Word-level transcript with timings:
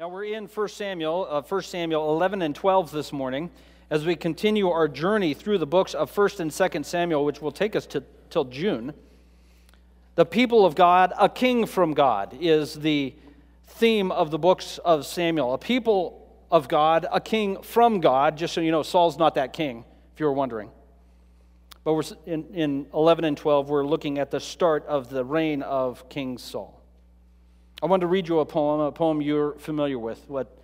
Now 0.00 0.08
we're 0.08 0.24
in 0.24 0.46
1 0.46 0.68
Samuel, 0.68 1.26
uh, 1.28 1.42
1 1.42 1.60
Samuel 1.60 2.10
11 2.12 2.40
and 2.40 2.54
12 2.54 2.90
this 2.90 3.12
morning 3.12 3.50
as 3.90 4.06
we 4.06 4.16
continue 4.16 4.70
our 4.70 4.88
journey 4.88 5.34
through 5.34 5.58
the 5.58 5.66
books 5.66 5.92
of 5.92 6.16
1 6.16 6.30
and 6.38 6.50
2 6.50 6.84
Samuel, 6.84 7.22
which 7.22 7.42
will 7.42 7.52
take 7.52 7.76
us 7.76 7.84
to 7.88 8.02
till 8.30 8.46
June. 8.46 8.94
The 10.14 10.24
people 10.24 10.64
of 10.64 10.74
God, 10.74 11.12
a 11.18 11.28
king 11.28 11.66
from 11.66 11.92
God, 11.92 12.34
is 12.40 12.76
the 12.76 13.14
theme 13.66 14.10
of 14.10 14.30
the 14.30 14.38
books 14.38 14.78
of 14.86 15.04
Samuel. 15.04 15.52
A 15.52 15.58
people 15.58 16.34
of 16.50 16.66
God, 16.66 17.04
a 17.12 17.20
king 17.20 17.60
from 17.60 18.00
God. 18.00 18.38
Just 18.38 18.54
so 18.54 18.62
you 18.62 18.70
know, 18.70 18.82
Saul's 18.82 19.18
not 19.18 19.34
that 19.34 19.52
king, 19.52 19.84
if 20.14 20.20
you 20.20 20.24
were 20.24 20.32
wondering. 20.32 20.70
But 21.84 21.92
we're 21.92 22.04
in, 22.24 22.46
in 22.54 22.86
11 22.94 23.26
and 23.26 23.36
12, 23.36 23.68
we're 23.68 23.84
looking 23.84 24.18
at 24.18 24.30
the 24.30 24.40
start 24.40 24.86
of 24.86 25.10
the 25.10 25.26
reign 25.26 25.60
of 25.60 26.08
King 26.08 26.38
Saul. 26.38 26.79
I 27.82 27.86
want 27.86 28.02
to 28.02 28.06
read 28.06 28.28
you 28.28 28.40
a 28.40 28.44
poem, 28.44 28.80
a 28.80 28.92
poem 28.92 29.22
you're 29.22 29.52
familiar 29.54 29.98
with, 29.98 30.22
what 30.28 30.54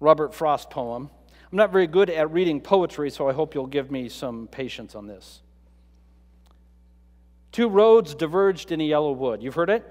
Robert 0.00 0.34
Frost 0.34 0.70
poem. 0.70 1.10
I'm 1.50 1.58
not 1.58 1.72
very 1.72 1.86
good 1.86 2.08
at 2.08 2.30
reading 2.30 2.62
poetry, 2.62 3.10
so 3.10 3.28
I 3.28 3.34
hope 3.34 3.54
you'll 3.54 3.66
give 3.66 3.90
me 3.90 4.08
some 4.08 4.48
patience 4.48 4.94
on 4.94 5.06
this. 5.06 5.42
Two 7.52 7.68
roads 7.68 8.14
diverged 8.14 8.72
in 8.72 8.80
a 8.80 8.84
yellow 8.84 9.12
wood. 9.12 9.42
You've 9.42 9.56
heard 9.56 9.68
it? 9.68 9.84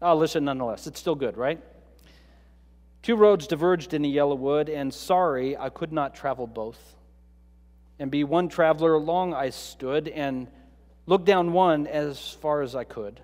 I'll 0.00 0.16
listen 0.16 0.46
nonetheless. 0.46 0.86
It's 0.86 0.98
still 0.98 1.14
good, 1.14 1.36
right? 1.36 1.60
Two 3.02 3.16
roads 3.16 3.46
diverged 3.46 3.92
in 3.92 4.06
a 4.06 4.08
yellow 4.08 4.36
wood, 4.36 4.70
and 4.70 4.92
sorry 4.92 5.54
I 5.54 5.68
could 5.68 5.92
not 5.92 6.14
travel 6.14 6.46
both. 6.46 6.96
And 7.98 8.10
be 8.10 8.24
one 8.24 8.48
traveler 8.48 8.96
long 8.98 9.34
I 9.34 9.50
stood, 9.50 10.08
and 10.08 10.48
looked 11.04 11.26
down 11.26 11.52
one 11.52 11.86
as 11.86 12.36
far 12.40 12.62
as 12.62 12.74
I 12.74 12.84
could, 12.84 13.20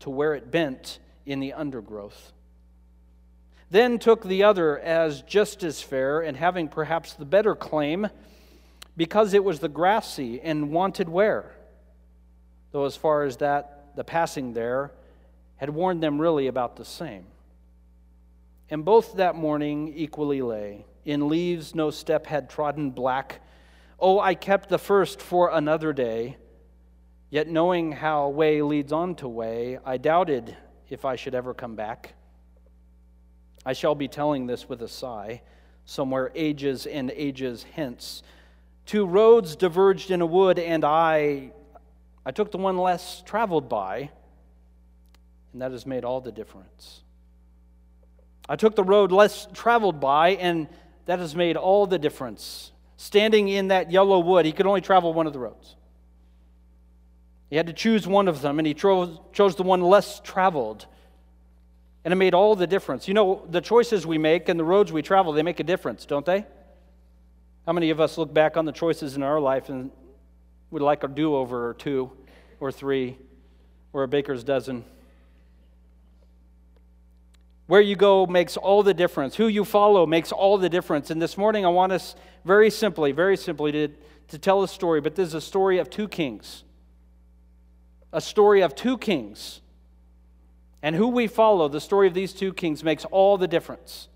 to 0.00 0.10
where 0.10 0.34
it 0.34 0.50
bent 0.50 1.00
in 1.26 1.40
the 1.40 1.52
undergrowth. 1.52 2.32
Then 3.70 3.98
took 3.98 4.24
the 4.24 4.42
other 4.44 4.78
as 4.78 5.22
just 5.22 5.62
as 5.62 5.80
fair, 5.80 6.20
and 6.20 6.36
having 6.36 6.68
perhaps 6.68 7.14
the 7.14 7.24
better 7.24 7.54
claim, 7.54 8.08
because 8.96 9.32
it 9.32 9.42
was 9.42 9.60
the 9.60 9.68
grassy 9.68 10.40
and 10.40 10.70
wanted 10.70 11.08
wear. 11.08 11.52
Though, 12.72 12.84
as 12.84 12.96
far 12.96 13.24
as 13.24 13.38
that, 13.38 13.96
the 13.96 14.04
passing 14.04 14.52
there 14.52 14.92
had 15.56 15.70
warned 15.70 16.02
them 16.02 16.20
really 16.20 16.48
about 16.48 16.76
the 16.76 16.84
same. 16.84 17.24
And 18.68 18.84
both 18.84 19.16
that 19.16 19.36
morning 19.36 19.92
equally 19.94 20.42
lay. 20.42 20.84
In 21.04 21.28
leaves 21.28 21.74
no 21.74 21.90
step 21.90 22.26
had 22.26 22.48
trodden 22.48 22.90
black. 22.90 23.40
Oh, 23.98 24.18
I 24.18 24.34
kept 24.34 24.68
the 24.68 24.78
first 24.78 25.20
for 25.20 25.50
another 25.50 25.92
day. 25.92 26.36
Yet 27.30 27.48
knowing 27.48 27.92
how 27.92 28.28
way 28.28 28.62
leads 28.62 28.92
on 28.92 29.14
to 29.16 29.28
way, 29.28 29.78
I 29.84 29.96
doubted 29.96 30.56
if 30.92 31.04
I 31.04 31.16
should 31.16 31.34
ever 31.34 31.54
come 31.54 31.74
back. 31.74 32.14
I 33.64 33.72
shall 33.72 33.94
be 33.94 34.08
telling 34.08 34.46
this 34.46 34.68
with 34.68 34.82
a 34.82 34.88
sigh, 34.88 35.42
somewhere 35.86 36.30
ages 36.34 36.86
and 36.86 37.10
ages 37.14 37.64
hence. 37.74 38.22
Two 38.84 39.06
roads 39.06 39.56
diverged 39.56 40.10
in 40.10 40.20
a 40.20 40.26
wood, 40.26 40.58
and 40.58 40.84
I, 40.84 41.52
I 42.26 42.32
took 42.32 42.50
the 42.50 42.58
one 42.58 42.76
less 42.76 43.22
traveled 43.24 43.68
by, 43.68 44.10
and 45.52 45.62
that 45.62 45.70
has 45.70 45.86
made 45.86 46.04
all 46.04 46.20
the 46.20 46.32
difference. 46.32 47.02
I 48.48 48.56
took 48.56 48.74
the 48.74 48.84
road 48.84 49.12
less 49.12 49.46
traveled 49.54 50.00
by, 50.00 50.30
and 50.30 50.68
that 51.06 51.20
has 51.20 51.34
made 51.34 51.56
all 51.56 51.86
the 51.86 51.98
difference. 51.98 52.72
Standing 52.96 53.48
in 53.48 53.68
that 53.68 53.90
yellow 53.90 54.18
wood, 54.18 54.44
he 54.44 54.52
could 54.52 54.66
only 54.66 54.80
travel 54.80 55.14
one 55.14 55.26
of 55.26 55.32
the 55.32 55.38
roads. 55.38 55.76
He 57.52 57.56
had 57.56 57.66
to 57.66 57.74
choose 57.74 58.06
one 58.06 58.28
of 58.28 58.40
them, 58.40 58.58
and 58.58 58.66
he 58.66 58.72
chose, 58.72 59.20
chose 59.34 59.56
the 59.56 59.62
one 59.62 59.82
less 59.82 60.20
traveled. 60.20 60.86
And 62.02 62.10
it 62.10 62.14
made 62.14 62.32
all 62.32 62.56
the 62.56 62.66
difference. 62.66 63.06
You 63.06 63.12
know, 63.12 63.46
the 63.46 63.60
choices 63.60 64.06
we 64.06 64.16
make 64.16 64.48
and 64.48 64.58
the 64.58 64.64
roads 64.64 64.90
we 64.90 65.02
travel, 65.02 65.34
they 65.34 65.42
make 65.42 65.60
a 65.60 65.62
difference, 65.62 66.06
don't 66.06 66.24
they? 66.24 66.46
How 67.66 67.74
many 67.74 67.90
of 67.90 68.00
us 68.00 68.16
look 68.16 68.32
back 68.32 68.56
on 68.56 68.64
the 68.64 68.72
choices 68.72 69.16
in 69.16 69.22
our 69.22 69.38
life 69.38 69.68
and 69.68 69.90
would 70.70 70.80
like 70.80 71.04
a 71.04 71.08
do 71.08 71.34
over 71.34 71.68
or 71.68 71.74
two 71.74 72.10
or 72.58 72.72
three 72.72 73.18
or 73.92 74.04
a 74.04 74.08
baker's 74.08 74.42
dozen? 74.44 74.86
Where 77.66 77.82
you 77.82 77.96
go 77.96 78.24
makes 78.24 78.56
all 78.56 78.82
the 78.82 78.94
difference. 78.94 79.36
Who 79.36 79.46
you 79.46 79.66
follow 79.66 80.06
makes 80.06 80.32
all 80.32 80.56
the 80.56 80.70
difference. 80.70 81.10
And 81.10 81.20
this 81.20 81.36
morning, 81.36 81.66
I 81.66 81.68
want 81.68 81.92
us 81.92 82.16
very 82.46 82.70
simply, 82.70 83.12
very 83.12 83.36
simply 83.36 83.72
to, 83.72 83.88
to 84.28 84.38
tell 84.38 84.62
a 84.62 84.68
story, 84.68 85.02
but 85.02 85.16
this 85.16 85.28
is 85.28 85.34
a 85.34 85.40
story 85.42 85.76
of 85.76 85.90
two 85.90 86.08
kings 86.08 86.64
a 88.12 88.20
story 88.20 88.60
of 88.62 88.74
two 88.74 88.98
kings. 88.98 89.60
And 90.82 90.96
who 90.96 91.08
we 91.08 91.26
follow, 91.26 91.68
the 91.68 91.80
story 91.80 92.08
of 92.08 92.14
these 92.14 92.32
two 92.32 92.52
kings, 92.52 92.82
makes 92.82 93.04
all 93.06 93.38
the 93.38 93.46
difference. 93.46 94.08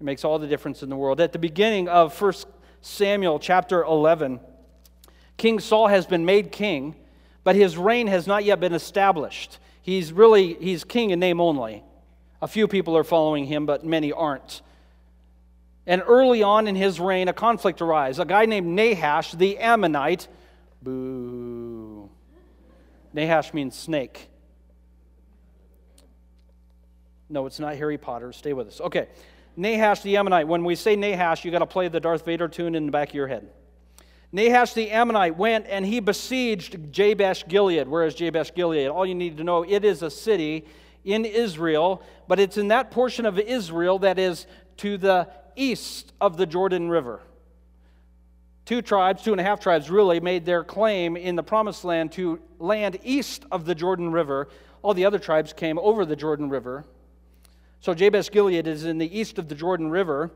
It 0.00 0.04
makes 0.04 0.24
all 0.24 0.38
the 0.38 0.46
difference 0.46 0.82
in 0.82 0.90
the 0.90 0.96
world. 0.96 1.20
At 1.20 1.32
the 1.32 1.38
beginning 1.38 1.88
of 1.88 2.18
1 2.20 2.32
Samuel 2.82 3.38
chapter 3.38 3.82
11, 3.82 4.40
King 5.38 5.60
Saul 5.60 5.88
has 5.88 6.06
been 6.06 6.24
made 6.24 6.52
king, 6.52 6.94
but 7.44 7.56
his 7.56 7.78
reign 7.78 8.06
has 8.06 8.26
not 8.26 8.44
yet 8.44 8.60
been 8.60 8.74
established. 8.74 9.58
He's 9.80 10.12
really 10.12 10.54
he's 10.54 10.84
king 10.84 11.10
in 11.10 11.20
name 11.20 11.40
only. 11.40 11.82
A 12.42 12.48
few 12.48 12.68
people 12.68 12.96
are 12.96 13.04
following 13.04 13.46
him, 13.46 13.66
but 13.66 13.84
many 13.84 14.12
aren't. 14.12 14.60
And 15.86 16.02
early 16.06 16.42
on 16.42 16.66
in 16.66 16.74
his 16.74 16.98
reign, 16.98 17.28
a 17.28 17.32
conflict 17.32 17.80
arises. 17.80 18.18
A 18.18 18.24
guy 18.24 18.46
named 18.46 18.66
Nahash, 18.66 19.32
the 19.32 19.58
Ammonite, 19.58 20.26
boo, 20.82 21.65
Nahash 23.16 23.54
means 23.54 23.74
snake. 23.74 24.28
No, 27.30 27.46
it's 27.46 27.58
not 27.58 27.74
Harry 27.74 27.96
Potter. 27.96 28.30
Stay 28.30 28.52
with 28.52 28.68
us. 28.68 28.78
Okay. 28.78 29.08
Nahash 29.56 30.02
the 30.02 30.18
Ammonite. 30.18 30.46
When 30.46 30.64
we 30.64 30.74
say 30.74 30.96
Nahash, 30.96 31.42
you 31.42 31.50
got 31.50 31.60
to 31.60 31.66
play 31.66 31.88
the 31.88 31.98
Darth 31.98 32.26
Vader 32.26 32.46
tune 32.46 32.74
in 32.74 32.84
the 32.84 32.92
back 32.92 33.08
of 33.08 33.14
your 33.14 33.26
head. 33.26 33.48
Nahash 34.32 34.74
the 34.74 34.90
Ammonite 34.90 35.34
went 35.34 35.66
and 35.66 35.86
he 35.86 35.98
besieged 35.98 36.92
Jabesh 36.92 37.48
Gilead. 37.48 37.88
Where 37.88 38.04
is 38.04 38.14
Jabesh 38.14 38.54
Gilead? 38.54 38.88
All 38.88 39.06
you 39.06 39.14
need 39.14 39.38
to 39.38 39.44
know, 39.44 39.62
it 39.62 39.82
is 39.82 40.02
a 40.02 40.10
city 40.10 40.66
in 41.02 41.24
Israel, 41.24 42.02
but 42.28 42.38
it's 42.38 42.58
in 42.58 42.68
that 42.68 42.90
portion 42.90 43.24
of 43.24 43.38
Israel 43.38 43.98
that 44.00 44.18
is 44.18 44.46
to 44.78 44.98
the 44.98 45.26
east 45.56 46.12
of 46.20 46.36
the 46.36 46.44
Jordan 46.44 46.90
River 46.90 47.22
two 48.66 48.82
tribes, 48.82 49.22
two 49.22 49.32
and 49.32 49.40
a 49.40 49.44
half 49.44 49.60
tribes 49.60 49.88
really, 49.88 50.20
made 50.20 50.44
their 50.44 50.62
claim 50.62 51.16
in 51.16 51.36
the 51.36 51.42
promised 51.42 51.84
land 51.84 52.12
to 52.12 52.40
land 52.58 52.98
east 53.02 53.46
of 53.50 53.64
the 53.64 53.74
Jordan 53.74 54.12
River. 54.12 54.48
All 54.82 54.92
the 54.92 55.06
other 55.06 55.18
tribes 55.18 55.52
came 55.52 55.78
over 55.78 56.04
the 56.04 56.16
Jordan 56.16 56.50
River. 56.50 56.84
So 57.80 57.94
Jabesh 57.94 58.30
Gilead 58.30 58.66
is 58.66 58.84
in 58.84 58.98
the 58.98 59.18
east 59.18 59.38
of 59.38 59.48
the 59.48 59.54
Jordan 59.54 59.90
River. 59.90 60.30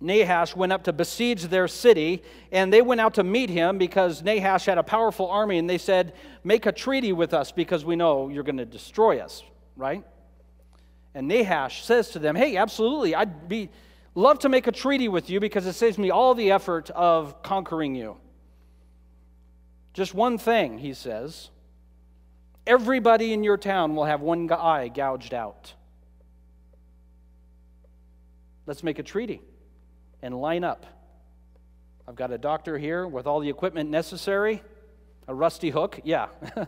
Nahash 0.00 0.56
went 0.56 0.72
up 0.72 0.84
to 0.84 0.92
besiege 0.92 1.44
their 1.44 1.68
city, 1.68 2.22
and 2.50 2.72
they 2.72 2.82
went 2.82 3.00
out 3.00 3.14
to 3.14 3.24
meet 3.24 3.50
him 3.50 3.78
because 3.78 4.22
Nahash 4.22 4.64
had 4.66 4.78
a 4.78 4.82
powerful 4.82 5.28
army, 5.28 5.58
and 5.58 5.68
they 5.68 5.78
said, 5.78 6.14
Make 6.44 6.66
a 6.66 6.72
treaty 6.72 7.12
with 7.12 7.34
us 7.34 7.52
because 7.52 7.84
we 7.84 7.94
know 7.94 8.28
you're 8.28 8.42
going 8.42 8.56
to 8.56 8.64
destroy 8.64 9.18
us, 9.18 9.42
right? 9.76 10.02
And 11.14 11.28
Nahash 11.28 11.84
says 11.84 12.10
to 12.10 12.18
them, 12.18 12.34
Hey, 12.34 12.56
absolutely, 12.56 13.14
I'd 13.14 13.48
be 13.48 13.68
love 14.14 14.38
to 14.40 14.48
make 14.48 14.66
a 14.66 14.72
treaty 14.72 15.08
with 15.08 15.30
you 15.30 15.40
because 15.40 15.66
it 15.66 15.72
saves 15.74 15.98
me 15.98 16.10
all 16.10 16.34
the 16.34 16.50
effort 16.50 16.90
of 16.90 17.42
conquering 17.42 17.94
you. 17.94 18.16
Just 19.94 20.14
one 20.14 20.38
thing, 20.38 20.78
he 20.78 20.94
says. 20.94 21.50
Everybody 22.66 23.32
in 23.32 23.42
your 23.42 23.56
town 23.56 23.94
will 23.94 24.04
have 24.04 24.20
one 24.20 24.50
eye 24.50 24.88
gouged 24.88 25.34
out. 25.34 25.74
Let's 28.66 28.82
make 28.82 28.98
a 28.98 29.02
treaty 29.02 29.42
and 30.22 30.40
line 30.40 30.62
up. 30.62 30.86
I've 32.06 32.14
got 32.14 32.30
a 32.30 32.38
doctor 32.38 32.78
here 32.78 33.06
with 33.06 33.26
all 33.26 33.40
the 33.40 33.48
equipment 33.48 33.90
necessary, 33.90 34.62
a 35.26 35.34
rusty 35.34 35.70
hook, 35.70 36.00
yeah. 36.04 36.28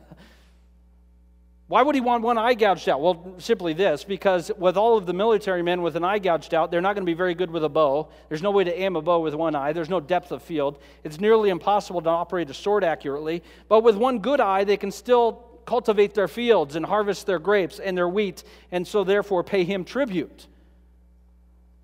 Why 1.66 1.82
would 1.82 1.94
he 1.94 2.00
want 2.02 2.22
one 2.22 2.36
eye 2.36 2.52
gouged 2.54 2.88
out? 2.90 3.00
Well, 3.00 3.36
simply 3.38 3.72
this 3.72 4.04
because 4.04 4.50
with 4.58 4.76
all 4.76 4.98
of 4.98 5.06
the 5.06 5.14
military 5.14 5.62
men 5.62 5.80
with 5.80 5.96
an 5.96 6.04
eye 6.04 6.18
gouged 6.18 6.52
out, 6.52 6.70
they're 6.70 6.82
not 6.82 6.94
going 6.94 7.06
to 7.06 7.10
be 7.10 7.16
very 7.16 7.34
good 7.34 7.50
with 7.50 7.64
a 7.64 7.70
bow. 7.70 8.10
There's 8.28 8.42
no 8.42 8.50
way 8.50 8.64
to 8.64 8.78
aim 8.78 8.96
a 8.96 9.02
bow 9.02 9.20
with 9.20 9.34
one 9.34 9.54
eye, 9.54 9.72
there's 9.72 9.88
no 9.88 10.00
depth 10.00 10.30
of 10.30 10.42
field. 10.42 10.78
It's 11.04 11.18
nearly 11.18 11.48
impossible 11.48 12.02
to 12.02 12.10
operate 12.10 12.50
a 12.50 12.54
sword 12.54 12.84
accurately. 12.84 13.42
But 13.68 13.80
with 13.80 13.96
one 13.96 14.18
good 14.18 14.40
eye, 14.40 14.64
they 14.64 14.76
can 14.76 14.90
still 14.90 15.44
cultivate 15.64 16.12
their 16.12 16.28
fields 16.28 16.76
and 16.76 16.84
harvest 16.84 17.24
their 17.26 17.38
grapes 17.38 17.78
and 17.78 17.96
their 17.96 18.08
wheat, 18.08 18.44
and 18.70 18.86
so 18.86 19.02
therefore 19.02 19.42
pay 19.42 19.64
him 19.64 19.84
tribute. 19.84 20.46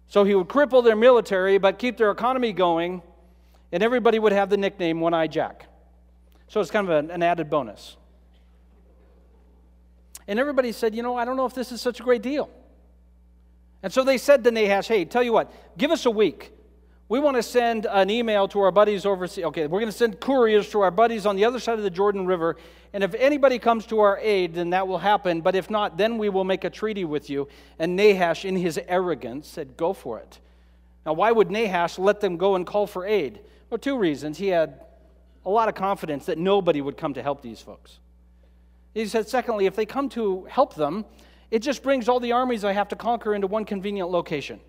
So 0.08 0.24
he 0.24 0.34
would 0.34 0.48
cripple 0.48 0.84
their 0.84 0.96
military, 0.96 1.56
but 1.56 1.78
keep 1.78 1.96
their 1.96 2.10
economy 2.10 2.52
going, 2.52 3.00
and 3.72 3.82
everybody 3.82 4.18
would 4.18 4.32
have 4.32 4.50
the 4.50 4.58
nickname 4.58 5.00
One 5.00 5.14
Eye 5.14 5.28
Jack. 5.28 5.68
So 6.48 6.60
it's 6.60 6.70
kind 6.70 6.86
of 6.86 7.10
an 7.10 7.22
added 7.22 7.48
bonus. 7.48 7.96
And 10.30 10.38
everybody 10.38 10.70
said, 10.70 10.94
You 10.94 11.02
know, 11.02 11.16
I 11.16 11.24
don't 11.24 11.36
know 11.36 11.44
if 11.44 11.54
this 11.54 11.72
is 11.72 11.80
such 11.80 11.98
a 11.98 12.04
great 12.04 12.22
deal. 12.22 12.48
And 13.82 13.92
so 13.92 14.04
they 14.04 14.16
said 14.16 14.44
to 14.44 14.52
Nahash, 14.52 14.86
Hey, 14.86 15.04
tell 15.04 15.24
you 15.24 15.32
what, 15.32 15.52
give 15.76 15.90
us 15.90 16.06
a 16.06 16.10
week. 16.10 16.52
we 17.08 17.18
want 17.18 17.36
to 17.36 17.42
send 17.42 17.84
an 17.86 18.10
email 18.10 18.46
to 18.48 18.60
our 18.60 18.70
buddies 18.70 19.04
overseas. 19.04 19.44
Okay, 19.46 19.66
we're 19.66 19.80
going 19.80 19.90
to 19.90 19.98
send 19.98 20.20
couriers 20.20 20.70
to 20.70 20.82
our 20.82 20.92
buddies 20.92 21.26
on 21.26 21.34
the 21.34 21.44
other 21.44 21.58
side 21.58 21.78
of 21.78 21.82
the 21.82 21.90
Jordan 21.90 22.26
River. 22.26 22.56
And 22.92 23.02
if 23.02 23.12
anybody 23.14 23.58
comes 23.58 23.86
to 23.86 23.98
our 23.98 24.18
aid, 24.20 24.54
then 24.54 24.70
that 24.70 24.86
will 24.86 24.98
happen. 24.98 25.40
But 25.40 25.56
if 25.56 25.68
not, 25.68 25.96
then 25.96 26.16
we 26.16 26.28
will 26.28 26.44
make 26.44 26.62
a 26.62 26.70
treaty 26.70 27.04
with 27.04 27.28
you. 27.28 27.48
And 27.80 27.96
Nahash, 27.96 28.44
in 28.44 28.54
his 28.54 28.78
arrogance, 28.86 29.48
said, 29.48 29.76
Go 29.76 29.92
for 29.92 30.20
it. 30.20 30.38
Now, 31.04 31.14
why 31.14 31.32
would 31.32 31.50
Nahash 31.50 31.98
let 31.98 32.20
them 32.20 32.36
go 32.36 32.54
and 32.54 32.64
call 32.64 32.86
for 32.86 33.04
aid? 33.04 33.40
Well, 33.68 33.78
two 33.78 33.98
reasons. 33.98 34.38
He 34.38 34.46
had 34.46 34.84
a 35.44 35.50
lot 35.50 35.68
of 35.68 35.74
confidence 35.74 36.26
that 36.26 36.38
nobody 36.38 36.80
would 36.80 36.96
come 36.96 37.14
to 37.14 37.22
help 37.22 37.42
these 37.42 37.60
folks. 37.60 37.99
He 38.94 39.06
said, 39.06 39.28
secondly, 39.28 39.66
if 39.66 39.76
they 39.76 39.86
come 39.86 40.08
to 40.10 40.44
help 40.44 40.74
them, 40.74 41.04
it 41.50 41.60
just 41.60 41.82
brings 41.82 42.08
all 42.08 42.20
the 42.20 42.32
armies 42.32 42.64
I 42.64 42.72
have 42.72 42.88
to 42.88 42.96
conquer 42.96 43.34
into 43.34 43.46
one 43.46 43.64
convenient 43.64 44.10
location. 44.10 44.60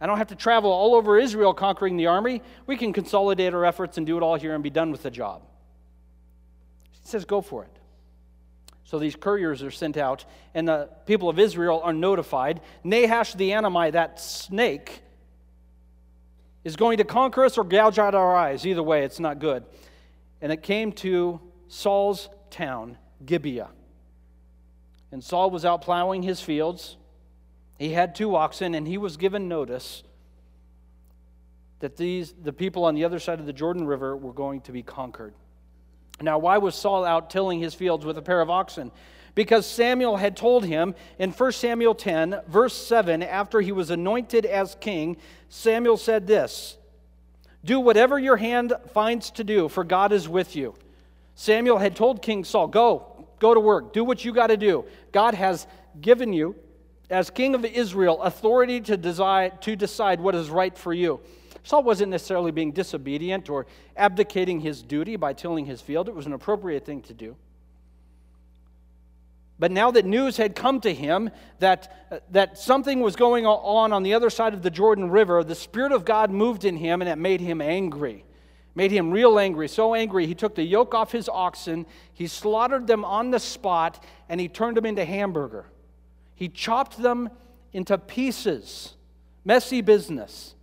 I 0.00 0.06
don't 0.06 0.18
have 0.18 0.28
to 0.28 0.34
travel 0.34 0.70
all 0.70 0.94
over 0.94 1.18
Israel 1.18 1.54
conquering 1.54 1.96
the 1.96 2.06
army. 2.06 2.42
We 2.66 2.76
can 2.76 2.92
consolidate 2.92 3.54
our 3.54 3.64
efforts 3.64 3.96
and 3.96 4.06
do 4.06 4.16
it 4.16 4.22
all 4.22 4.34
here 4.34 4.54
and 4.54 4.62
be 4.62 4.70
done 4.70 4.90
with 4.90 5.02
the 5.02 5.10
job. 5.10 5.42
He 6.92 7.00
says, 7.04 7.24
Go 7.24 7.40
for 7.40 7.64
it. 7.64 7.70
So 8.84 8.98
these 8.98 9.16
couriers 9.16 9.62
are 9.62 9.70
sent 9.70 9.96
out, 9.96 10.24
and 10.52 10.68
the 10.68 10.90
people 11.06 11.28
of 11.28 11.38
Israel 11.38 11.80
are 11.82 11.92
notified. 11.92 12.60
Nahash 12.84 13.32
the 13.34 13.52
Ammonite, 13.54 13.94
that 13.94 14.20
snake, 14.20 15.00
is 16.64 16.76
going 16.76 16.98
to 16.98 17.04
conquer 17.04 17.44
us 17.44 17.56
or 17.56 17.64
gouge 17.64 17.98
out 17.98 18.14
our 18.14 18.36
eyes. 18.36 18.66
Either 18.66 18.82
way, 18.82 19.04
it's 19.04 19.20
not 19.20 19.38
good. 19.38 19.64
And 20.42 20.52
it 20.52 20.62
came 20.62 20.92
to 20.92 21.40
Saul's 21.68 22.28
town, 22.50 22.98
Gibeah. 23.24 23.70
And 25.12 25.22
Saul 25.22 25.50
was 25.50 25.64
out 25.64 25.82
plowing 25.82 26.22
his 26.22 26.40
fields 26.40 26.96
he 27.78 27.90
had 27.90 28.14
two 28.14 28.36
oxen, 28.36 28.74
and 28.74 28.86
he 28.86 28.98
was 28.98 29.16
given 29.16 29.48
notice 29.48 30.02
that 31.80 31.96
these, 31.96 32.32
the 32.32 32.52
people 32.52 32.84
on 32.84 32.94
the 32.94 33.04
other 33.04 33.18
side 33.18 33.40
of 33.40 33.46
the 33.46 33.52
Jordan 33.52 33.86
River 33.86 34.16
were 34.16 34.32
going 34.32 34.60
to 34.62 34.72
be 34.72 34.82
conquered. 34.82 35.34
Now, 36.20 36.38
why 36.38 36.58
was 36.58 36.76
Saul 36.76 37.04
out 37.04 37.30
tilling 37.30 37.60
his 37.60 37.74
fields 37.74 38.04
with 38.04 38.16
a 38.16 38.22
pair 38.22 38.40
of 38.40 38.48
oxen? 38.48 38.92
Because 39.34 39.66
Samuel 39.66 40.16
had 40.16 40.36
told 40.36 40.64
him 40.64 40.94
in 41.18 41.32
1 41.32 41.52
Samuel 41.52 41.96
10, 41.96 42.40
verse 42.46 42.74
7, 42.74 43.20
after 43.22 43.60
he 43.60 43.72
was 43.72 43.90
anointed 43.90 44.46
as 44.46 44.76
king, 44.76 45.16
Samuel 45.48 45.96
said 45.96 46.28
this 46.28 46.76
Do 47.64 47.80
whatever 47.80 48.16
your 48.16 48.36
hand 48.36 48.72
finds 48.92 49.32
to 49.32 49.42
do, 49.42 49.68
for 49.68 49.82
God 49.82 50.12
is 50.12 50.28
with 50.28 50.54
you. 50.54 50.76
Samuel 51.34 51.78
had 51.78 51.96
told 51.96 52.22
King 52.22 52.44
Saul, 52.44 52.68
Go, 52.68 53.26
go 53.38 53.54
to 53.54 53.60
work, 53.60 53.92
do 53.92 54.04
what 54.04 54.24
you 54.24 54.32
got 54.32 54.48
to 54.48 54.56
do. 54.56 54.84
God 55.12 55.34
has 55.34 55.66
given 56.00 56.32
you 56.32 56.56
as 57.10 57.30
king 57.30 57.54
of 57.54 57.64
Israel, 57.64 58.22
authority 58.22 58.80
to 58.80 58.96
decide, 58.96 59.60
to 59.62 59.76
decide 59.76 60.20
what 60.20 60.34
is 60.34 60.50
right 60.50 60.76
for 60.76 60.92
you. 60.92 61.20
Saul 61.62 61.82
wasn't 61.82 62.10
necessarily 62.10 62.50
being 62.50 62.72
disobedient 62.72 63.48
or 63.48 63.66
abdicating 63.96 64.60
his 64.60 64.82
duty 64.82 65.16
by 65.16 65.32
tilling 65.32 65.66
his 65.66 65.80
field. 65.80 66.08
It 66.08 66.14
was 66.14 66.26
an 66.26 66.32
appropriate 66.32 66.84
thing 66.84 67.02
to 67.02 67.14
do. 67.14 67.36
But 69.58 69.70
now 69.70 69.90
that 69.92 70.04
news 70.04 70.36
had 70.36 70.56
come 70.56 70.80
to 70.80 70.92
him 70.92 71.30
that, 71.60 72.26
that 72.32 72.58
something 72.58 73.00
was 73.00 73.16
going 73.16 73.46
on 73.46 73.92
on 73.92 74.02
the 74.02 74.14
other 74.14 74.28
side 74.28 74.52
of 74.52 74.62
the 74.62 74.70
Jordan 74.70 75.10
River, 75.10 75.44
the 75.44 75.54
Spirit 75.54 75.92
of 75.92 76.04
God 76.04 76.30
moved 76.30 76.64
in 76.64 76.76
him 76.76 77.00
and 77.00 77.08
it 77.08 77.16
made 77.16 77.40
him 77.40 77.60
angry. 77.60 78.24
Made 78.74 78.90
him 78.90 79.10
real 79.10 79.38
angry, 79.38 79.68
so 79.68 79.94
angry 79.94 80.26
he 80.26 80.34
took 80.34 80.54
the 80.54 80.64
yoke 80.64 80.94
off 80.94 81.12
his 81.12 81.28
oxen, 81.28 81.86
he 82.12 82.26
slaughtered 82.26 82.86
them 82.86 83.04
on 83.04 83.30
the 83.30 83.38
spot, 83.38 84.04
and 84.28 84.40
he 84.40 84.48
turned 84.48 84.76
them 84.76 84.86
into 84.86 85.04
hamburger. 85.04 85.66
He 86.34 86.48
chopped 86.48 86.98
them 86.98 87.30
into 87.72 87.96
pieces. 87.98 88.94
Messy 89.44 89.80
business. 89.80 90.54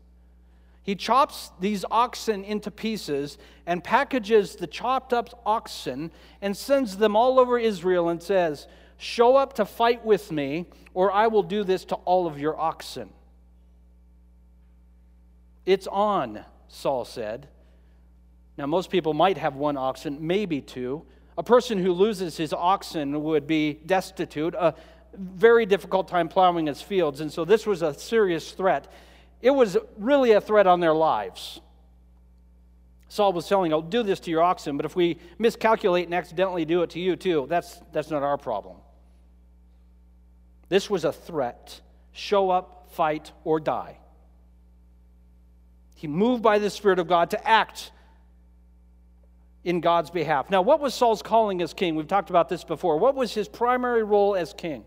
He 0.83 0.95
chops 0.95 1.51
these 1.59 1.85
oxen 1.91 2.43
into 2.43 2.71
pieces 2.71 3.37
and 3.65 3.83
packages 3.83 4.55
the 4.55 4.67
chopped 4.67 5.13
up 5.13 5.41
oxen 5.45 6.11
and 6.41 6.57
sends 6.57 6.97
them 6.97 7.15
all 7.15 7.39
over 7.39 7.59
Israel 7.59 8.09
and 8.09 8.21
says, 8.21 8.67
Show 8.97 9.35
up 9.35 9.53
to 9.53 9.65
fight 9.65 10.03
with 10.03 10.31
me, 10.31 10.67
or 10.93 11.11
I 11.11 11.27
will 11.27 11.43
do 11.43 11.63
this 11.63 11.85
to 11.85 11.95
all 11.95 12.27
of 12.27 12.39
your 12.39 12.59
oxen. 12.59 13.09
It's 15.65 15.87
on, 15.87 16.43
Saul 16.67 17.05
said. 17.05 17.47
Now, 18.57 18.65
most 18.65 18.89
people 18.89 19.13
might 19.13 19.37
have 19.37 19.55
one 19.55 19.77
oxen, 19.77 20.17
maybe 20.25 20.61
two. 20.61 21.03
A 21.37 21.43
person 21.43 21.77
who 21.77 21.93
loses 21.93 22.37
his 22.37 22.53
oxen 22.53 23.23
would 23.23 23.47
be 23.47 23.73
destitute. 23.73 24.53
A, 24.55 24.75
very 25.13 25.65
difficult 25.65 26.07
time 26.07 26.27
plowing 26.27 26.67
his 26.67 26.81
fields, 26.81 27.21
and 27.21 27.31
so 27.31 27.45
this 27.45 27.65
was 27.65 27.81
a 27.81 27.93
serious 27.93 28.51
threat. 28.51 28.91
It 29.41 29.51
was 29.51 29.77
really 29.97 30.31
a 30.31 30.41
threat 30.41 30.67
on 30.67 30.79
their 30.79 30.93
lives. 30.93 31.59
Saul 33.09 33.33
was 33.33 33.47
telling, 33.47 33.73
I'll 33.73 33.81
do 33.81 34.03
this 34.03 34.19
to 34.21 34.31
your 34.31 34.41
oxen, 34.41 34.77
but 34.77 34.85
if 34.85 34.95
we 34.95 35.17
miscalculate 35.37 36.05
and 36.05 36.13
accidentally 36.13 36.63
do 36.63 36.81
it 36.83 36.91
to 36.91 36.99
you 36.99 37.15
too, 37.15 37.45
that's, 37.49 37.81
that's 37.91 38.09
not 38.09 38.23
our 38.23 38.37
problem. 38.37 38.77
This 40.69 40.89
was 40.89 41.03
a 41.03 41.11
threat 41.11 41.81
show 42.13 42.49
up, 42.49 42.89
fight, 42.91 43.31
or 43.43 43.59
die. 43.59 43.97
He 45.95 46.07
moved 46.07 46.41
by 46.43 46.59
the 46.59 46.69
Spirit 46.69 46.99
of 46.99 47.07
God 47.07 47.31
to 47.31 47.47
act 47.47 47.91
in 49.63 49.79
God's 49.81 50.09
behalf. 50.09 50.49
Now, 50.49 50.61
what 50.61 50.79
was 50.79 50.93
Saul's 50.93 51.21
calling 51.21 51.61
as 51.61 51.73
king? 51.73 51.95
We've 51.95 52.07
talked 52.07 52.29
about 52.29 52.49
this 52.49 52.63
before. 52.63 52.97
What 52.97 53.15
was 53.15 53.33
his 53.33 53.47
primary 53.47 54.03
role 54.03 54.35
as 54.35 54.53
king? 54.53 54.83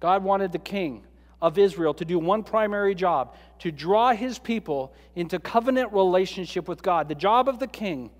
God 0.00 0.24
wanted 0.24 0.50
the 0.50 0.58
king 0.58 1.04
of 1.40 1.58
Israel 1.58 1.94
to 1.94 2.04
do 2.04 2.18
one 2.18 2.42
primary 2.42 2.94
job 2.94 3.34
to 3.60 3.70
draw 3.70 4.12
his 4.12 4.40
people 4.40 4.92
into 5.14 5.38
covenant 5.38 5.92
relationship 5.92 6.66
with 6.66 6.82
God. 6.82 7.08
The 7.08 7.14
job 7.14 7.48
of 7.48 7.60
the 7.60 7.68
king 7.68 8.10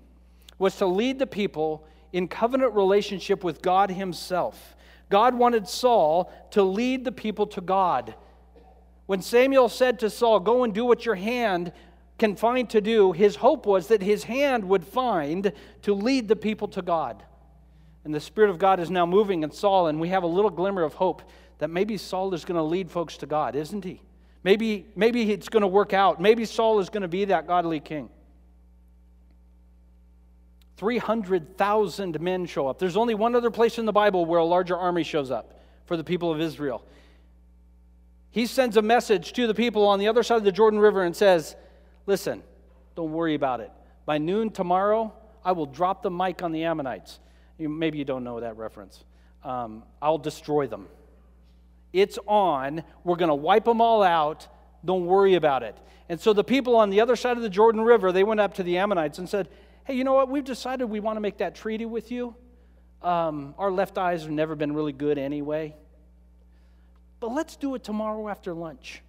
was 0.57 0.77
to 0.77 0.85
lead 0.85 1.19
the 1.19 1.27
people 1.27 1.85
in 2.13 2.29
covenant 2.29 2.73
relationship 2.73 3.43
with 3.43 3.61
God 3.61 3.89
himself. 3.89 4.75
God 5.09 5.35
wanted 5.35 5.67
Saul 5.67 6.31
to 6.51 6.63
lead 6.63 7.03
the 7.03 7.11
people 7.11 7.45
to 7.47 7.59
God. 7.59 8.15
When 9.05 9.21
Samuel 9.21 9.67
said 9.67 9.99
to 9.99 10.09
Saul, 10.09 10.39
Go 10.39 10.63
and 10.63 10.73
do 10.73 10.85
what 10.85 11.05
your 11.05 11.15
hand 11.15 11.73
can 12.17 12.35
find 12.35 12.69
to 12.69 12.81
do, 12.81 13.11
his 13.11 13.35
hope 13.35 13.65
was 13.65 13.87
that 13.87 14.01
his 14.01 14.23
hand 14.23 14.63
would 14.65 14.85
find 14.85 15.51
to 15.81 15.93
lead 15.93 16.27
the 16.27 16.35
people 16.35 16.67
to 16.69 16.81
God. 16.81 17.23
And 18.05 18.13
the 18.13 18.19
Spirit 18.19 18.49
of 18.49 18.59
God 18.59 18.79
is 18.79 18.91
now 18.91 19.05
moving 19.05 19.43
in 19.43 19.51
Saul, 19.51 19.87
and 19.87 19.99
we 19.99 20.09
have 20.09 20.23
a 20.23 20.27
little 20.27 20.51
glimmer 20.51 20.83
of 20.83 20.93
hope 20.93 21.21
that 21.59 21.69
maybe 21.69 21.97
Saul 21.97 22.33
is 22.33 22.45
going 22.45 22.57
to 22.57 22.63
lead 22.63 22.91
folks 22.91 23.17
to 23.17 23.25
God, 23.25 23.55
isn't 23.55 23.83
he? 23.83 24.01
Maybe, 24.43 24.85
maybe 24.95 25.31
it's 25.31 25.49
going 25.49 25.61
to 25.61 25.67
work 25.67 25.93
out. 25.93 26.21
Maybe 26.21 26.45
Saul 26.45 26.79
is 26.79 26.89
going 26.89 27.03
to 27.03 27.07
be 27.07 27.25
that 27.25 27.47
godly 27.47 27.79
king. 27.79 28.09
300,000 30.77 32.19
men 32.19 32.45
show 32.45 32.67
up. 32.67 32.79
There's 32.79 32.97
only 32.97 33.15
one 33.15 33.35
other 33.35 33.51
place 33.51 33.77
in 33.77 33.85
the 33.85 33.93
Bible 33.93 34.25
where 34.25 34.39
a 34.39 34.45
larger 34.45 34.75
army 34.75 35.03
shows 35.03 35.31
up 35.31 35.61
for 35.85 35.95
the 35.95 36.03
people 36.03 36.31
of 36.31 36.41
Israel. 36.41 36.83
He 38.31 38.47
sends 38.47 38.75
a 38.75 38.81
message 38.81 39.31
to 39.33 39.47
the 39.47 39.53
people 39.53 39.87
on 39.87 39.99
the 39.99 40.07
other 40.07 40.23
side 40.23 40.37
of 40.37 40.43
the 40.43 40.51
Jordan 40.51 40.79
River 40.79 41.03
and 41.03 41.15
says, 41.15 41.55
Listen, 42.05 42.43
don't 42.95 43.11
worry 43.11 43.35
about 43.35 43.59
it. 43.59 43.71
By 44.05 44.17
noon 44.17 44.49
tomorrow, 44.49 45.13
I 45.43 45.53
will 45.53 45.65
drop 45.65 46.03
the 46.03 46.11
mic 46.11 46.43
on 46.43 46.51
the 46.51 46.63
Ammonites. 46.63 47.19
maybe 47.57 47.97
you 47.97 48.05
don't 48.05 48.23
know 48.23 48.39
that 48.39 48.57
reference. 48.57 49.03
Um, 49.43 49.83
I'll 50.01 50.17
destroy 50.17 50.67
them. 50.67 50.87
It's 51.91 52.17
on. 52.27 52.83
We're 53.03 53.15
going 53.15 53.29
to 53.29 53.35
wipe 53.35 53.65
them 53.65 53.81
all 53.81 54.03
out. 54.03 54.47
Don't 54.83 55.05
worry 55.05 55.35
about 55.35 55.63
it. 55.63 55.77
And 56.09 56.19
so 56.19 56.33
the 56.33 56.43
people 56.43 56.75
on 56.75 56.89
the 56.89 57.01
other 57.01 57.15
side 57.15 57.37
of 57.37 57.43
the 57.43 57.49
Jordan 57.49 57.81
River, 57.81 58.11
they 58.11 58.23
went 58.23 58.39
up 58.39 58.55
to 58.55 58.63
the 58.63 58.77
Ammonites 58.77 59.19
and 59.19 59.29
said, 59.29 59.47
Hey, 59.85 59.95
you 59.95 60.03
know 60.03 60.13
what? 60.13 60.29
We've 60.29 60.43
decided 60.43 60.85
we 60.85 61.01
want 61.01 61.17
to 61.17 61.21
make 61.21 61.37
that 61.37 61.55
treaty 61.55 61.85
with 61.85 62.09
you. 62.09 62.35
Um, 63.01 63.53
our 63.57 63.69
left 63.69 63.97
eyes 63.97 64.21
have 64.21 64.31
never 64.31 64.55
been 64.55 64.73
really 64.73 64.93
good 64.93 65.17
anyway. 65.17 65.75
But 67.19 67.33
let's 67.33 67.57
do 67.57 67.75
it 67.75 67.83
tomorrow 67.83 68.29
after 68.29 68.53
lunch. 68.53 69.01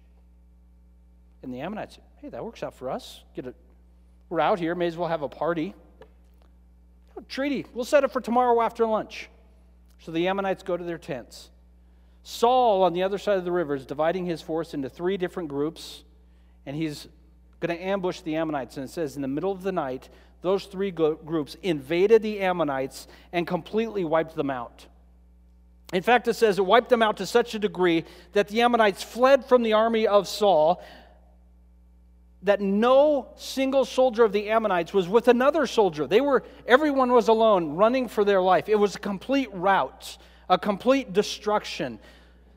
And 1.43 1.53
the 1.53 1.61
Ammonites 1.61 1.97
Hey, 2.21 2.29
that 2.29 2.43
works 2.43 2.63
out 2.63 2.73
for 2.73 2.89
us. 2.89 3.23
Get 3.35 3.45
it. 3.45 3.55
We're 4.29 4.39
out 4.39 4.59
here, 4.59 4.73
may 4.75 4.87
as 4.87 4.97
well 4.97 5.09
have 5.09 5.21
a 5.21 5.29
party. 5.29 5.75
Oh, 7.17 7.23
treaty. 7.29 7.65
We'll 7.73 7.85
set 7.85 8.03
it 8.03 8.11
for 8.11 8.21
tomorrow 8.21 8.61
after 8.61 8.85
lunch. 8.85 9.29
So 9.99 10.11
the 10.11 10.27
Ammonites 10.27 10.63
go 10.63 10.75
to 10.75 10.83
their 10.83 10.97
tents. 10.97 11.49
Saul, 12.23 12.83
on 12.83 12.93
the 12.93 13.03
other 13.03 13.17
side 13.17 13.37
of 13.37 13.45
the 13.45 13.51
river, 13.51 13.75
is 13.75 13.85
dividing 13.85 14.25
his 14.25 14.41
force 14.41 14.73
into 14.73 14.89
three 14.89 15.17
different 15.17 15.49
groups, 15.49 16.03
and 16.65 16.75
he's 16.75 17.07
going 17.59 17.77
to 17.77 17.83
ambush 17.83 18.21
the 18.21 18.35
Ammonites. 18.35 18.77
And 18.77 18.85
it 18.85 18.91
says, 18.91 19.15
in 19.15 19.21
the 19.21 19.27
middle 19.27 19.51
of 19.51 19.61
the 19.61 19.71
night, 19.71 20.09
those 20.41 20.65
three 20.65 20.91
groups 20.91 21.55
invaded 21.61 22.21
the 22.21 22.41
Ammonites 22.41 23.07
and 23.31 23.45
completely 23.45 24.03
wiped 24.03 24.35
them 24.35 24.49
out. 24.49 24.87
In 25.93 26.01
fact, 26.01 26.27
it 26.27 26.33
says 26.33 26.57
it 26.57 26.65
wiped 26.65 26.89
them 26.89 27.03
out 27.03 27.17
to 27.17 27.25
such 27.25 27.53
a 27.53 27.59
degree 27.59 28.05
that 28.33 28.47
the 28.47 28.61
Ammonites 28.61 29.03
fled 29.03 29.45
from 29.45 29.61
the 29.61 29.73
army 29.73 30.07
of 30.07 30.27
Saul, 30.27 30.83
that 32.45 32.61
no 32.61 33.27
single 33.35 33.85
soldier 33.85 34.23
of 34.23 34.31
the 34.31 34.49
Ammonites 34.49 34.93
was 34.93 35.09
with 35.09 35.27
another 35.27 35.65
soldier. 35.65 36.05
They 36.05 36.21
were, 36.21 36.43
everyone 36.67 37.11
was 37.11 37.27
alone, 37.27 37.75
running 37.75 38.07
for 38.07 38.23
their 38.23 38.41
life. 38.41 38.69
It 38.69 38.75
was 38.75 38.95
a 38.95 38.99
complete 38.99 39.49
rout, 39.51 40.17
a 40.47 40.57
complete 40.57 41.11
destruction. 41.11 41.99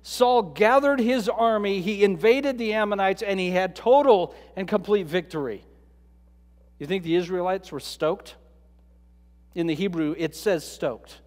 Saul 0.02 0.42
gathered 0.42 1.00
his 1.00 1.28
army, 1.28 1.80
he 1.80 2.04
invaded 2.04 2.58
the 2.58 2.74
Ammonites, 2.74 3.22
and 3.22 3.40
he 3.40 3.50
had 3.50 3.74
total 3.74 4.34
and 4.56 4.68
complete 4.68 5.06
victory. 5.06 5.64
You 6.78 6.86
think 6.86 7.02
the 7.02 7.16
Israelites 7.16 7.72
were 7.72 7.80
stoked? 7.80 8.36
In 9.54 9.66
the 9.66 9.74
Hebrew, 9.74 10.14
it 10.18 10.36
says 10.36 10.70
stoked. 10.70 11.18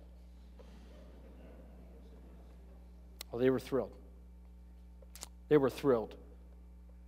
Well, 3.32 3.41
they 3.41 3.50
were 3.50 3.60
thrilled. 3.60 3.91
They 5.50 5.58
were 5.58 5.70
thrilled. 5.70 6.15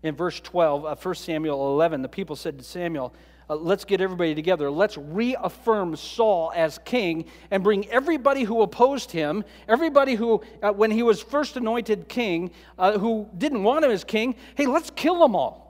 In 0.03 0.15
verse 0.15 0.39
12 0.41 0.85
of 0.85 1.03
1 1.03 1.15
Samuel 1.15 1.73
11, 1.73 2.01
the 2.01 2.09
people 2.09 2.35
said 2.35 2.57
to 2.57 2.63
Samuel, 2.63 3.13
uh, 3.49 3.55
let's 3.55 3.85
get 3.85 4.01
everybody 4.01 4.35
together. 4.35 4.69
Let's 4.69 4.97
reaffirm 4.97 5.95
Saul 5.95 6.51
as 6.55 6.79
king 6.85 7.25
and 7.51 7.63
bring 7.63 7.89
everybody 7.89 8.43
who 8.43 8.61
opposed 8.61 9.11
him, 9.11 9.43
everybody 9.67 10.15
who, 10.15 10.41
uh, 10.61 10.71
when 10.71 10.91
he 10.91 11.03
was 11.03 11.21
first 11.21 11.57
anointed 11.57 12.07
king, 12.07 12.51
uh, 12.77 12.97
who 12.97 13.29
didn't 13.37 13.63
want 13.63 13.83
him 13.85 13.91
as 13.91 14.03
king, 14.03 14.35
hey, 14.55 14.65
let's 14.65 14.91
kill 14.91 15.19
them 15.19 15.35
all. 15.35 15.63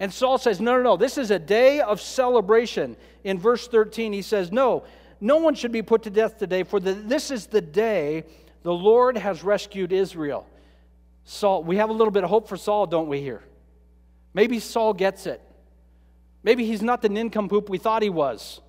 And 0.00 0.12
Saul 0.12 0.38
says, 0.38 0.60
no, 0.60 0.76
no, 0.76 0.82
no, 0.82 0.96
this 0.96 1.18
is 1.18 1.30
a 1.30 1.38
day 1.38 1.80
of 1.80 2.00
celebration. 2.00 2.96
In 3.24 3.38
verse 3.38 3.66
13, 3.66 4.12
he 4.12 4.22
says, 4.22 4.52
no, 4.52 4.84
no 5.20 5.36
one 5.36 5.54
should 5.54 5.72
be 5.72 5.82
put 5.82 6.02
to 6.04 6.10
death 6.10 6.38
today, 6.38 6.62
for 6.62 6.78
the, 6.80 6.92
this 6.92 7.30
is 7.30 7.46
the 7.46 7.60
day 7.60 8.24
the 8.62 8.72
Lord 8.72 9.16
has 9.16 9.42
rescued 9.42 9.92
Israel. 9.92 10.46
Saul, 11.30 11.62
we 11.62 11.76
have 11.76 11.90
a 11.90 11.92
little 11.92 12.10
bit 12.10 12.24
of 12.24 12.30
hope 12.30 12.48
for 12.48 12.56
Saul, 12.56 12.86
don't 12.86 13.06
we, 13.06 13.20
here? 13.20 13.42
Maybe 14.32 14.58
Saul 14.60 14.94
gets 14.94 15.26
it. 15.26 15.42
Maybe 16.42 16.64
he's 16.64 16.80
not 16.80 17.02
the 17.02 17.10
nincompoop 17.10 17.68
we 17.68 17.76
thought 17.76 18.02
he 18.02 18.08
was. 18.08 18.62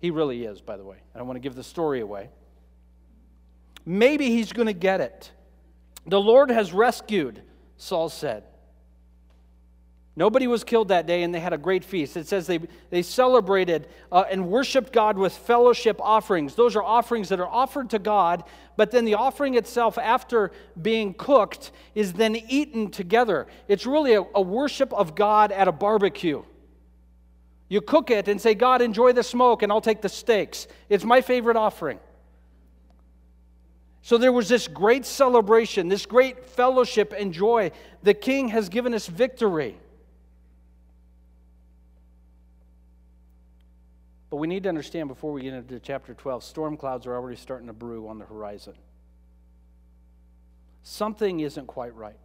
He 0.00 0.10
really 0.10 0.44
is, 0.44 0.60
by 0.60 0.76
the 0.76 0.82
way. 0.82 0.96
I 1.14 1.18
don't 1.18 1.28
want 1.28 1.36
to 1.36 1.40
give 1.40 1.54
the 1.54 1.62
story 1.62 2.00
away. 2.00 2.30
Maybe 3.86 4.26
he's 4.26 4.52
going 4.52 4.66
to 4.66 4.72
get 4.72 5.00
it. 5.00 5.30
The 6.04 6.20
Lord 6.20 6.50
has 6.50 6.72
rescued, 6.72 7.42
Saul 7.76 8.08
said. 8.08 8.42
Nobody 10.16 10.48
was 10.48 10.64
killed 10.64 10.88
that 10.88 11.06
day, 11.06 11.22
and 11.22 11.32
they 11.32 11.40
had 11.40 11.52
a 11.52 11.58
great 11.58 11.84
feast. 11.84 12.16
It 12.16 12.26
says 12.26 12.46
they, 12.46 12.58
they 12.90 13.02
celebrated 13.02 13.86
uh, 14.10 14.24
and 14.30 14.48
worshiped 14.48 14.92
God 14.92 15.16
with 15.16 15.32
fellowship 15.32 16.00
offerings. 16.00 16.56
Those 16.56 16.74
are 16.74 16.82
offerings 16.82 17.28
that 17.28 17.38
are 17.38 17.48
offered 17.48 17.90
to 17.90 17.98
God, 17.98 18.42
but 18.76 18.90
then 18.90 19.04
the 19.04 19.14
offering 19.14 19.54
itself, 19.54 19.98
after 19.98 20.50
being 20.80 21.14
cooked, 21.14 21.70
is 21.94 22.12
then 22.14 22.36
eaten 22.36 22.90
together. 22.90 23.46
It's 23.68 23.86
really 23.86 24.14
a, 24.14 24.22
a 24.34 24.42
worship 24.42 24.92
of 24.92 25.14
God 25.14 25.52
at 25.52 25.68
a 25.68 25.72
barbecue. 25.72 26.42
You 27.68 27.80
cook 27.80 28.10
it 28.10 28.26
and 28.26 28.40
say, 28.40 28.54
God, 28.54 28.82
enjoy 28.82 29.12
the 29.12 29.22
smoke, 29.22 29.62
and 29.62 29.70
I'll 29.70 29.80
take 29.80 30.02
the 30.02 30.08
steaks. 30.08 30.66
It's 30.88 31.04
my 31.04 31.20
favorite 31.20 31.56
offering. 31.56 32.00
So 34.02 34.18
there 34.18 34.32
was 34.32 34.48
this 34.48 34.66
great 34.66 35.06
celebration, 35.06 35.88
this 35.88 36.04
great 36.04 36.44
fellowship 36.44 37.14
and 37.16 37.32
joy. 37.32 37.70
The 38.02 38.14
king 38.14 38.48
has 38.48 38.68
given 38.68 38.92
us 38.92 39.06
victory. 39.06 39.78
But 44.30 44.36
we 44.36 44.46
need 44.46 44.62
to 44.62 44.68
understand 44.68 45.08
before 45.08 45.32
we 45.32 45.42
get 45.42 45.54
into 45.54 45.80
chapter 45.80 46.14
12, 46.14 46.44
storm 46.44 46.76
clouds 46.76 47.06
are 47.06 47.14
already 47.14 47.36
starting 47.36 47.66
to 47.66 47.72
brew 47.72 48.08
on 48.08 48.18
the 48.18 48.24
horizon. 48.24 48.74
Something 50.84 51.40
isn't 51.40 51.66
quite 51.66 51.94
right. 51.94 52.18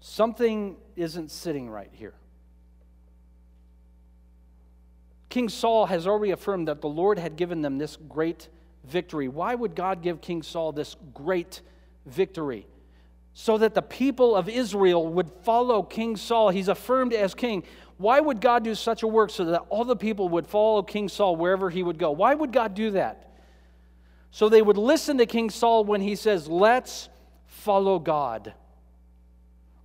Something 0.00 0.76
isn't 0.96 1.30
sitting 1.30 1.70
right 1.70 1.90
here. 1.92 2.14
King 5.28 5.48
Saul 5.48 5.86
has 5.86 6.06
already 6.06 6.32
affirmed 6.32 6.68
that 6.68 6.80
the 6.80 6.88
Lord 6.88 7.18
had 7.18 7.36
given 7.36 7.62
them 7.62 7.78
this 7.78 7.96
great 8.08 8.48
victory. 8.84 9.28
Why 9.28 9.54
would 9.54 9.74
God 9.74 10.02
give 10.02 10.20
King 10.20 10.42
Saul 10.42 10.72
this 10.72 10.96
great 11.14 11.60
victory? 12.06 12.66
So 13.34 13.58
that 13.58 13.74
the 13.74 13.82
people 13.82 14.34
of 14.34 14.48
Israel 14.48 15.06
would 15.06 15.30
follow 15.44 15.82
King 15.82 16.16
Saul. 16.16 16.48
He's 16.50 16.68
affirmed 16.68 17.12
as 17.12 17.34
king. 17.34 17.62
Why 17.98 18.20
would 18.20 18.40
God 18.40 18.64
do 18.64 18.74
such 18.74 19.02
a 19.02 19.08
work 19.08 19.30
so 19.30 19.44
that 19.46 19.64
all 19.68 19.84
the 19.84 19.96
people 19.96 20.28
would 20.30 20.46
follow 20.46 20.82
King 20.82 21.08
Saul 21.08 21.36
wherever 21.36 21.68
he 21.68 21.82
would 21.82 21.98
go? 21.98 22.12
Why 22.12 22.32
would 22.32 22.52
God 22.52 22.74
do 22.74 22.92
that? 22.92 23.28
So 24.30 24.48
they 24.48 24.62
would 24.62 24.78
listen 24.78 25.18
to 25.18 25.26
King 25.26 25.50
Saul 25.50 25.84
when 25.84 26.00
he 26.00 26.14
says, 26.14 26.48
Let's 26.48 27.08
follow 27.46 27.98
God. 27.98 28.54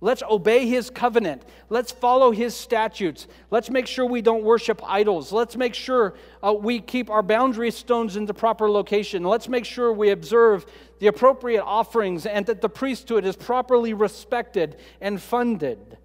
Let's 0.00 0.22
obey 0.28 0.66
his 0.66 0.90
covenant. 0.90 1.44
Let's 1.70 1.90
follow 1.90 2.30
his 2.30 2.54
statutes. 2.54 3.26
Let's 3.50 3.70
make 3.70 3.86
sure 3.86 4.04
we 4.04 4.20
don't 4.20 4.44
worship 4.44 4.82
idols. 4.84 5.32
Let's 5.32 5.56
make 5.56 5.72
sure 5.72 6.14
uh, 6.42 6.52
we 6.52 6.80
keep 6.80 7.08
our 7.08 7.22
boundary 7.22 7.70
stones 7.70 8.16
in 8.16 8.26
the 8.26 8.34
proper 8.34 8.70
location. 8.70 9.24
Let's 9.24 9.48
make 9.48 9.64
sure 9.64 9.94
we 9.94 10.10
observe 10.10 10.66
the 10.98 11.06
appropriate 11.06 11.62
offerings 11.62 12.26
and 12.26 12.44
that 12.46 12.60
the 12.60 12.68
priesthood 12.68 13.24
is 13.24 13.34
properly 13.34 13.94
respected 13.94 14.76
and 15.00 15.20
funded. 15.20 15.96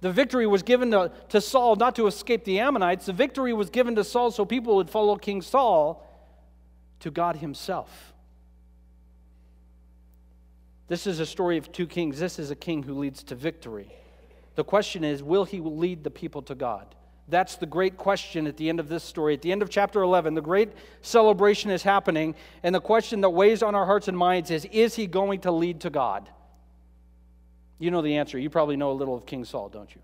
The 0.00 0.12
victory 0.12 0.46
was 0.46 0.62
given 0.62 0.92
to, 0.92 1.10
to 1.30 1.40
Saul 1.40 1.76
not 1.76 1.96
to 1.96 2.06
escape 2.06 2.44
the 2.44 2.60
Ammonites. 2.60 3.06
The 3.06 3.12
victory 3.12 3.52
was 3.52 3.68
given 3.70 3.96
to 3.96 4.04
Saul 4.04 4.30
so 4.30 4.44
people 4.44 4.76
would 4.76 4.88
follow 4.88 5.16
King 5.16 5.42
Saul 5.42 6.06
to 7.00 7.10
God 7.10 7.36
himself. 7.36 8.12
This 10.86 11.06
is 11.06 11.20
a 11.20 11.26
story 11.26 11.58
of 11.58 11.70
two 11.70 11.86
kings. 11.86 12.18
This 12.18 12.38
is 12.38 12.50
a 12.50 12.56
king 12.56 12.82
who 12.82 12.94
leads 12.94 13.22
to 13.24 13.34
victory. 13.34 13.92
The 14.54 14.64
question 14.64 15.04
is 15.04 15.22
will 15.22 15.44
he 15.44 15.60
lead 15.60 16.04
the 16.04 16.10
people 16.10 16.42
to 16.42 16.54
God? 16.54 16.94
That's 17.28 17.56
the 17.56 17.66
great 17.66 17.98
question 17.98 18.46
at 18.46 18.56
the 18.56 18.70
end 18.70 18.80
of 18.80 18.88
this 18.88 19.04
story. 19.04 19.34
At 19.34 19.42
the 19.42 19.52
end 19.52 19.60
of 19.60 19.68
chapter 19.68 20.00
11, 20.00 20.32
the 20.32 20.40
great 20.40 20.70
celebration 21.02 21.70
is 21.70 21.82
happening, 21.82 22.34
and 22.62 22.74
the 22.74 22.80
question 22.80 23.20
that 23.20 23.30
weighs 23.30 23.62
on 23.62 23.74
our 23.74 23.84
hearts 23.84 24.08
and 24.08 24.16
minds 24.16 24.50
is 24.50 24.64
Is 24.66 24.94
he 24.94 25.06
going 25.06 25.40
to 25.40 25.52
lead 25.52 25.80
to 25.80 25.90
God? 25.90 26.30
You 27.78 27.90
know 27.90 28.02
the 28.02 28.16
answer. 28.16 28.38
You 28.38 28.50
probably 28.50 28.76
know 28.76 28.90
a 28.90 28.92
little 28.92 29.14
of 29.14 29.26
King 29.26 29.44
Saul, 29.44 29.68
don't 29.68 29.94
you? 29.94 30.00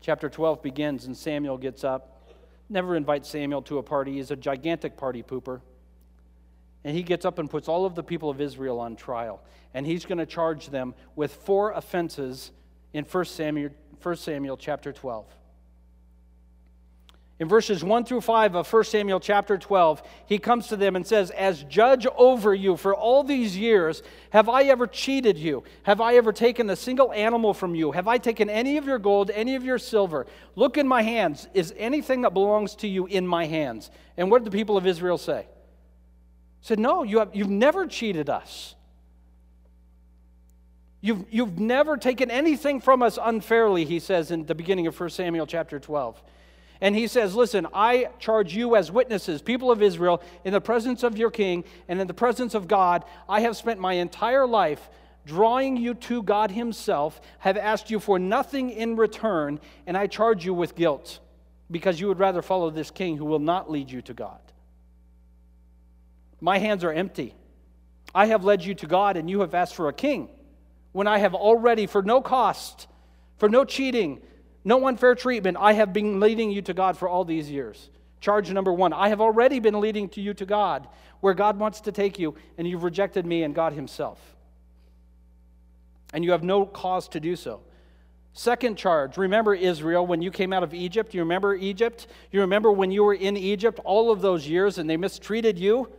Chapter 0.00 0.28
12 0.28 0.62
begins, 0.62 1.04
and 1.04 1.16
Samuel 1.16 1.58
gets 1.58 1.84
up. 1.84 2.32
Never 2.68 2.96
invite 2.96 3.26
Samuel 3.26 3.62
to 3.62 3.78
a 3.78 3.82
party. 3.82 4.14
He's 4.14 4.30
a 4.30 4.36
gigantic 4.36 4.96
party 4.96 5.22
pooper. 5.22 5.60
And 6.84 6.96
he 6.96 7.02
gets 7.02 7.24
up 7.24 7.38
and 7.38 7.50
puts 7.50 7.68
all 7.68 7.84
of 7.84 7.94
the 7.94 8.02
people 8.02 8.30
of 8.30 8.40
Israel 8.40 8.80
on 8.80 8.96
trial. 8.96 9.42
And 9.74 9.86
he's 9.86 10.06
going 10.06 10.18
to 10.18 10.26
charge 10.26 10.68
them 10.68 10.94
with 11.16 11.34
four 11.34 11.72
offenses 11.72 12.52
in 12.92 13.04
1 13.04 13.24
Samuel, 13.26 13.70
1 14.02 14.16
Samuel 14.16 14.56
chapter 14.56 14.92
12. 14.92 15.26
In 17.40 17.48
verses 17.48 17.82
1 17.82 18.04
through 18.04 18.20
5 18.20 18.54
of 18.54 18.70
1 18.70 18.84
Samuel 18.84 19.18
chapter 19.18 19.56
12, 19.56 20.02
he 20.26 20.38
comes 20.38 20.66
to 20.66 20.76
them 20.76 20.94
and 20.94 21.06
says, 21.06 21.30
As 21.30 21.62
judge 21.64 22.06
over 22.18 22.54
you 22.54 22.76
for 22.76 22.94
all 22.94 23.24
these 23.24 23.56
years, 23.56 24.02
have 24.28 24.50
I 24.50 24.64
ever 24.64 24.86
cheated 24.86 25.38
you? 25.38 25.64
Have 25.84 26.02
I 26.02 26.16
ever 26.16 26.34
taken 26.34 26.68
a 26.68 26.76
single 26.76 27.10
animal 27.14 27.54
from 27.54 27.74
you? 27.74 27.92
Have 27.92 28.08
I 28.08 28.18
taken 28.18 28.50
any 28.50 28.76
of 28.76 28.84
your 28.84 28.98
gold, 28.98 29.30
any 29.30 29.56
of 29.56 29.64
your 29.64 29.78
silver? 29.78 30.26
Look 30.54 30.76
in 30.76 30.86
my 30.86 31.00
hands. 31.00 31.48
Is 31.54 31.72
anything 31.78 32.20
that 32.22 32.34
belongs 32.34 32.74
to 32.76 32.86
you 32.86 33.06
in 33.06 33.26
my 33.26 33.46
hands? 33.46 33.90
And 34.18 34.30
what 34.30 34.44
did 34.44 34.52
the 34.52 34.56
people 34.56 34.76
of 34.76 34.86
Israel 34.86 35.16
say? 35.16 35.46
said, 36.60 36.78
No, 36.78 37.04
you 37.04 37.20
have, 37.20 37.34
you've 37.34 37.48
never 37.48 37.86
cheated 37.86 38.28
us. 38.28 38.74
You've, 41.00 41.24
you've 41.30 41.58
never 41.58 41.96
taken 41.96 42.30
anything 42.30 42.82
from 42.82 43.02
us 43.02 43.18
unfairly, 43.20 43.86
he 43.86 43.98
says 43.98 44.30
in 44.30 44.44
the 44.44 44.54
beginning 44.54 44.86
of 44.86 45.00
1 45.00 45.08
Samuel 45.08 45.46
chapter 45.46 45.80
12. 45.80 46.22
And 46.80 46.96
he 46.96 47.06
says, 47.06 47.34
Listen, 47.34 47.66
I 47.74 48.08
charge 48.18 48.54
you 48.54 48.76
as 48.76 48.90
witnesses, 48.90 49.42
people 49.42 49.70
of 49.70 49.82
Israel, 49.82 50.22
in 50.44 50.52
the 50.52 50.60
presence 50.60 51.02
of 51.02 51.18
your 51.18 51.30
king 51.30 51.64
and 51.88 52.00
in 52.00 52.06
the 52.06 52.14
presence 52.14 52.54
of 52.54 52.68
God. 52.68 53.04
I 53.28 53.40
have 53.40 53.56
spent 53.56 53.80
my 53.80 53.94
entire 53.94 54.46
life 54.46 54.88
drawing 55.26 55.76
you 55.76 55.94
to 55.94 56.22
God 56.22 56.50
Himself, 56.50 57.20
have 57.40 57.56
asked 57.56 57.90
you 57.90 58.00
for 58.00 58.18
nothing 58.18 58.70
in 58.70 58.96
return, 58.96 59.60
and 59.86 59.96
I 59.96 60.06
charge 60.06 60.44
you 60.44 60.54
with 60.54 60.74
guilt 60.74 61.20
because 61.70 62.00
you 62.00 62.08
would 62.08 62.18
rather 62.18 62.42
follow 62.42 62.70
this 62.70 62.90
king 62.90 63.16
who 63.16 63.26
will 63.26 63.38
not 63.38 63.70
lead 63.70 63.90
you 63.90 64.02
to 64.02 64.14
God. 64.14 64.40
My 66.40 66.58
hands 66.58 66.84
are 66.84 66.92
empty. 66.92 67.34
I 68.14 68.26
have 68.26 68.44
led 68.44 68.64
you 68.64 68.74
to 68.76 68.86
God, 68.86 69.16
and 69.16 69.28
you 69.28 69.40
have 69.40 69.54
asked 69.54 69.74
for 69.74 69.88
a 69.88 69.92
king 69.92 70.30
when 70.92 71.06
I 71.06 71.18
have 71.18 71.34
already, 71.34 71.86
for 71.86 72.02
no 72.02 72.20
cost, 72.20 72.88
for 73.36 73.48
no 73.48 73.64
cheating, 73.64 74.20
no 74.64 74.86
unfair 74.86 75.14
treatment, 75.14 75.56
I 75.58 75.72
have 75.72 75.92
been 75.92 76.20
leading 76.20 76.50
you 76.50 76.62
to 76.62 76.74
God 76.74 76.96
for 76.96 77.08
all 77.08 77.24
these 77.24 77.50
years. 77.50 77.90
Charge 78.20 78.50
number 78.50 78.72
one 78.72 78.92
I 78.92 79.08
have 79.08 79.20
already 79.20 79.60
been 79.60 79.80
leading 79.80 80.08
to 80.10 80.20
you 80.20 80.34
to 80.34 80.46
God, 80.46 80.86
where 81.20 81.34
God 81.34 81.58
wants 81.58 81.80
to 81.82 81.92
take 81.92 82.18
you, 82.18 82.34
and 82.58 82.68
you've 82.68 82.84
rejected 82.84 83.24
me 83.24 83.42
and 83.42 83.54
God 83.54 83.72
Himself. 83.72 84.18
And 86.12 86.24
you 86.24 86.32
have 86.32 86.42
no 86.42 86.66
cause 86.66 87.08
to 87.08 87.20
do 87.20 87.36
so. 87.36 87.60
Second 88.32 88.76
charge, 88.76 89.16
remember 89.16 89.54
Israel 89.54 90.06
when 90.06 90.22
you 90.22 90.30
came 90.30 90.52
out 90.52 90.62
of 90.62 90.72
Egypt? 90.72 91.14
You 91.14 91.20
remember 91.20 91.54
Egypt? 91.54 92.06
You 92.30 92.40
remember 92.40 92.70
when 92.70 92.90
you 92.90 93.02
were 93.02 93.14
in 93.14 93.36
Egypt 93.36 93.80
all 93.84 94.10
of 94.10 94.20
those 94.20 94.46
years 94.46 94.78
and 94.78 94.88
they 94.88 94.96
mistreated 94.96 95.58
you? 95.58 95.90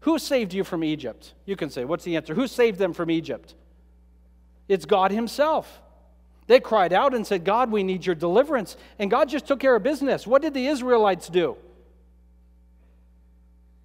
Who 0.00 0.18
saved 0.18 0.54
you 0.54 0.64
from 0.64 0.82
Egypt? 0.82 1.34
You 1.44 1.56
can 1.56 1.70
say, 1.70 1.84
what's 1.84 2.04
the 2.04 2.16
answer? 2.16 2.34
Who 2.34 2.46
saved 2.46 2.78
them 2.78 2.92
from 2.92 3.10
Egypt? 3.10 3.54
It's 4.66 4.86
God 4.86 5.10
Himself. 5.10 5.80
They 6.46 6.60
cried 6.60 6.92
out 6.92 7.14
and 7.14 7.26
said, 7.26 7.44
God, 7.44 7.70
we 7.70 7.82
need 7.82 8.04
your 8.04 8.14
deliverance. 8.14 8.76
And 8.98 9.10
God 9.10 9.28
just 9.28 9.46
took 9.46 9.60
care 9.60 9.76
of 9.76 9.82
business. 9.82 10.26
What 10.26 10.42
did 10.42 10.54
the 10.54 10.66
Israelites 10.66 11.28
do? 11.28 11.56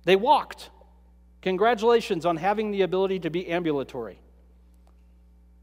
They 0.05 0.15
walked. 0.15 0.69
Congratulations 1.41 2.25
on 2.25 2.37
having 2.37 2.71
the 2.71 2.81
ability 2.81 3.19
to 3.19 3.29
be 3.29 3.47
ambulatory. 3.47 4.19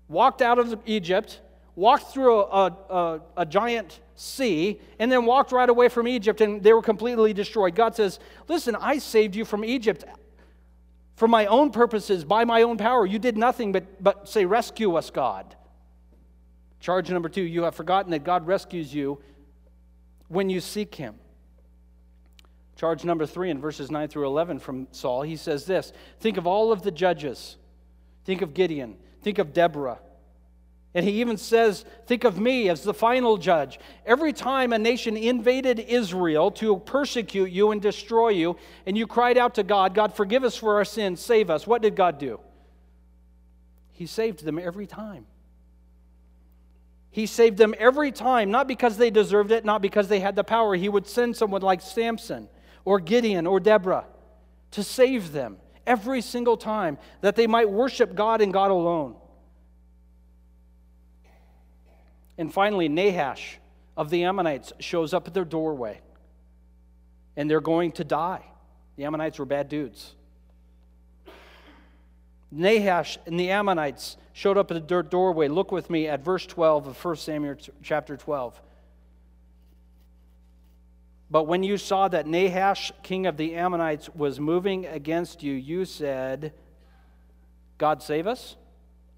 Walked 0.08 0.42
out 0.42 0.58
of 0.58 0.78
Egypt, 0.86 1.40
walked 1.74 2.12
through 2.12 2.40
a, 2.40 2.66
a, 2.88 3.20
a, 3.38 3.46
giant 3.46 4.00
sea, 4.14 4.80
and 4.98 5.10
then 5.10 5.24
walked 5.24 5.50
right 5.50 5.68
away 5.68 5.88
from 5.88 6.06
Egypt, 6.06 6.40
and 6.40 6.62
they 6.62 6.72
were 6.72 6.82
completely 6.82 7.32
destroyed. 7.32 7.74
God 7.74 7.96
says, 7.96 8.20
Listen, 8.48 8.76
I 8.76 8.98
saved 8.98 9.34
you 9.34 9.44
from 9.44 9.64
Egypt 9.64 10.04
for 11.16 11.26
my 11.26 11.46
own 11.46 11.70
purposes, 11.70 12.24
by 12.24 12.44
my 12.44 12.62
own 12.62 12.76
power. 12.76 13.06
You 13.06 13.18
did 13.18 13.36
nothing 13.36 13.72
but, 13.72 14.02
but 14.02 14.28
say, 14.28 14.44
Rescue 14.44 14.94
us, 14.94 15.10
God. 15.10 15.56
Charge 16.84 17.10
number 17.10 17.30
two 17.30 17.40
you 17.40 17.62
have 17.62 17.74
forgotten 17.74 18.10
that 18.10 18.24
God 18.24 18.46
rescues 18.46 18.92
you 18.92 19.18
when 20.28 20.50
you 20.50 20.60
seek 20.60 20.94
Him. 20.94 21.14
Charge 22.76 23.06
number 23.06 23.24
three 23.24 23.48
in 23.48 23.58
verses 23.58 23.90
9 23.90 24.06
through 24.08 24.26
11 24.26 24.58
from 24.58 24.88
Saul, 24.90 25.22
he 25.22 25.36
says 25.36 25.64
this 25.64 25.94
Think 26.20 26.36
of 26.36 26.46
all 26.46 26.72
of 26.72 26.82
the 26.82 26.90
judges. 26.90 27.56
Think 28.26 28.42
of 28.42 28.52
Gideon. 28.52 28.98
Think 29.22 29.38
of 29.38 29.54
Deborah. 29.54 29.98
And 30.92 31.06
he 31.06 31.22
even 31.22 31.38
says, 31.38 31.86
Think 32.06 32.24
of 32.24 32.38
me 32.38 32.68
as 32.68 32.82
the 32.82 32.92
final 32.92 33.38
judge. 33.38 33.80
Every 34.04 34.34
time 34.34 34.74
a 34.74 34.78
nation 34.78 35.16
invaded 35.16 35.80
Israel 35.80 36.50
to 36.50 36.80
persecute 36.80 37.50
you 37.50 37.70
and 37.70 37.80
destroy 37.80 38.28
you, 38.28 38.58
and 38.84 38.94
you 38.94 39.06
cried 39.06 39.38
out 39.38 39.54
to 39.54 39.62
God, 39.62 39.94
God, 39.94 40.14
forgive 40.14 40.44
us 40.44 40.54
for 40.54 40.74
our 40.74 40.84
sins, 40.84 41.22
save 41.22 41.48
us, 41.48 41.66
what 41.66 41.80
did 41.80 41.96
God 41.96 42.18
do? 42.18 42.40
He 43.92 44.04
saved 44.04 44.44
them 44.44 44.58
every 44.58 44.86
time. 44.86 45.24
He 47.14 47.26
saved 47.26 47.58
them 47.58 47.76
every 47.78 48.10
time, 48.10 48.50
not 48.50 48.66
because 48.66 48.96
they 48.96 49.08
deserved 49.08 49.52
it, 49.52 49.64
not 49.64 49.80
because 49.80 50.08
they 50.08 50.18
had 50.18 50.34
the 50.34 50.42
power. 50.42 50.74
He 50.74 50.88
would 50.88 51.06
send 51.06 51.36
someone 51.36 51.62
like 51.62 51.80
Samson 51.80 52.48
or 52.84 52.98
Gideon 52.98 53.46
or 53.46 53.60
Deborah 53.60 54.06
to 54.72 54.82
save 54.82 55.30
them 55.30 55.58
every 55.86 56.20
single 56.20 56.56
time 56.56 56.98
that 57.20 57.36
they 57.36 57.46
might 57.46 57.70
worship 57.70 58.16
God 58.16 58.40
and 58.40 58.52
God 58.52 58.72
alone. 58.72 59.14
And 62.36 62.52
finally, 62.52 62.88
Nahash 62.88 63.58
of 63.96 64.10
the 64.10 64.24
Ammonites 64.24 64.72
shows 64.80 65.14
up 65.14 65.28
at 65.28 65.34
their 65.34 65.44
doorway, 65.44 66.00
and 67.36 67.48
they're 67.48 67.60
going 67.60 67.92
to 67.92 68.02
die. 68.02 68.44
The 68.96 69.04
Ammonites 69.04 69.38
were 69.38 69.44
bad 69.44 69.68
dudes. 69.68 70.16
Nahash 72.54 73.18
and 73.26 73.38
the 73.38 73.50
Ammonites 73.50 74.16
showed 74.32 74.56
up 74.56 74.70
at 74.70 74.88
their 74.88 75.02
doorway. 75.02 75.48
Look 75.48 75.72
with 75.72 75.90
me 75.90 76.06
at 76.06 76.24
verse 76.24 76.46
12 76.46 76.86
of 76.86 77.04
1 77.04 77.16
Samuel 77.16 77.56
chapter 77.82 78.16
12. 78.16 78.60
But 81.30 81.44
when 81.44 81.64
you 81.64 81.76
saw 81.78 82.06
that 82.08 82.26
Nahash, 82.26 82.92
king 83.02 83.26
of 83.26 83.36
the 83.36 83.56
Ammonites, 83.56 84.08
was 84.14 84.38
moving 84.38 84.86
against 84.86 85.42
you, 85.42 85.52
you 85.52 85.84
said, 85.84 86.52
God 87.76 88.02
save 88.02 88.28
us? 88.28 88.56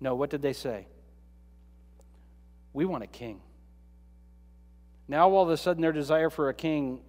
No, 0.00 0.14
what 0.14 0.31
did 0.31 0.40
they 0.40 0.55
say? 0.55 0.87
We 2.73 2.87
want 2.87 3.05
a 3.05 3.07
king. 3.07 3.40
Now, 5.09 5.31
all 5.31 5.43
of 5.43 5.50
a 5.50 5.57
sudden, 5.57 5.83
their 5.83 5.93
desire 5.93 6.31
for 6.31 6.49
a 6.49 6.55
king 6.55 7.00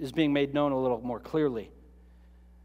is 0.00 0.10
being 0.10 0.32
made 0.32 0.52
known 0.52 0.72
a 0.72 0.80
little 0.80 1.00
more 1.00 1.20
clearly. 1.20 1.70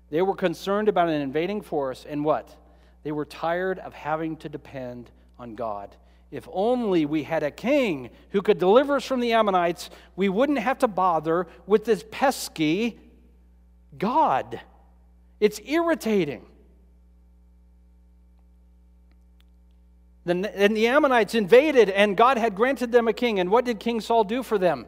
They 0.09 0.21
were 0.21 0.35
concerned 0.35 0.87
about 0.87 1.09
an 1.09 1.21
invading 1.21 1.61
force, 1.61 2.05
and 2.07 2.25
what? 2.25 2.55
They 3.03 3.11
were 3.11 3.25
tired 3.25 3.79
of 3.79 3.93
having 3.93 4.37
to 4.37 4.49
depend 4.49 5.11
on 5.37 5.55
God. 5.55 5.95
If 6.31 6.47
only 6.51 7.05
we 7.05 7.23
had 7.23 7.43
a 7.43 7.51
king 7.51 8.09
who 8.31 8.41
could 8.41 8.59
deliver 8.59 8.97
us 8.97 9.05
from 9.05 9.19
the 9.19 9.33
Ammonites, 9.33 9.89
we 10.15 10.29
wouldn't 10.29 10.59
have 10.59 10.79
to 10.79 10.87
bother 10.87 11.47
with 11.65 11.85
this 11.85 12.03
pesky 12.11 12.99
God. 13.97 14.59
It's 15.39 15.59
irritating. 15.65 16.45
and 20.25 20.43
the 20.77 20.87
Ammonites 20.87 21.33
invaded, 21.33 21.89
and 21.89 22.15
God 22.15 22.37
had 22.37 22.53
granted 22.53 22.91
them 22.91 23.07
a 23.07 23.13
king. 23.13 23.39
And 23.39 23.49
what 23.49 23.65
did 23.65 23.79
King 23.79 23.99
Saul 23.99 24.23
do 24.23 24.43
for 24.43 24.59
them? 24.59 24.85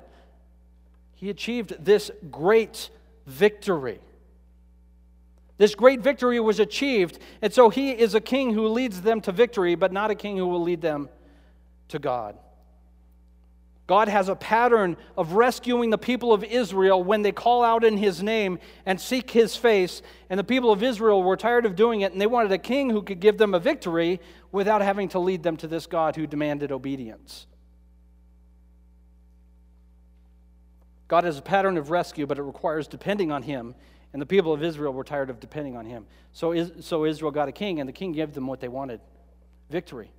He 1.15 1.31
achieved 1.31 1.83
this 1.83 2.11
great 2.29 2.91
victory. 3.25 3.99
This 5.61 5.75
great 5.75 5.99
victory 5.99 6.39
was 6.39 6.59
achieved, 6.59 7.19
and 7.39 7.53
so 7.53 7.69
he 7.69 7.91
is 7.91 8.15
a 8.15 8.19
king 8.19 8.51
who 8.51 8.67
leads 8.69 9.01
them 9.01 9.21
to 9.21 9.31
victory, 9.31 9.75
but 9.75 9.91
not 9.91 10.09
a 10.09 10.15
king 10.15 10.35
who 10.35 10.47
will 10.47 10.63
lead 10.63 10.81
them 10.81 11.07
to 11.89 11.99
God. 11.99 12.35
God 13.85 14.07
has 14.07 14.27
a 14.27 14.35
pattern 14.35 14.97
of 15.15 15.33
rescuing 15.33 15.91
the 15.91 15.99
people 15.99 16.33
of 16.33 16.43
Israel 16.43 17.03
when 17.03 17.21
they 17.21 17.31
call 17.31 17.63
out 17.63 17.83
in 17.83 17.95
his 17.95 18.23
name 18.23 18.57
and 18.87 18.99
seek 18.99 19.29
his 19.29 19.55
face. 19.55 20.01
And 20.31 20.39
the 20.39 20.43
people 20.43 20.71
of 20.71 20.81
Israel 20.81 21.21
were 21.21 21.37
tired 21.37 21.67
of 21.67 21.75
doing 21.75 22.01
it, 22.01 22.11
and 22.11 22.19
they 22.19 22.25
wanted 22.25 22.51
a 22.51 22.57
king 22.57 22.89
who 22.89 23.03
could 23.03 23.19
give 23.19 23.37
them 23.37 23.53
a 23.53 23.59
victory 23.59 24.19
without 24.51 24.81
having 24.81 25.09
to 25.09 25.19
lead 25.19 25.43
them 25.43 25.57
to 25.57 25.67
this 25.67 25.85
God 25.85 26.15
who 26.15 26.25
demanded 26.25 26.71
obedience. 26.71 27.45
God 31.07 31.23
has 31.23 31.37
a 31.37 31.43
pattern 31.43 31.77
of 31.77 31.91
rescue, 31.91 32.25
but 32.25 32.39
it 32.39 32.43
requires 32.43 32.87
depending 32.87 33.31
on 33.31 33.43
him. 33.43 33.75
And 34.13 34.21
the 34.21 34.25
people 34.25 34.53
of 34.53 34.63
Israel 34.63 34.93
were 34.93 35.03
tired 35.03 35.29
of 35.29 35.39
depending 35.39 35.77
on 35.77 35.85
him. 35.85 36.05
So, 36.33 36.69
so 36.81 37.05
Israel 37.05 37.31
got 37.31 37.47
a 37.47 37.51
king, 37.51 37.79
and 37.79 37.87
the 37.87 37.93
king 37.93 38.11
gave 38.11 38.33
them 38.33 38.47
what 38.47 38.59
they 38.59 38.67
wanted 38.67 38.99
victory. 39.69 40.11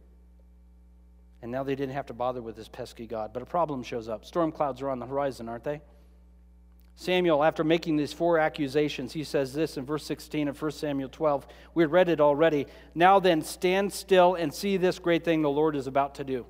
And 1.43 1.51
now 1.51 1.63
they 1.63 1.75
didn't 1.75 1.95
have 1.95 2.07
to 2.07 2.15
bother 2.15 2.41
with 2.41 2.57
this 2.57 2.69
pesky 2.69 3.07
God. 3.07 3.33
But 3.33 3.43
a 3.43 3.47
problem 3.47 3.83
shows 3.83 4.09
up. 4.09 4.25
Storm 4.25 4.53
clouds 4.53 4.81
are 4.81 4.89
on 4.89 4.99
the 4.99 5.07
horizon, 5.07 5.49
aren't 5.49 5.65
they? 5.65 5.83
Samuel, 6.95 7.43
after 7.43 7.65
making 7.65 7.97
these 7.97 8.13
four 8.13 8.39
accusations, 8.39 9.13
he 9.13 9.25
says 9.25 9.53
this 9.53 9.77
in 9.77 9.85
verse 9.85 10.05
16 10.05 10.49
of 10.49 10.61
1 10.61 10.71
Samuel 10.71 11.09
12. 11.09 11.47
We 11.75 11.85
read 11.87 12.09
it 12.09 12.21
already. 12.21 12.67
Now 12.95 13.19
then, 13.19 13.43
stand 13.43 13.93
still 13.93 14.35
and 14.35 14.55
see 14.55 14.77
this 14.77 14.99
great 14.99 15.25
thing 15.25 15.43
the 15.43 15.51
Lord 15.51 15.75
is 15.75 15.87
about 15.87 16.15
to 16.17 16.25
do. 16.25 16.47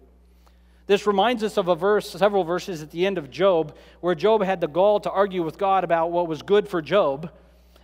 This 0.86 1.06
reminds 1.06 1.42
us 1.42 1.56
of 1.56 1.68
a 1.68 1.74
verse, 1.74 2.10
several 2.10 2.44
verses 2.44 2.82
at 2.82 2.90
the 2.90 3.06
end 3.06 3.18
of 3.18 3.30
Job, 3.30 3.76
where 4.00 4.14
Job 4.14 4.42
had 4.42 4.60
the 4.60 4.68
gall 4.68 5.00
to 5.00 5.10
argue 5.10 5.42
with 5.42 5.58
God 5.58 5.84
about 5.84 6.10
what 6.10 6.26
was 6.26 6.42
good 6.42 6.68
for 6.68 6.82
Job. 6.82 7.30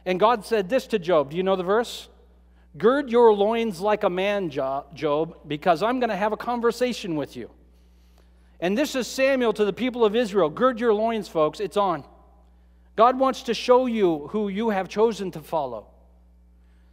And 0.04 0.18
God 0.18 0.44
said 0.44 0.68
this 0.68 0.86
to 0.88 0.98
Job. 0.98 1.30
Do 1.30 1.36
you 1.36 1.42
know 1.42 1.56
the 1.56 1.62
verse? 1.62 2.08
Gird 2.76 3.10
your 3.10 3.32
loins 3.32 3.80
like 3.80 4.04
a 4.04 4.10
man, 4.10 4.50
Job, 4.50 5.36
because 5.46 5.82
I'm 5.82 6.00
going 6.00 6.10
to 6.10 6.16
have 6.16 6.32
a 6.32 6.36
conversation 6.36 7.16
with 7.16 7.36
you. 7.36 7.50
And 8.60 8.76
this 8.76 8.94
is 8.94 9.06
Samuel 9.06 9.52
to 9.52 9.64
the 9.64 9.72
people 9.72 10.04
of 10.04 10.16
Israel. 10.16 10.50
Gird 10.50 10.80
your 10.80 10.92
loins, 10.92 11.28
folks, 11.28 11.60
it's 11.60 11.76
on. 11.76 12.04
God 12.96 13.18
wants 13.18 13.44
to 13.44 13.54
show 13.54 13.86
you 13.86 14.28
who 14.32 14.48
you 14.48 14.70
have 14.70 14.88
chosen 14.88 15.30
to 15.30 15.40
follow. 15.40 15.86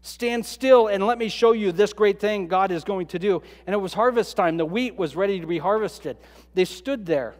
Stand 0.05 0.45
still 0.45 0.85
and 0.85 1.07
let 1.07 1.17
me 1.17 1.29
show 1.29 1.53
you 1.53 1.71
this 1.71 1.91
great 1.91 2.19
thing 2.19 2.47
God 2.47 2.71
is 2.71 2.83
going 2.83 3.07
to 3.07 3.17
do. 3.17 3.41
And 3.65 3.73
it 3.73 3.77
was 3.77 3.91
harvest 3.91 4.37
time. 4.37 4.55
The 4.55 4.65
wheat 4.65 4.95
was 4.95 5.15
ready 5.15 5.39
to 5.39 5.47
be 5.47 5.57
harvested. 5.57 6.17
They 6.53 6.65
stood 6.65 7.07
there 7.07 7.33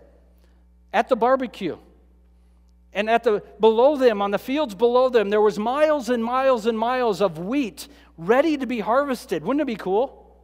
at 0.91 1.07
the 1.07 1.15
barbecue. 1.15 1.77
And 2.91 3.07
at 3.07 3.23
the 3.23 3.43
below 3.59 3.97
them, 3.97 4.19
on 4.19 4.31
the 4.31 4.39
fields 4.39 4.73
below 4.73 5.09
them, 5.09 5.29
there 5.29 5.41
was 5.41 5.59
miles 5.59 6.09
and 6.09 6.25
miles 6.25 6.65
and 6.65 6.75
miles 6.75 7.21
of 7.21 7.37
wheat 7.37 7.87
ready 8.17 8.57
to 8.57 8.65
be 8.65 8.79
harvested. 8.79 9.43
Wouldn't 9.43 9.61
it 9.61 9.67
be 9.67 9.75
cool? 9.75 10.35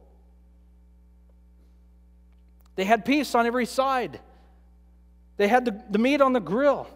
They 2.76 2.84
had 2.84 3.04
peace 3.04 3.34
on 3.34 3.46
every 3.46 3.66
side. 3.66 4.20
They 5.38 5.48
had 5.48 5.64
the, 5.64 5.82
the 5.90 5.98
meat 5.98 6.20
on 6.20 6.34
the 6.34 6.40
grill. 6.40 6.86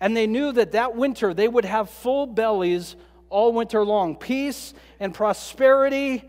And 0.00 0.16
they 0.16 0.26
knew 0.26 0.50
that 0.50 0.72
that 0.72 0.96
winter 0.96 1.32
they 1.32 1.46
would 1.46 1.64
have 1.64 1.88
full 1.88 2.26
bellies 2.26 2.96
all 3.28 3.52
winter 3.52 3.84
long 3.84 4.16
peace 4.16 4.74
and 5.00 5.12
prosperity. 5.12 6.22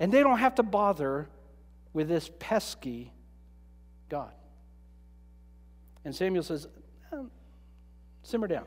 And 0.00 0.12
they 0.12 0.20
don't 0.20 0.38
have 0.38 0.56
to 0.56 0.62
bother 0.62 1.28
with 1.92 2.08
this 2.08 2.30
pesky 2.38 3.12
God. 4.08 4.32
And 6.04 6.14
Samuel 6.14 6.42
says, 6.42 6.66
um, 7.12 7.30
Simmer 8.22 8.48
down. 8.48 8.64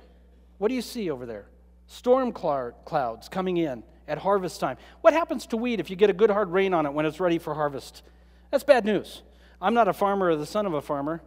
What 0.58 0.70
do 0.70 0.76
you 0.76 0.82
see 0.82 1.10
over 1.10 1.26
there? 1.26 1.48
Storm 1.88 2.32
clouds 2.32 3.30
coming 3.30 3.58
in 3.58 3.84
at 4.08 4.18
harvest 4.18 4.60
time. 4.60 4.78
What 5.02 5.14
happens 5.14 5.46
to 5.48 5.58
wheat 5.58 5.80
if 5.80 5.90
you 5.90 5.96
get 5.96 6.10
a 6.10 6.14
good 6.14 6.30
hard 6.30 6.50
rain 6.52 6.74
on 6.74 6.86
it 6.86 6.94
when 6.94 7.06
it's 7.06 7.20
ready 7.20 7.38
for 7.38 7.54
harvest? 7.54 8.04
That's 8.52 8.64
bad 8.64 8.86
news. 8.86 9.22
I'm 9.62 9.74
not 9.74 9.88
a 9.88 9.94
farmer 9.94 10.28
or 10.28 10.36
the 10.36 10.46
son 10.46 10.66
of 10.66 10.74
a 10.74 10.82
farmer, 10.82 11.22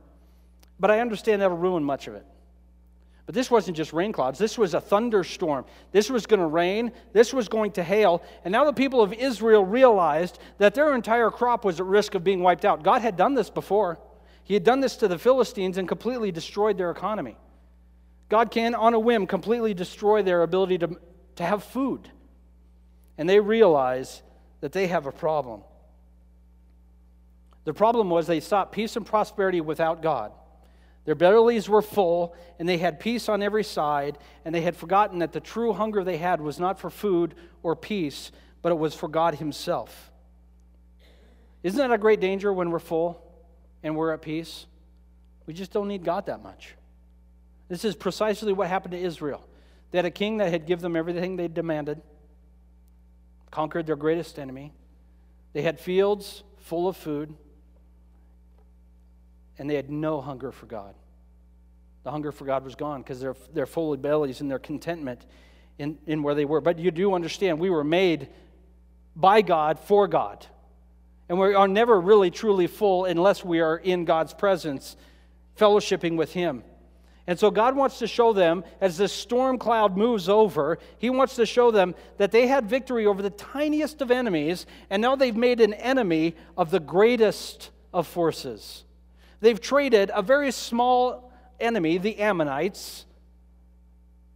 but 0.78 0.90
I 0.90 1.00
understand 1.00 1.42
that'll 1.42 1.56
ruin 1.56 1.84
much 1.84 2.08
of 2.08 2.14
it. 2.14 2.26
But 3.30 3.36
this 3.36 3.48
wasn't 3.48 3.76
just 3.76 3.92
rain 3.92 4.10
clouds, 4.10 4.40
this 4.40 4.58
was 4.58 4.74
a 4.74 4.80
thunderstorm. 4.80 5.64
This 5.92 6.10
was 6.10 6.26
going 6.26 6.40
to 6.40 6.48
rain, 6.48 6.90
this 7.12 7.32
was 7.32 7.48
going 7.48 7.70
to 7.74 7.84
hail, 7.84 8.24
and 8.44 8.50
now 8.50 8.64
the 8.64 8.72
people 8.72 9.00
of 9.02 9.12
Israel 9.12 9.64
realized 9.64 10.40
that 10.58 10.74
their 10.74 10.96
entire 10.96 11.30
crop 11.30 11.64
was 11.64 11.78
at 11.78 11.86
risk 11.86 12.16
of 12.16 12.24
being 12.24 12.40
wiped 12.40 12.64
out. 12.64 12.82
God 12.82 13.02
had 13.02 13.16
done 13.16 13.34
this 13.34 13.48
before, 13.48 14.00
He 14.42 14.54
had 14.54 14.64
done 14.64 14.80
this 14.80 14.96
to 14.96 15.06
the 15.06 15.16
Philistines 15.16 15.78
and 15.78 15.86
completely 15.86 16.32
destroyed 16.32 16.76
their 16.76 16.90
economy. 16.90 17.36
God 18.28 18.50
can, 18.50 18.74
on 18.74 18.94
a 18.94 18.98
whim, 18.98 19.28
completely 19.28 19.74
destroy 19.74 20.24
their 20.24 20.42
ability 20.42 20.78
to, 20.78 20.98
to 21.36 21.44
have 21.44 21.62
food 21.62 22.10
and 23.16 23.28
they 23.28 23.38
realize 23.38 24.22
that 24.60 24.72
they 24.72 24.88
have 24.88 25.06
a 25.06 25.12
problem. 25.12 25.62
The 27.62 27.74
problem 27.74 28.10
was 28.10 28.26
they 28.26 28.40
sought 28.40 28.72
peace 28.72 28.96
and 28.96 29.06
prosperity 29.06 29.60
without 29.60 30.02
God. 30.02 30.32
Their 31.04 31.14
bellies 31.14 31.68
were 31.68 31.82
full, 31.82 32.34
and 32.58 32.68
they 32.68 32.78
had 32.78 33.00
peace 33.00 33.28
on 33.28 33.42
every 33.42 33.64
side, 33.64 34.18
and 34.44 34.54
they 34.54 34.60
had 34.60 34.76
forgotten 34.76 35.20
that 35.20 35.32
the 35.32 35.40
true 35.40 35.72
hunger 35.72 36.04
they 36.04 36.18
had 36.18 36.40
was 36.40 36.60
not 36.60 36.78
for 36.78 36.90
food 36.90 37.34
or 37.62 37.74
peace, 37.74 38.30
but 38.62 38.70
it 38.70 38.78
was 38.78 38.94
for 38.94 39.08
God 39.08 39.36
Himself. 39.36 40.10
Isn't 41.62 41.78
that 41.78 41.92
a 41.92 41.98
great 41.98 42.20
danger 42.20 42.52
when 42.52 42.70
we're 42.70 42.78
full 42.78 43.22
and 43.82 43.96
we're 43.96 44.12
at 44.12 44.22
peace? 44.22 44.66
We 45.46 45.54
just 45.54 45.72
don't 45.72 45.88
need 45.88 46.04
God 46.04 46.26
that 46.26 46.42
much. 46.42 46.74
This 47.68 47.84
is 47.84 47.94
precisely 47.94 48.52
what 48.52 48.68
happened 48.68 48.92
to 48.92 48.98
Israel. 48.98 49.46
They 49.90 49.98
had 49.98 50.04
a 50.04 50.10
king 50.10 50.38
that 50.38 50.50
had 50.50 50.66
given 50.66 50.82
them 50.82 50.96
everything 50.96 51.36
they 51.36 51.48
demanded, 51.48 52.00
conquered 53.50 53.86
their 53.86 53.96
greatest 53.96 54.38
enemy. 54.38 54.72
They 55.52 55.62
had 55.62 55.80
fields 55.80 56.44
full 56.58 56.88
of 56.88 56.96
food, 56.96 57.34
and 59.60 59.68
they 59.68 59.74
had 59.74 59.90
no 59.90 60.22
hunger 60.22 60.50
for 60.50 60.64
God. 60.64 60.94
The 62.02 62.10
hunger 62.10 62.32
for 62.32 62.46
God 62.46 62.64
was 62.64 62.74
gone 62.74 63.02
because 63.02 63.20
they're, 63.20 63.36
they're 63.52 63.66
full 63.66 63.94
bellies 63.98 64.40
and 64.40 64.50
their 64.50 64.58
contentment 64.58 65.26
in, 65.78 65.98
in 66.06 66.22
where 66.22 66.34
they 66.34 66.46
were. 66.46 66.62
But 66.62 66.78
you 66.78 66.90
do 66.90 67.12
understand, 67.12 67.60
we 67.60 67.68
were 67.68 67.84
made 67.84 68.28
by 69.14 69.42
God 69.42 69.78
for 69.78 70.08
God. 70.08 70.46
And 71.28 71.38
we 71.38 71.52
are 71.52 71.68
never 71.68 72.00
really 72.00 72.30
truly 72.30 72.68
full 72.68 73.04
unless 73.04 73.44
we 73.44 73.60
are 73.60 73.76
in 73.76 74.06
God's 74.06 74.32
presence, 74.32 74.96
fellowshipping 75.58 76.16
with 76.16 76.32
Him. 76.32 76.64
And 77.26 77.38
so 77.38 77.50
God 77.50 77.76
wants 77.76 77.98
to 77.98 78.06
show 78.06 78.32
them, 78.32 78.64
as 78.80 78.96
this 78.96 79.12
storm 79.12 79.58
cloud 79.58 79.94
moves 79.94 80.26
over, 80.26 80.78
He 80.96 81.10
wants 81.10 81.36
to 81.36 81.44
show 81.44 81.70
them 81.70 81.94
that 82.16 82.32
they 82.32 82.46
had 82.46 82.64
victory 82.64 83.04
over 83.04 83.20
the 83.20 83.28
tiniest 83.28 84.00
of 84.00 84.10
enemies, 84.10 84.64
and 84.88 85.02
now 85.02 85.16
they've 85.16 85.36
made 85.36 85.60
an 85.60 85.74
enemy 85.74 86.34
of 86.56 86.70
the 86.70 86.80
greatest 86.80 87.68
of 87.92 88.06
forces. 88.06 88.84
They've 89.40 89.60
traded 89.60 90.10
a 90.14 90.22
very 90.22 90.50
small 90.50 91.32
enemy, 91.58 91.98
the 91.98 92.18
Ammonites, 92.18 93.06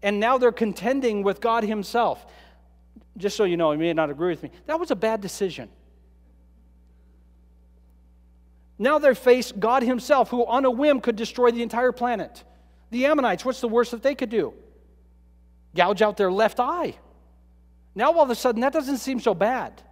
and 0.03 0.21
now 0.21 0.39
they're 0.39 0.53
contending 0.53 1.23
with 1.23 1.41
God 1.41 1.65
Himself. 1.65 2.25
Just 3.17 3.37
so 3.37 3.45
you 3.45 3.57
know, 3.57 3.73
you 3.73 3.79
may 3.79 3.93
not 3.93 4.11
agree 4.11 4.31
with 4.31 4.43
me, 4.43 4.51
that 4.67 4.81
was 4.81 4.91
a 4.91 4.97
bad 4.97 5.21
decision. 5.21 5.69
Now 8.79 8.99
they 8.99 9.15
face 9.15 9.53
God 9.53 9.83
Himself, 9.83 10.31
who 10.31 10.45
on 10.45 10.65
a 10.65 10.71
whim 10.71 11.01
could 11.01 11.17
destroy 11.17 11.51
the 11.51 11.63
entire 11.63 11.93
planet. 11.93 12.43
The 12.91 13.07
Ammonites, 13.07 13.45
what's 13.45 13.61
the 13.61 13.69
worst 13.69 13.93
that 13.93 14.03
they 14.03 14.15
could 14.15 14.31
do? 14.31 14.53
Gouge 15.75 16.03
out 16.03 16.17
their 16.17 16.33
left 16.33 16.61
eye. 16.61 16.97
Now 17.95 18.13
all 18.13 18.23
of 18.23 18.31
a 18.31 18.35
sudden, 18.35 18.63
that 18.63 18.73
doesn't 18.73 18.99
seem 18.99 19.21
so 19.21 19.35
bad. 19.35 19.83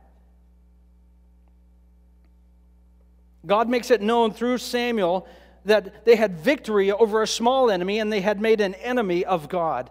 God 3.44 3.68
makes 3.68 3.90
it 3.90 4.00
known 4.00 4.32
through 4.32 4.58
Samuel 4.58 5.26
that 5.64 6.04
they 6.04 6.16
had 6.16 6.38
victory 6.38 6.90
over 6.90 7.22
a 7.22 7.26
small 7.26 7.70
enemy 7.70 7.98
and 7.98 8.12
they 8.12 8.20
had 8.20 8.40
made 8.40 8.60
an 8.60 8.74
enemy 8.74 9.24
of 9.24 9.48
God. 9.48 9.90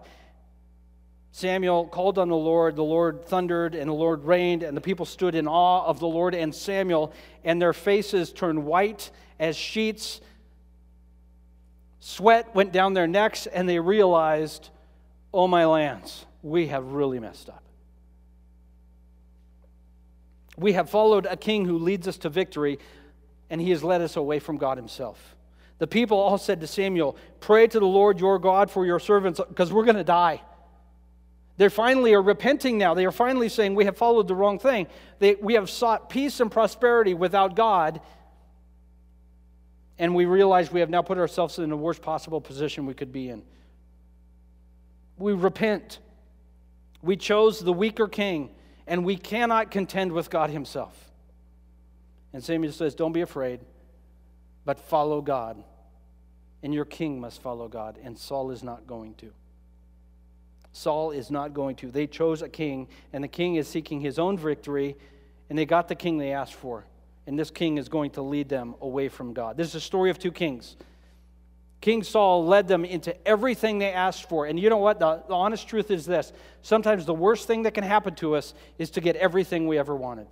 Samuel 1.32 1.86
called 1.86 2.18
on 2.18 2.28
the 2.28 2.36
Lord, 2.36 2.76
the 2.76 2.84
Lord 2.84 3.24
thundered, 3.24 3.74
and 3.74 3.88
the 3.88 3.94
Lord 3.94 4.24
rained, 4.24 4.62
and 4.62 4.76
the 4.76 4.82
people 4.82 5.06
stood 5.06 5.34
in 5.34 5.48
awe 5.48 5.82
of 5.86 5.98
the 5.98 6.06
Lord 6.06 6.34
and 6.34 6.54
Samuel, 6.54 7.10
and 7.42 7.60
their 7.60 7.72
faces 7.72 8.32
turned 8.32 8.66
white 8.66 9.10
as 9.40 9.56
sheets. 9.56 10.20
Sweat 12.00 12.54
went 12.54 12.70
down 12.70 12.92
their 12.92 13.06
necks, 13.06 13.46
and 13.46 13.66
they 13.66 13.78
realized, 13.78 14.68
Oh, 15.32 15.48
my 15.48 15.64
lands, 15.64 16.26
we 16.42 16.66
have 16.66 16.92
really 16.92 17.18
messed 17.18 17.48
up. 17.48 17.62
We 20.58 20.74
have 20.74 20.90
followed 20.90 21.24
a 21.24 21.38
king 21.38 21.64
who 21.64 21.78
leads 21.78 22.06
us 22.06 22.18
to 22.18 22.28
victory, 22.28 22.78
and 23.52 23.60
he 23.60 23.68
has 23.68 23.84
led 23.84 24.00
us 24.00 24.16
away 24.16 24.38
from 24.38 24.56
God 24.56 24.78
himself. 24.78 25.36
The 25.78 25.86
people 25.86 26.18
all 26.18 26.38
said 26.38 26.62
to 26.62 26.66
Samuel, 26.66 27.18
Pray 27.38 27.66
to 27.66 27.78
the 27.78 27.86
Lord 27.86 28.18
your 28.18 28.38
God 28.38 28.70
for 28.70 28.86
your 28.86 28.98
servants, 28.98 29.40
because 29.46 29.70
we're 29.70 29.84
going 29.84 29.96
to 29.96 30.04
die. 30.04 30.40
They 31.58 31.68
finally 31.68 32.14
are 32.14 32.22
repenting 32.22 32.78
now. 32.78 32.94
They 32.94 33.04
are 33.04 33.12
finally 33.12 33.50
saying, 33.50 33.74
We 33.74 33.84
have 33.84 33.98
followed 33.98 34.26
the 34.26 34.34
wrong 34.34 34.58
thing. 34.58 34.86
They, 35.18 35.34
we 35.34 35.52
have 35.54 35.68
sought 35.68 36.08
peace 36.08 36.40
and 36.40 36.50
prosperity 36.50 37.12
without 37.12 37.54
God. 37.54 38.00
And 39.98 40.14
we 40.14 40.24
realize 40.24 40.72
we 40.72 40.80
have 40.80 40.90
now 40.90 41.02
put 41.02 41.18
ourselves 41.18 41.58
in 41.58 41.68
the 41.68 41.76
worst 41.76 42.00
possible 42.00 42.40
position 42.40 42.86
we 42.86 42.94
could 42.94 43.12
be 43.12 43.28
in. 43.28 43.42
We 45.18 45.34
repent. 45.34 45.98
We 47.02 47.16
chose 47.16 47.60
the 47.60 47.72
weaker 47.72 48.08
king, 48.08 48.48
and 48.86 49.04
we 49.04 49.16
cannot 49.16 49.70
contend 49.70 50.12
with 50.12 50.30
God 50.30 50.48
Himself. 50.48 51.11
And 52.32 52.42
Samuel 52.42 52.72
says, 52.72 52.94
Don't 52.94 53.12
be 53.12 53.20
afraid, 53.20 53.60
but 54.64 54.78
follow 54.78 55.20
God. 55.20 55.62
And 56.62 56.72
your 56.72 56.84
king 56.84 57.20
must 57.20 57.42
follow 57.42 57.68
God, 57.68 57.98
and 58.02 58.16
Saul 58.16 58.50
is 58.50 58.62
not 58.62 58.86
going 58.86 59.14
to. 59.16 59.32
Saul 60.72 61.10
is 61.10 61.30
not 61.30 61.52
going 61.52 61.76
to. 61.76 61.90
They 61.90 62.06
chose 62.06 62.40
a 62.40 62.48
king, 62.48 62.88
and 63.12 63.22
the 63.22 63.28
king 63.28 63.56
is 63.56 63.68
seeking 63.68 64.00
his 64.00 64.18
own 64.18 64.38
victory, 64.38 64.96
and 65.50 65.58
they 65.58 65.66
got 65.66 65.88
the 65.88 65.94
king 65.94 66.18
they 66.18 66.32
asked 66.32 66.54
for. 66.54 66.86
And 67.26 67.38
this 67.38 67.50
king 67.50 67.78
is 67.78 67.88
going 67.88 68.12
to 68.12 68.22
lead 68.22 68.48
them 68.48 68.74
away 68.80 69.08
from 69.08 69.32
God. 69.32 69.56
This 69.56 69.68
is 69.68 69.74
a 69.74 69.80
story 69.80 70.10
of 70.10 70.18
two 70.18 70.32
kings. 70.32 70.76
King 71.80 72.04
Saul 72.04 72.46
led 72.46 72.68
them 72.68 72.84
into 72.84 73.14
everything 73.26 73.78
they 73.78 73.92
asked 73.92 74.28
for. 74.28 74.46
And 74.46 74.58
you 74.58 74.70
know 74.70 74.78
what? 74.78 75.00
The, 75.00 75.22
the 75.26 75.34
honest 75.34 75.66
truth 75.68 75.90
is 75.90 76.06
this 76.06 76.32
sometimes 76.62 77.04
the 77.04 77.14
worst 77.14 77.48
thing 77.48 77.62
that 77.62 77.74
can 77.74 77.84
happen 77.84 78.14
to 78.16 78.36
us 78.36 78.54
is 78.78 78.90
to 78.90 79.00
get 79.00 79.16
everything 79.16 79.66
we 79.66 79.78
ever 79.78 79.94
wanted. 79.94 80.28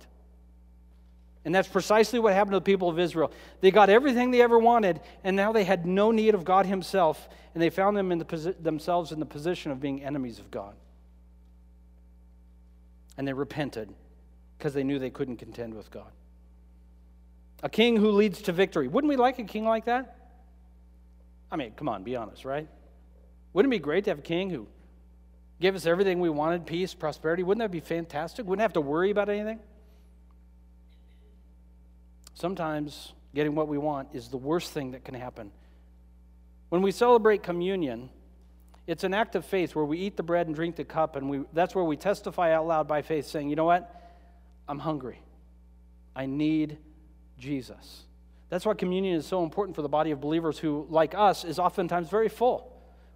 And 1.43 1.55
that's 1.55 1.67
precisely 1.67 2.19
what 2.19 2.33
happened 2.33 2.53
to 2.53 2.59
the 2.59 2.61
people 2.61 2.87
of 2.87 2.99
Israel. 2.99 3.31
They 3.61 3.71
got 3.71 3.89
everything 3.89 4.29
they 4.31 4.41
ever 4.41 4.59
wanted, 4.59 5.01
and 5.23 5.35
now 5.35 5.51
they 5.51 5.63
had 5.63 5.85
no 5.85 6.11
need 6.11 6.35
of 6.35 6.45
God 6.45 6.65
Himself, 6.67 7.27
and 7.53 7.61
they 7.61 7.69
found 7.69 7.97
them 7.97 8.11
in 8.11 8.19
the 8.19 8.25
posi- 8.25 8.61
themselves 8.61 9.11
in 9.11 9.19
the 9.19 9.25
position 9.25 9.71
of 9.71 9.79
being 9.79 10.03
enemies 10.03 10.37
of 10.37 10.51
God. 10.51 10.75
And 13.17 13.27
they 13.27 13.33
repented 13.33 13.91
because 14.57 14.73
they 14.73 14.83
knew 14.83 14.99
they 14.99 15.09
couldn't 15.09 15.37
contend 15.37 15.73
with 15.73 15.89
God. 15.89 16.11
A 17.63 17.69
king 17.69 17.97
who 17.97 18.11
leads 18.11 18.43
to 18.43 18.51
victory. 18.51 18.87
Wouldn't 18.87 19.09
we 19.09 19.17
like 19.17 19.39
a 19.39 19.43
king 19.43 19.65
like 19.65 19.85
that? 19.85 20.15
I 21.51 21.55
mean, 21.55 21.71
come 21.71 21.89
on, 21.89 22.03
be 22.03 22.15
honest, 22.15 22.45
right? 22.45 22.67
Wouldn't 23.53 23.73
it 23.73 23.77
be 23.77 23.83
great 23.83 24.05
to 24.05 24.11
have 24.11 24.19
a 24.19 24.23
king 24.23 24.49
who 24.49 24.67
gave 25.59 25.75
us 25.75 25.85
everything 25.85 26.19
we 26.19 26.29
wanted 26.29 26.65
peace, 26.65 26.93
prosperity? 26.93 27.43
Wouldn't 27.43 27.63
that 27.63 27.71
be 27.71 27.79
fantastic? 27.79 28.45
Wouldn't 28.45 28.61
have 28.61 28.73
to 28.73 28.81
worry 28.81 29.11
about 29.11 29.29
anything? 29.29 29.59
Sometimes 32.33 33.13
getting 33.33 33.55
what 33.55 33.67
we 33.67 33.77
want 33.77 34.09
is 34.13 34.29
the 34.29 34.37
worst 34.37 34.71
thing 34.71 34.91
that 34.91 35.03
can 35.03 35.15
happen. 35.15 35.51
When 36.69 36.81
we 36.81 36.91
celebrate 36.91 37.43
communion, 37.43 38.09
it's 38.87 39.03
an 39.03 39.13
act 39.13 39.35
of 39.35 39.45
faith 39.45 39.75
where 39.75 39.85
we 39.85 39.97
eat 39.97 40.17
the 40.17 40.23
bread 40.23 40.47
and 40.47 40.55
drink 40.55 40.75
the 40.75 40.83
cup, 40.83 41.15
and 41.15 41.29
we, 41.29 41.41
that's 41.53 41.75
where 41.75 41.83
we 41.83 41.97
testify 41.97 42.53
out 42.53 42.67
loud 42.67 42.87
by 42.87 43.01
faith, 43.01 43.27
saying, 43.27 43.49
You 43.49 43.55
know 43.55 43.65
what? 43.65 43.95
I'm 44.67 44.79
hungry. 44.79 45.19
I 46.15 46.25
need 46.25 46.77
Jesus. 47.37 48.03
That's 48.49 48.65
why 48.65 48.73
communion 48.73 49.15
is 49.15 49.25
so 49.25 49.43
important 49.43 49.75
for 49.75 49.81
the 49.81 49.89
body 49.89 50.11
of 50.11 50.19
believers 50.19 50.57
who, 50.57 50.85
like 50.89 51.15
us, 51.15 51.45
is 51.45 51.57
oftentimes 51.57 52.09
very 52.09 52.27
full, 52.27 52.71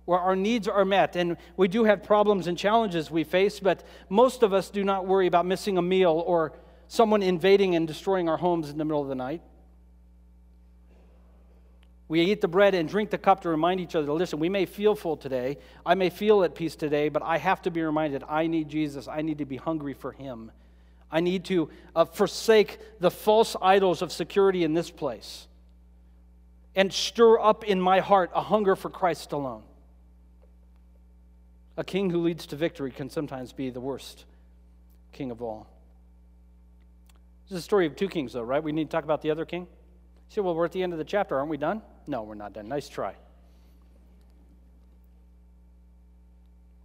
where 0.06 0.20
our 0.20 0.36
needs 0.36 0.68
are 0.68 0.86
met. 0.86 1.16
And 1.16 1.36
we 1.58 1.68
do 1.68 1.84
have 1.84 2.04
problems 2.04 2.48
and 2.48 2.58
challenges 2.58 3.12
we 3.12 3.26
face, 3.26 3.60
but 3.60 3.84
most 4.08 4.44
of 4.44 4.54
us 4.54 4.70
do 4.70 4.84
not 4.84 5.06
worry 5.06 5.28
about 5.28 5.46
missing 5.46 5.78
a 5.78 5.82
meal 5.82 6.24
or 6.26 6.54
someone 6.88 7.24
invading 7.24 7.76
and 7.76 7.88
destroying 7.88 8.30
our 8.30 8.38
homes 8.38 8.70
in 8.70 8.78
the 8.78 8.86
middle 8.86 9.02
of 9.02 9.08
the 9.08 9.16
night. 9.16 9.42
We 12.08 12.22
eat 12.22 12.42
the 12.42 12.48
bread 12.48 12.76
and 12.76 12.88
drink 12.88 13.10
the 13.10 13.18
cup 13.18 13.42
to 13.42 13.50
remind 13.50 13.80
each 13.80 13.96
other 13.96 14.12
listen, 14.12 14.40
we 14.40 14.50
may 14.50 14.66
feel 14.66 14.96
full 14.96 15.18
today. 15.18 15.58
I 15.86 15.96
may 15.96 16.10
feel 16.10 16.44
at 16.44 16.54
peace 16.54 16.76
today, 16.76 17.10
but 17.10 17.24
I 17.24 17.38
have 17.38 17.62
to 17.64 17.72
be 17.72 17.82
reminded 17.82 18.24
I 18.30 18.48
need 18.48 18.70
Jesus. 18.70 19.08
I 19.08 19.22
need 19.22 19.40
to 19.40 19.46
be 19.46 19.58
hungry 19.58 19.94
for 19.94 20.12
Him. 20.12 20.52
I 21.12 21.20
need 21.20 21.46
to 21.46 21.70
uh, 21.96 22.06
forsake 22.06 22.80
the 23.00 23.12
false 23.12 23.56
idols 23.62 24.02
of 24.02 24.12
security 24.12 24.64
in 24.64 24.74
this 24.74 24.92
place 24.92 25.48
and 26.76 26.92
stir 26.92 27.40
up 27.40 27.64
in 27.64 27.80
my 27.80 28.02
heart 28.02 28.32
a 28.36 28.42
hunger 28.42 28.76
for 28.76 28.90
Christ 28.90 29.32
alone. 29.32 29.64
A 31.78 31.84
king 31.84 32.10
who 32.10 32.22
leads 32.22 32.46
to 32.48 32.56
victory 32.56 32.92
can 32.92 33.10
sometimes 33.10 33.54
be 33.54 33.70
the 33.70 33.80
worst 33.80 34.26
king 35.12 35.32
of 35.32 35.42
all. 35.42 35.68
This 37.46 37.58
is 37.58 37.60
a 37.60 37.62
story 37.62 37.86
of 37.86 37.96
two 37.96 38.08
kings, 38.08 38.34
though, 38.34 38.42
right? 38.42 38.64
We 38.64 38.72
need 38.72 38.86
to 38.86 38.92
talk 38.92 39.04
about 39.04 39.22
the 39.22 39.30
other 39.30 39.46
king. 39.46 39.62
You 39.62 39.68
say, 40.30 40.42
well, 40.42 40.56
we're 40.56 40.66
at 40.66 40.72
the 40.72 40.82
end 40.82 40.94
of 40.94 41.00
the 41.00 41.06
chapter. 41.06 41.38
Aren't 41.38 41.50
we 41.50 41.58
done? 41.58 41.82
No, 42.08 42.24
we're 42.24 42.36
not 42.36 42.54
done. 42.54 42.68
Nice 42.68 42.90
try. 42.90 43.16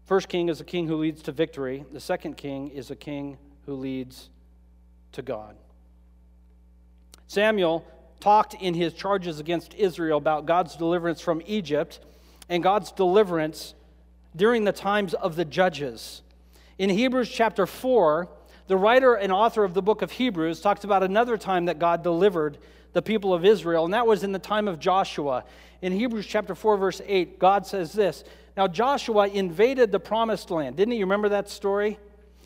First 0.05 0.29
king 0.29 0.49
is 0.49 0.61
a 0.61 0.65
king 0.65 0.87
who 0.87 0.97
leads 0.97 1.23
to 1.23 1.33
victory. 1.33 1.85
The 1.93 2.01
second 2.01 2.37
king 2.37 2.69
is 2.69 2.91
a 2.91 2.97
king 2.97 3.39
who 3.65 3.75
leads 3.75 4.29
to 5.13 5.23
God. 5.23 5.57
Samuel 7.27 7.87
talked 8.19 8.55
in 8.55 8.75
his 8.75 8.93
charges 8.93 9.41
against 9.41 9.73
Israel 9.75 10.19
about 10.19 10.45
God's 10.45 10.77
deliverance 10.77 11.21
from 11.21 11.41
Egypt 11.47 12.01
and 12.49 12.63
God's 12.63 12.93
deliverance 12.93 13.75
during 14.37 14.65
the 14.65 14.73
times 14.73 15.15
of 15.15 15.37
the 15.37 15.45
judges. 15.45 16.23
In 16.77 16.91
Hebrews 16.91 17.31
chapter 17.31 17.67
4, 17.67 18.29
the 18.71 18.77
writer 18.77 19.15
and 19.15 19.33
author 19.33 19.65
of 19.65 19.75
the 19.75 19.83
book 19.83 20.01
of 20.01 20.13
Hebrews 20.13 20.61
talks 20.61 20.85
about 20.85 21.03
another 21.03 21.37
time 21.37 21.65
that 21.65 21.81
God 21.81 22.05
delivered 22.05 22.57
the 22.93 23.03
people 23.03 23.35
of 23.35 23.45
Israel, 23.45 23.85
and 23.85 23.95
that 23.95 24.07
was 24.07 24.23
in 24.23 24.31
the 24.31 24.39
time 24.39 24.69
of 24.69 24.79
Joshua. 24.79 25.43
In 25.83 25.93
Hebrews 25.93 26.25
chapter 26.25 26.55
4, 26.55 26.77
verse 26.77 27.03
8, 27.05 27.41
God 27.41 27.67
says 27.67 27.93
this 27.93 28.23
Now 28.57 28.69
Joshua 28.69 29.27
invaded 29.27 29.91
the 29.91 29.99
promised 29.99 30.53
land. 30.53 30.77
Didn't 30.77 30.95
you 30.95 31.01
remember 31.01 31.31
that 31.31 31.49
story? 31.49 31.99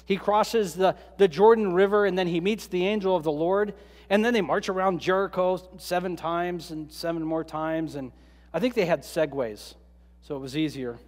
He 0.07 0.17
crosses 0.17 0.73
the, 0.73 0.97
the 1.19 1.29
Jordan 1.29 1.75
River 1.75 2.07
and 2.07 2.19
then 2.19 2.27
he 2.27 2.41
meets 2.41 2.69
the 2.69 2.87
angel 2.87 3.15
of 3.15 3.23
the 3.23 3.31
Lord. 3.31 3.75
And 4.09 4.25
then 4.25 4.33
they 4.33 4.41
march 4.41 4.71
around 4.71 5.01
Jericho 5.01 5.61
seven 5.77 6.17
times 6.17 6.71
and 6.71 6.91
seven 6.91 7.23
more 7.23 7.45
times. 7.45 7.97
And 7.97 8.13
I 8.51 8.61
think 8.61 8.73
they 8.73 8.87
had 8.87 9.03
Segways, 9.03 9.75
so 10.23 10.37
it 10.37 10.41
was 10.41 10.57
easier. 10.57 10.99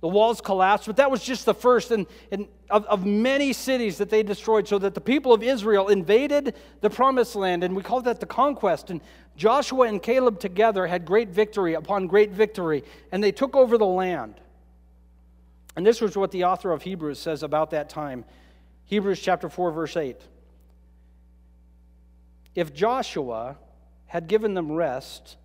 The 0.00 0.08
walls 0.08 0.40
collapsed, 0.40 0.86
but 0.86 0.96
that 0.96 1.10
was 1.10 1.22
just 1.22 1.46
the 1.46 1.54
first 1.54 1.90
and, 1.90 2.06
and 2.30 2.46
of, 2.68 2.84
of 2.86 3.06
many 3.06 3.52
cities 3.52 3.98
that 3.98 4.10
they 4.10 4.22
destroyed, 4.22 4.68
so 4.68 4.78
that 4.78 4.94
the 4.94 5.00
people 5.00 5.32
of 5.32 5.42
Israel 5.42 5.88
invaded 5.88 6.54
the 6.82 6.90
promised 6.90 7.34
land, 7.34 7.64
and 7.64 7.74
we 7.74 7.82
call 7.82 8.02
that 8.02 8.20
the 8.20 8.26
conquest. 8.26 8.90
And 8.90 9.00
Joshua 9.36 9.88
and 9.88 10.02
Caleb 10.02 10.38
together 10.38 10.86
had 10.86 11.06
great 11.06 11.30
victory 11.30 11.74
upon 11.74 12.06
great 12.06 12.30
victory, 12.30 12.84
and 13.10 13.24
they 13.24 13.32
took 13.32 13.56
over 13.56 13.78
the 13.78 13.86
land. 13.86 14.34
And 15.76 15.86
this 15.86 16.00
was 16.00 16.16
what 16.16 16.30
the 16.30 16.44
author 16.44 16.72
of 16.72 16.82
Hebrews 16.82 17.18
says 17.18 17.42
about 17.42 17.70
that 17.70 17.88
time. 17.88 18.24
Hebrews 18.86 19.20
chapter 19.20 19.48
4, 19.48 19.72
verse 19.72 19.96
8. 19.96 20.20
If 22.54 22.72
Joshua 22.72 23.56
had 24.06 24.28
given 24.28 24.54
them 24.54 24.72
rest, 24.72 25.36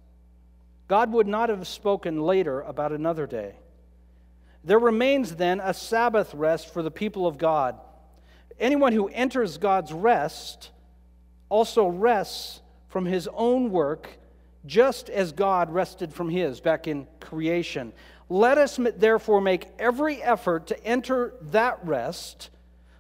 God 0.88 1.12
would 1.12 1.28
not 1.28 1.50
have 1.50 1.68
spoken 1.68 2.22
later 2.22 2.62
about 2.62 2.92
another 2.92 3.28
day. 3.28 3.56
There 4.63 4.80
remains 4.80 5.36
then 5.36 5.60
a 5.60 5.74
Sabbath 5.74 6.34
rest 6.34 6.71
for 6.74 6.84
the 6.84 6.91
people 6.91 7.26
of 7.26 7.38
God. 7.38 7.80
Anyone 8.60 8.93
who 8.93 9.08
enters 9.08 9.58
God's 9.58 9.91
rest 9.91 10.69
also 11.50 11.88
rests 11.88 12.62
from 12.88 13.06
his 13.06 13.28
own 13.34 13.71
work, 13.71 14.19
just 14.65 15.10
as 15.10 15.32
God 15.32 15.71
rested 15.71 16.13
from 16.13 16.30
his 16.30 16.60
back 16.60 16.88
in 16.88 17.08
creation. 17.19 17.93
Let 18.30 18.58
us 18.58 18.80
therefore 18.97 19.41
make 19.41 19.67
every 19.80 20.21
effort 20.21 20.67
to 20.67 20.86
enter 20.86 21.34
that 21.50 21.80
rest 21.84 22.50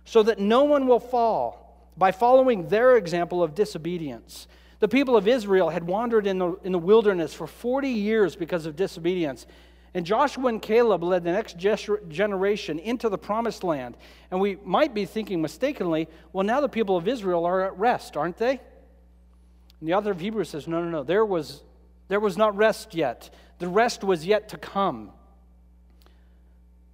so 0.03 0.23
that 0.23 0.39
no 0.39 0.63
one 0.63 0.87
will 0.87 0.99
fall 0.99 1.61
by 1.95 2.11
following 2.11 2.67
their 2.69 2.97
example 2.97 3.43
of 3.43 3.53
disobedience. 3.53 4.47
The 4.79 4.87
people 4.87 5.15
of 5.15 5.27
Israel 5.27 5.69
had 5.69 5.85
wandered 5.85 6.25
in 6.25 6.39
the, 6.39 6.53
in 6.63 6.71
the 6.71 6.79
wilderness 6.79 7.33
for 7.33 7.45
40 7.45 7.89
years 7.89 8.35
because 8.35 8.65
of 8.65 8.75
disobedience. 8.75 9.45
And 9.93 10.05
Joshua 10.05 10.47
and 10.47 10.61
Caleb 10.61 11.03
led 11.03 11.23
the 11.23 11.31
next 11.31 11.57
generation 11.57 12.79
into 12.79 13.09
the 13.09 13.17
promised 13.17 13.63
land. 13.63 13.97
And 14.29 14.39
we 14.39 14.57
might 14.63 14.93
be 14.93 15.05
thinking 15.05 15.41
mistakenly, 15.41 16.07
well, 16.31 16.45
now 16.45 16.61
the 16.61 16.69
people 16.69 16.95
of 16.95 17.07
Israel 17.07 17.45
are 17.45 17.61
at 17.61 17.77
rest, 17.77 18.15
aren't 18.15 18.37
they? 18.37 18.51
And 18.51 19.89
the 19.89 19.93
author 19.93 20.11
of 20.11 20.21
Hebrews 20.21 20.49
says, 20.49 20.67
no, 20.67 20.81
no, 20.81 20.89
no. 20.89 21.03
There 21.03 21.25
was, 21.25 21.63
there 22.07 22.21
was 22.21 22.37
not 22.37 22.55
rest 22.55 22.95
yet. 22.95 23.29
The 23.59 23.67
rest 23.67 24.03
was 24.03 24.25
yet 24.25 24.49
to 24.49 24.57
come. 24.57 25.11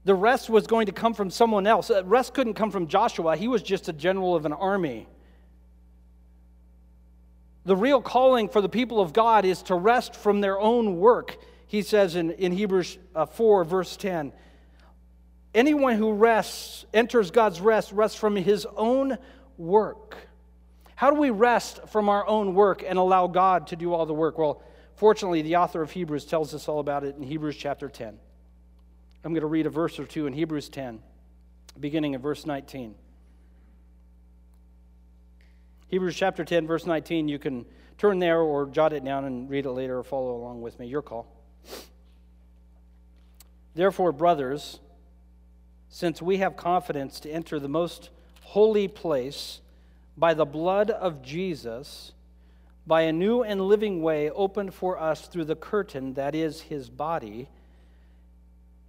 The 0.06 0.16
rest 0.16 0.50
was 0.50 0.66
going 0.66 0.88
to 0.88 0.92
come 0.92 1.14
from 1.14 1.30
someone 1.30 1.68
else. 1.68 1.92
Uh, 1.92 2.04
rest 2.06 2.34
couldn't 2.34 2.56
come 2.56 2.72
from 2.72 2.88
Joshua, 2.88 3.36
he 3.36 3.48
was 3.48 3.62
just 3.62 3.90
a 3.90 3.94
general 3.94 4.36
of 4.36 4.46
an 4.46 4.54
army. 4.54 5.06
The 7.66 7.76
real 7.76 8.02
calling 8.02 8.48
for 8.48 8.62
the 8.62 8.70
people 8.70 9.02
of 9.02 9.12
God 9.12 9.44
is 9.44 9.62
to 9.64 9.76
rest 9.76 10.16
from 10.16 10.40
their 10.40 10.58
own 10.58 10.98
work 10.98 11.38
he 11.68 11.82
says 11.82 12.16
in, 12.16 12.32
in 12.32 12.52
Hebrews 12.52 12.98
uh, 13.16 13.26
4, 13.26 13.64
verse 13.64 13.98
10 13.98 14.34
anyone 15.58 15.96
who 15.96 16.14
rests, 16.14 16.86
enters 16.94 17.32
God's 17.32 17.60
rest, 17.60 17.92
rests 17.92 18.18
from 18.18 18.36
his 18.36 18.68
own 18.76 19.18
work. 19.58 20.16
How 20.96 21.10
do 21.10 21.20
we 21.20 21.32
rest 21.32 21.80
from 21.88 22.10
our 22.10 22.28
own 22.28 22.54
work 22.54 22.84
and 22.88 22.98
allow 23.00 23.28
God 23.28 23.68
to 23.68 23.76
do 23.76 23.94
all 23.94 24.06
the 24.06 24.14
work? 24.14 24.38
Well, 24.38 24.62
fortunately, 24.96 25.42
the 25.42 25.58
author 25.58 25.82
of 25.82 25.92
Hebrews 25.92 26.26
tells 26.26 26.54
us 26.54 26.68
all 26.68 26.80
about 26.80 27.04
it 27.04 27.16
in 27.16 27.24
Hebrews 27.24 27.58
chapter 27.58 27.90
10. 27.90 28.20
I'm 29.24 29.34
going 29.34 29.42
to 29.42 29.48
read 29.48 29.66
a 29.66 29.70
verse 29.70 30.00
or 30.00 30.06
two 30.06 30.28
in 30.28 30.34
Hebrews 30.34 30.70
10, 30.70 31.02
beginning 31.80 32.16
at 32.16 32.22
verse 32.22 32.46
19. 32.46 32.96
Hebrews 35.88 36.16
chapter 36.16 36.46
10, 36.46 36.68
verse 36.68 36.86
19. 36.86 37.28
You 37.28 37.40
can 37.40 37.66
turn 37.98 38.20
there 38.20 38.40
or 38.40 38.68
jot 38.68 38.94
it 38.94 39.04
down 39.04 39.26
and 39.26 39.50
read 39.50 39.66
it 39.66 39.72
later 39.72 39.98
or 39.98 40.04
follow 40.04 40.36
along 40.36 40.62
with 40.62 40.78
me. 40.80 40.88
Your 40.88 41.02
call. 41.02 41.37
Therefore, 43.76 44.12
brothers, 44.12 44.80
since 45.90 46.22
we 46.22 46.38
have 46.38 46.58
confidence 46.58 47.20
to 47.22 47.30
enter 47.32 47.60
the 47.60 47.70
most 47.70 48.10
holy 48.42 48.88
place 48.88 49.62
by 50.18 50.34
the 50.34 50.46
blood 50.46 50.90
of 50.90 51.22
Jesus, 51.22 52.14
by 52.86 53.02
a 53.02 53.12
new 53.12 53.44
and 53.44 53.62
living 53.62 54.02
way 54.02 54.30
opened 54.30 54.74
for 54.74 55.00
us 55.00 55.28
through 55.28 55.46
the 55.46 55.56
curtain 55.56 56.14
that 56.14 56.34
is 56.34 56.62
his 56.62 56.90
body, 56.90 57.50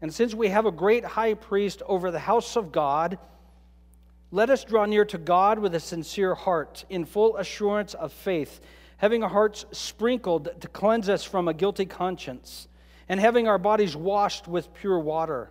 and 0.00 0.14
since 0.14 0.34
we 0.34 0.48
have 0.48 0.66
a 0.66 0.70
great 0.70 1.04
high 1.04 1.34
priest 1.34 1.82
over 1.86 2.10
the 2.10 2.20
house 2.20 2.56
of 2.56 2.70
God, 2.70 3.18
let 4.30 4.50
us 4.50 4.64
draw 4.64 4.84
near 4.84 5.04
to 5.06 5.18
God 5.18 5.58
with 5.58 5.74
a 5.74 5.80
sincere 5.80 6.34
heart, 6.34 6.84
in 6.88 7.04
full 7.04 7.36
assurance 7.36 7.94
of 7.94 8.12
faith, 8.12 8.60
having 8.98 9.22
our 9.22 9.28
hearts 9.28 9.64
sprinkled 9.72 10.48
to 10.60 10.68
cleanse 10.68 11.08
us 11.08 11.24
from 11.24 11.48
a 11.48 11.54
guilty 11.54 11.86
conscience 11.86 12.68
and 13.08 13.18
having 13.18 13.48
our 13.48 13.58
bodies 13.58 13.96
washed 13.96 14.46
with 14.46 14.72
pure 14.74 14.98
water. 14.98 15.50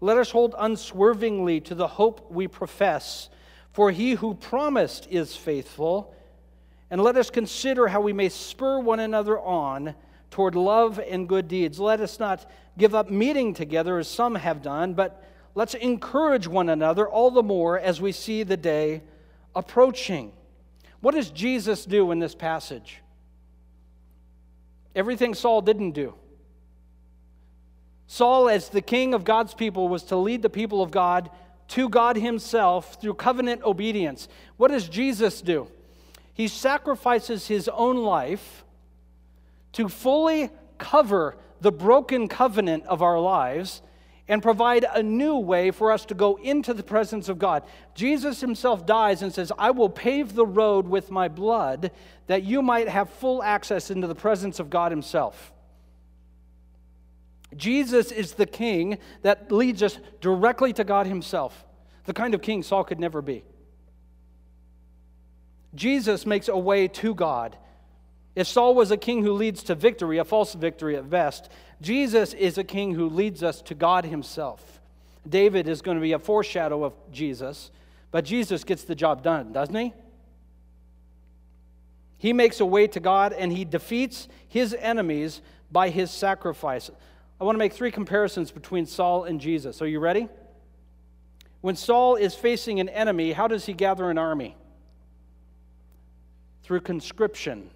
Let 0.00 0.18
us 0.18 0.30
hold 0.30 0.54
unswervingly 0.58 1.60
to 1.62 1.74
the 1.74 1.86
hope 1.86 2.30
we 2.30 2.48
profess, 2.48 3.30
for 3.72 3.90
he 3.90 4.12
who 4.12 4.34
promised 4.34 5.06
is 5.10 5.36
faithful. 5.36 6.14
And 6.90 7.00
let 7.00 7.16
us 7.16 7.30
consider 7.30 7.88
how 7.88 8.00
we 8.00 8.12
may 8.12 8.28
spur 8.28 8.78
one 8.80 9.00
another 9.00 9.38
on 9.38 9.94
toward 10.30 10.54
love 10.54 10.98
and 10.98 11.28
good 11.28 11.48
deeds. 11.48 11.78
Let 11.78 12.00
us 12.00 12.18
not 12.18 12.50
give 12.76 12.94
up 12.94 13.10
meeting 13.10 13.54
together 13.54 13.98
as 13.98 14.08
some 14.08 14.34
have 14.34 14.62
done, 14.62 14.94
but 14.94 15.24
let's 15.54 15.74
encourage 15.74 16.46
one 16.46 16.68
another 16.68 17.08
all 17.08 17.30
the 17.30 17.42
more 17.42 17.78
as 17.78 18.00
we 18.00 18.12
see 18.12 18.42
the 18.42 18.56
day 18.56 19.02
approaching. 19.54 20.32
What 21.06 21.14
does 21.14 21.30
Jesus 21.30 21.84
do 21.84 22.10
in 22.10 22.18
this 22.18 22.34
passage? 22.34 23.00
Everything 24.92 25.34
Saul 25.34 25.60
didn't 25.62 25.92
do. 25.92 26.14
Saul, 28.08 28.48
as 28.48 28.70
the 28.70 28.80
king 28.80 29.14
of 29.14 29.22
God's 29.22 29.54
people, 29.54 29.86
was 29.86 30.02
to 30.02 30.16
lead 30.16 30.42
the 30.42 30.50
people 30.50 30.82
of 30.82 30.90
God 30.90 31.30
to 31.68 31.88
God 31.88 32.16
Himself 32.16 33.00
through 33.00 33.14
covenant 33.14 33.62
obedience. 33.62 34.26
What 34.56 34.72
does 34.72 34.88
Jesus 34.88 35.40
do? 35.40 35.68
He 36.34 36.48
sacrifices 36.48 37.46
His 37.46 37.68
own 37.68 37.98
life 37.98 38.64
to 39.74 39.88
fully 39.88 40.50
cover 40.76 41.36
the 41.60 41.70
broken 41.70 42.26
covenant 42.26 42.84
of 42.86 43.00
our 43.00 43.20
lives 43.20 43.80
and 44.28 44.42
provide 44.42 44.84
a 44.94 45.02
new 45.02 45.36
way 45.36 45.70
for 45.70 45.92
us 45.92 46.04
to 46.06 46.14
go 46.14 46.36
into 46.36 46.74
the 46.74 46.82
presence 46.82 47.28
of 47.28 47.38
God. 47.38 47.62
Jesus 47.94 48.40
himself 48.40 48.84
dies 48.84 49.22
and 49.22 49.32
says, 49.32 49.52
I 49.58 49.70
will 49.70 49.88
pave 49.88 50.34
the 50.34 50.46
road 50.46 50.88
with 50.88 51.10
my 51.10 51.28
blood 51.28 51.92
that 52.26 52.42
you 52.42 52.60
might 52.60 52.88
have 52.88 53.08
full 53.08 53.42
access 53.42 53.90
into 53.90 54.06
the 54.06 54.14
presence 54.14 54.58
of 54.58 54.68
God 54.68 54.90
himself. 54.90 55.52
Jesus 57.54 58.10
is 58.10 58.32
the 58.32 58.46
king 58.46 58.98
that 59.22 59.52
leads 59.52 59.82
us 59.82 59.98
directly 60.20 60.72
to 60.72 60.84
God 60.84 61.06
Himself, 61.06 61.64
the 62.04 62.12
kind 62.12 62.34
of 62.34 62.42
king 62.42 62.62
Saul 62.62 62.84
could 62.84 62.98
never 62.98 63.22
be. 63.22 63.44
Jesus 65.74 66.26
makes 66.26 66.48
a 66.48 66.56
way 66.56 66.88
to 66.88 67.14
God. 67.14 67.56
If 68.36 68.46
Saul 68.46 68.74
was 68.74 68.90
a 68.90 68.98
king 68.98 69.22
who 69.22 69.32
leads 69.32 69.62
to 69.64 69.74
victory, 69.74 70.18
a 70.18 70.24
false 70.24 70.52
victory 70.52 70.94
at 70.96 71.08
best, 71.08 71.50
Jesus 71.80 72.34
is 72.34 72.58
a 72.58 72.64
king 72.64 72.94
who 72.94 73.08
leads 73.08 73.42
us 73.42 73.62
to 73.62 73.74
God 73.74 74.04
Himself. 74.04 74.80
David 75.28 75.66
is 75.66 75.82
going 75.82 75.96
to 75.96 76.02
be 76.02 76.12
a 76.12 76.18
foreshadow 76.18 76.84
of 76.84 76.92
Jesus, 77.10 77.70
but 78.10 78.24
Jesus 78.24 78.62
gets 78.62 78.84
the 78.84 78.94
job 78.94 79.22
done, 79.22 79.52
doesn't 79.52 79.74
he? 79.74 79.92
He 82.18 82.32
makes 82.32 82.60
a 82.60 82.66
way 82.66 82.86
to 82.88 83.00
God 83.00 83.32
and 83.32 83.52
he 83.52 83.64
defeats 83.64 84.28
his 84.48 84.74
enemies 84.74 85.42
by 85.70 85.90
his 85.90 86.10
sacrifice. 86.10 86.90
I 87.40 87.44
want 87.44 87.56
to 87.56 87.58
make 87.58 87.72
three 87.72 87.90
comparisons 87.90 88.50
between 88.50 88.86
Saul 88.86 89.24
and 89.24 89.40
Jesus. 89.40 89.82
Are 89.82 89.86
you 89.86 90.00
ready? 90.00 90.28
When 91.60 91.76
Saul 91.76 92.16
is 92.16 92.34
facing 92.34 92.80
an 92.80 92.88
enemy, 92.88 93.32
how 93.32 93.48
does 93.48 93.66
he 93.66 93.72
gather 93.72 94.10
an 94.10 94.18
army? 94.18 94.56
Through 96.62 96.80
conscription. 96.80 97.70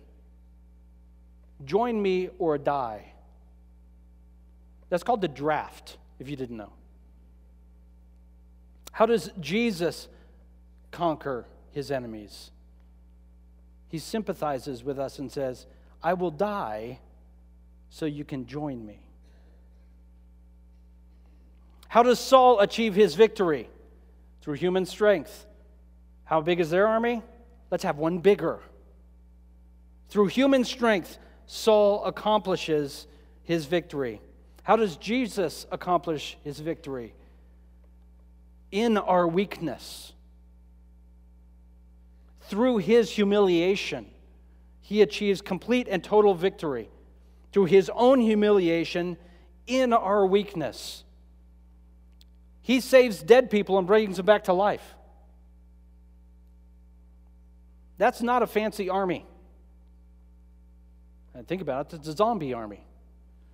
Join 1.64 2.00
me 2.00 2.28
or 2.38 2.58
die. 2.58 3.12
That's 4.88 5.02
called 5.02 5.20
the 5.20 5.28
draft, 5.28 5.98
if 6.18 6.28
you 6.28 6.36
didn't 6.36 6.56
know. 6.56 6.72
How 8.92 9.06
does 9.06 9.30
Jesus 9.40 10.08
conquer 10.90 11.46
his 11.70 11.90
enemies? 11.90 12.50
He 13.88 13.98
sympathizes 13.98 14.82
with 14.82 14.98
us 14.98 15.18
and 15.18 15.30
says, 15.30 15.66
I 16.02 16.14
will 16.14 16.30
die 16.30 16.98
so 17.88 18.06
you 18.06 18.24
can 18.24 18.46
join 18.46 18.84
me. 18.84 19.00
How 21.88 22.02
does 22.02 22.18
Saul 22.20 22.60
achieve 22.60 22.94
his 22.94 23.14
victory? 23.14 23.68
through 24.40 24.54
human 24.54 24.86
strength. 24.86 25.46
How 26.24 26.40
big 26.40 26.60
is 26.60 26.70
their 26.70 26.86
army? 26.86 27.22
Let's 27.70 27.84
have 27.84 27.98
one 27.98 28.18
bigger. 28.18 28.60
Through 30.08 30.26
human 30.26 30.64
strength, 30.64 31.18
Saul 31.52 32.04
accomplishes 32.04 33.08
his 33.42 33.66
victory. 33.66 34.20
How 34.62 34.76
does 34.76 34.96
Jesus 34.96 35.66
accomplish 35.72 36.38
his 36.44 36.60
victory? 36.60 37.12
In 38.70 38.96
our 38.96 39.26
weakness. 39.26 40.12
Through 42.42 42.78
his 42.78 43.10
humiliation, 43.10 44.06
he 44.80 45.02
achieves 45.02 45.42
complete 45.42 45.88
and 45.90 46.04
total 46.04 46.34
victory. 46.34 46.88
Through 47.50 47.64
his 47.64 47.90
own 47.96 48.20
humiliation, 48.20 49.16
in 49.66 49.92
our 49.92 50.24
weakness. 50.24 51.02
He 52.62 52.78
saves 52.78 53.24
dead 53.24 53.50
people 53.50 53.76
and 53.76 53.88
brings 53.88 54.18
them 54.18 54.26
back 54.26 54.44
to 54.44 54.52
life. 54.52 54.94
That's 57.98 58.22
not 58.22 58.44
a 58.44 58.46
fancy 58.46 58.88
army. 58.88 59.26
And 61.34 61.46
think 61.46 61.62
about 61.62 61.92
it, 61.92 61.96
it's 61.96 62.08
a 62.08 62.12
zombie 62.12 62.52
army. 62.52 62.84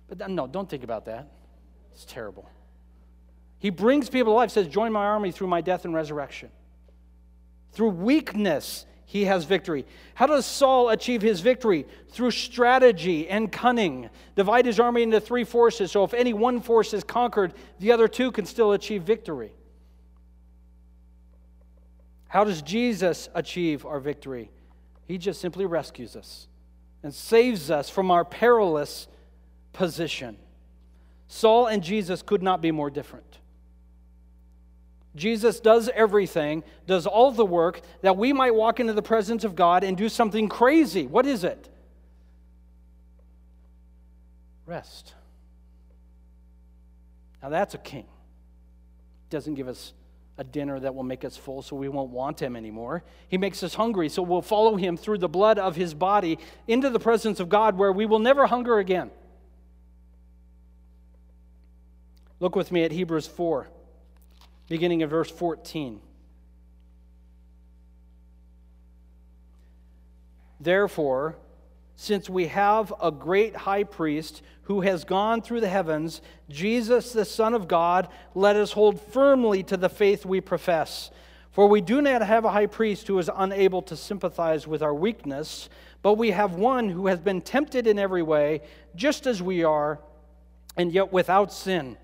But 0.07 0.29
no, 0.29 0.47
don't 0.47 0.69
think 0.69 0.83
about 0.83 1.05
that. 1.05 1.27
It's 1.93 2.05
terrible. 2.05 2.49
He 3.59 3.69
brings 3.69 4.09
people 4.09 4.33
to 4.33 4.35
life, 4.35 4.51
says, 4.51 4.67
Join 4.67 4.91
my 4.91 5.05
army 5.05 5.31
through 5.31 5.47
my 5.47 5.61
death 5.61 5.85
and 5.85 5.93
resurrection. 5.93 6.49
Through 7.71 7.89
weakness, 7.89 8.85
he 9.05 9.25
has 9.25 9.45
victory. 9.45 9.85
How 10.15 10.27
does 10.27 10.45
Saul 10.45 10.89
achieve 10.89 11.21
his 11.21 11.39
victory? 11.41 11.85
Through 12.09 12.31
strategy 12.31 13.27
and 13.29 13.51
cunning. 13.51 14.09
Divide 14.35 14.65
his 14.65 14.79
army 14.79 15.03
into 15.03 15.19
three 15.19 15.43
forces, 15.43 15.91
so 15.91 16.03
if 16.03 16.13
any 16.13 16.33
one 16.33 16.61
force 16.61 16.93
is 16.93 17.03
conquered, 17.03 17.53
the 17.79 17.91
other 17.91 18.07
two 18.07 18.31
can 18.31 18.45
still 18.45 18.73
achieve 18.73 19.03
victory. 19.03 19.53
How 22.27 22.43
does 22.43 22.61
Jesus 22.61 23.29
achieve 23.33 23.85
our 23.85 23.99
victory? 23.99 24.51
He 25.05 25.17
just 25.17 25.39
simply 25.39 25.65
rescues 25.65 26.15
us 26.15 26.47
and 27.07 27.15
saves 27.15 27.71
us 27.71 27.89
from 27.89 28.11
our 28.11 28.25
perilous 28.25 29.07
position. 29.71 30.35
Saul 31.29 31.67
and 31.67 31.81
Jesus 31.81 32.21
could 32.21 32.43
not 32.43 32.61
be 32.61 32.69
more 32.69 32.89
different. 32.89 33.37
Jesus 35.15 35.61
does 35.61 35.87
everything, 35.95 36.65
does 36.85 37.07
all 37.07 37.31
the 37.31 37.45
work 37.45 37.79
that 38.01 38.17
we 38.17 38.33
might 38.33 38.53
walk 38.53 38.81
into 38.81 38.91
the 38.91 39.01
presence 39.01 39.45
of 39.45 39.55
God 39.55 39.85
and 39.85 39.95
do 39.95 40.09
something 40.09 40.49
crazy. 40.49 41.07
What 41.07 41.25
is 41.25 41.45
it? 41.45 41.69
Rest. 44.65 45.13
Now 47.41 47.47
that's 47.47 47.73
a 47.73 47.77
king. 47.77 48.07
Doesn't 49.29 49.53
give 49.53 49.69
us 49.69 49.93
a 50.37 50.43
dinner 50.43 50.79
that 50.79 50.93
will 50.93 51.03
make 51.03 51.25
us 51.25 51.35
full 51.35 51.61
so 51.61 51.75
we 51.75 51.89
won't 51.89 52.11
want 52.11 52.41
him 52.41 52.55
anymore. 52.55 53.03
He 53.27 53.37
makes 53.37 53.63
us 53.63 53.73
hungry 53.73 54.09
so 54.09 54.21
we'll 54.21 54.41
follow 54.41 54.75
him 54.75 54.97
through 54.97 55.17
the 55.17 55.27
blood 55.27 55.57
of 55.57 55.75
his 55.75 55.93
body 55.93 56.37
into 56.67 56.89
the 56.89 56.99
presence 56.99 57.39
of 57.39 57.49
God 57.49 57.77
where 57.77 57.91
we 57.91 58.05
will 58.05 58.19
never 58.19 58.45
hunger 58.45 58.77
again. 58.77 59.09
Look 62.39 62.55
with 62.55 62.71
me 62.71 62.83
at 62.83 62.91
Hebrews 62.91 63.25
4, 63.25 63.67
beginning 64.69 65.01
of 65.01 65.09
verse 65.09 65.31
14. 65.31 66.01
Therefore, 70.59 71.35
since 71.99 72.29
we 72.29 72.45
have 72.45 72.93
a 73.01 73.11
great 73.11 73.55
high 73.55 73.83
priest 73.83 74.43
who 74.63 74.81
has 74.81 75.03
gone 75.03 75.41
through 75.41 75.61
the 75.61 75.67
heavens, 75.67 76.21
Jesus, 76.47 77.11
the 77.11 77.25
Son 77.25 77.55
of 77.55 77.67
God, 77.67 78.07
let 78.35 78.55
us 78.55 78.71
hold 78.71 79.01
firmly 79.01 79.63
to 79.63 79.75
the 79.75 79.89
faith 79.89 80.23
we 80.23 80.39
profess. 80.39 81.09
For 81.51 81.67
we 81.67 81.81
do 81.81 81.99
not 82.03 82.21
have 82.21 82.45
a 82.45 82.51
high 82.51 82.67
priest 82.67 83.07
who 83.07 83.17
is 83.17 83.31
unable 83.35 83.81
to 83.81 83.97
sympathize 83.97 84.67
with 84.67 84.83
our 84.83 84.93
weakness, 84.93 85.69
but 86.03 86.13
we 86.13 86.29
have 86.29 86.53
one 86.53 86.87
who 86.87 87.07
has 87.07 87.19
been 87.19 87.41
tempted 87.41 87.87
in 87.87 87.97
every 87.97 88.21
way, 88.21 88.61
just 88.95 89.25
as 89.25 89.41
we 89.41 89.63
are, 89.63 89.99
and 90.77 90.93
yet 90.93 91.11
without 91.11 91.51
sin. 91.51 91.97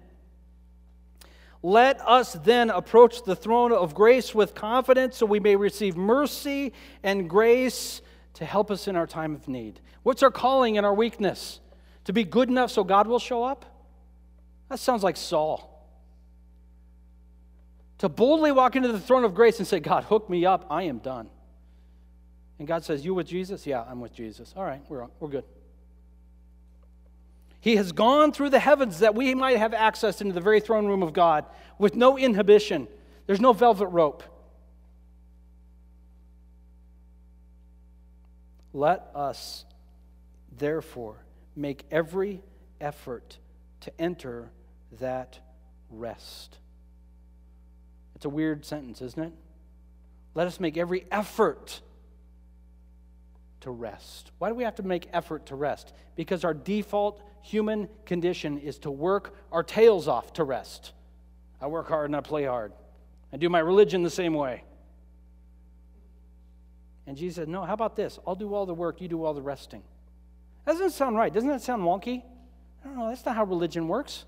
Let 1.62 2.02
us 2.02 2.34
then 2.34 2.72
approach 2.72 3.24
the 3.24 3.36
throne 3.36 3.72
of 3.72 3.94
grace 3.94 4.34
with 4.34 4.56
confidence 4.56 5.18
so 5.18 5.28
we 5.28 5.40
may 5.40 5.56
receive 5.56 5.96
mercy 5.96 6.74
and 7.04 7.30
grace 7.30 8.02
to 8.34 8.46
help 8.46 8.72
us 8.72 8.88
in 8.88 8.96
our 8.96 9.08
time 9.08 9.36
of 9.36 9.48
need. 9.48 9.80
What's 10.04 10.24
our 10.24 10.32
calling 10.32 10.76
in 10.76 10.86
our 10.86 10.94
weakness? 10.94 11.60
To 12.06 12.14
be 12.14 12.24
good 12.24 12.50
enough 12.50 12.72
so 12.72 12.84
God 12.84 13.08
will 13.08 13.20
show 13.20 13.44
up? 13.44 13.66
That 14.70 14.80
sounds 14.80 15.04
like 15.04 15.18
Saul. 15.18 15.70
To 18.00 18.10
boldly 18.10 18.52
walk 18.52 18.76
into 18.76 18.92
the 18.92 19.00
throne 19.00 19.24
of 19.24 19.34
grace 19.34 19.60
and 19.60 19.68
say, 19.68 19.80
God, 19.80 20.04
hook 20.06 20.30
me 20.30 20.46
up, 20.46 20.66
I 20.70 20.84
am 20.84 20.98
done. 20.98 21.30
And 22.60 22.68
God 22.68 22.84
says, 22.84 23.06
You 23.06 23.14
with 23.14 23.28
Jesus? 23.28 23.66
Yeah, 23.66 23.84
I'm 23.84 24.02
with 24.02 24.14
Jesus. 24.14 24.54
All 24.58 24.64
right, 24.64 24.82
we're, 24.90 25.08
we're 25.20 25.30
good. 25.30 25.46
He 27.60 27.78
has 27.78 27.94
gone 27.94 28.34
through 28.34 28.50
the 28.50 28.60
heavens 28.60 29.00
that 29.00 29.16
we 29.16 29.34
might 29.34 29.58
have 29.58 29.74
access 29.74 30.20
into 30.20 30.34
the 30.34 30.42
very 30.42 30.60
throne 30.60 30.86
room 30.86 31.02
of 31.02 31.14
God 31.14 31.46
with 31.78 31.96
no 31.96 32.18
inhibition. 32.18 32.90
There's 33.26 33.40
no 33.40 33.54
velvet 33.54 33.88
rope. 33.88 34.22
Let 38.74 39.10
us, 39.14 39.66
therefore, 40.58 41.18
make 41.56 41.86
every 41.92 42.42
effort 42.82 43.38
to 43.82 44.02
enter 44.02 44.52
that 45.00 45.40
rest. 45.90 46.58
It's 48.16 48.26
a 48.26 48.30
weird 48.30 48.66
sentence, 48.66 49.02
isn't 49.02 49.22
it? 49.22 49.34
Let 50.34 50.48
us 50.48 50.60
make 50.60 50.78
every 50.78 51.06
effort 51.12 51.82
to 53.62 53.72
rest. 53.72 54.32
Why 54.40 54.50
do 54.50 54.56
we 54.56 54.64
have 54.64 54.76
to 54.76 54.84
make 54.84 55.08
effort 55.14 55.46
to 55.48 55.56
rest? 55.56 55.94
Because 56.16 56.44
our 56.44 56.54
default 56.54 57.22
human 57.42 57.88
condition 58.06 58.58
is 58.58 58.80
to 58.80 58.92
work 58.92 59.36
our 59.52 59.64
tails 59.64 60.08
off 60.08 60.34
to 60.34 60.44
rest. 60.44 60.94
I 61.62 61.68
work 61.68 61.88
hard 61.88 62.10
and 62.10 62.16
I 62.16 62.22
play 62.22 62.46
hard. 62.46 62.74
I 63.32 63.38
do 63.38 63.50
my 63.50 63.60
religion 63.60 64.04
the 64.04 64.10
same 64.10 64.34
way. 64.34 64.64
And 67.06 67.18
Jesus 67.18 67.36
said, 67.36 67.48
No, 67.48 67.64
how 67.64 67.74
about 67.74 67.96
this? 67.96 68.20
I'll 68.26 68.36
do 68.36 68.54
all 68.54 68.66
the 68.66 68.74
work, 68.74 69.02
you 69.02 69.08
do 69.08 69.24
all 69.24 69.34
the 69.34 69.42
resting. 69.42 69.84
That 70.66 70.74
doesn't 70.74 70.92
sound 70.92 71.18
right. 71.18 71.34
Doesn't 71.34 71.50
that 71.50 71.62
sound 71.62 71.84
wonky? 71.84 72.24
I 72.84 72.88
don't 72.88 72.98
know. 72.98 73.10
That's 73.10 73.26
not 73.26 73.36
how 73.36 73.44
religion 73.44 73.88
works. 73.88 74.26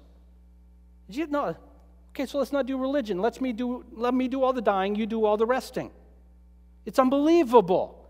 You 1.10 1.28
know? 1.28 1.56
Okay, 2.12 2.26
so 2.26 2.40
let's 2.40 2.52
not 2.52 2.66
do 2.66 2.78
religion. 2.78 3.20
Let 3.20 3.42
me 3.42 3.54
do, 3.54 3.86
let 3.94 4.14
me 4.14 4.28
do 4.28 4.44
all 4.44 4.54
the 4.54 4.62
dying, 4.62 4.96
you 4.96 5.06
do 5.06 5.26
all 5.26 5.38
the 5.38 5.46
resting. 5.46 5.92
It's 6.86 7.00
unbelievable. 7.00 8.02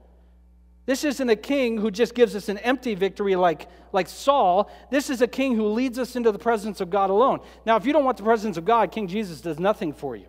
This 0.85 1.03
isn't 1.03 1.29
a 1.29 1.35
king 1.35 1.77
who 1.77 1.89
just 1.89 2.13
gives 2.13 2.35
us 2.35 2.47
an 2.47 2.59
empty 2.59 2.93
victory 2.93 3.35
like, 3.35 3.67
like 3.91 4.07
Saul. 4.07 4.69
This 4.91 5.09
is 5.09 5.21
a 5.21 5.27
king 5.27 5.55
who 5.55 5.67
leads 5.69 5.97
us 5.97 6.15
into 6.15 6.31
the 6.31 6.37
presence 6.37 6.79
of 6.81 6.91
God 6.91 7.09
alone. 7.09 7.39
Now, 7.65 7.75
if 7.77 7.85
you 7.87 7.93
don't 7.93 8.05
want 8.05 8.17
the 8.17 8.23
presence 8.23 8.57
of 8.57 8.65
God, 8.65 8.91
King 8.91 9.07
Jesus 9.07 9.41
does 9.41 9.57
nothing 9.57 9.93
for 9.93 10.15
you. 10.15 10.27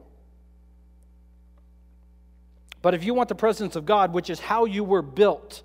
But 2.86 2.94
if 2.94 3.02
you 3.02 3.14
want 3.14 3.28
the 3.28 3.34
presence 3.34 3.74
of 3.74 3.84
God, 3.84 4.12
which 4.12 4.30
is 4.30 4.38
how 4.38 4.64
you 4.64 4.84
were 4.84 5.02
built, 5.02 5.64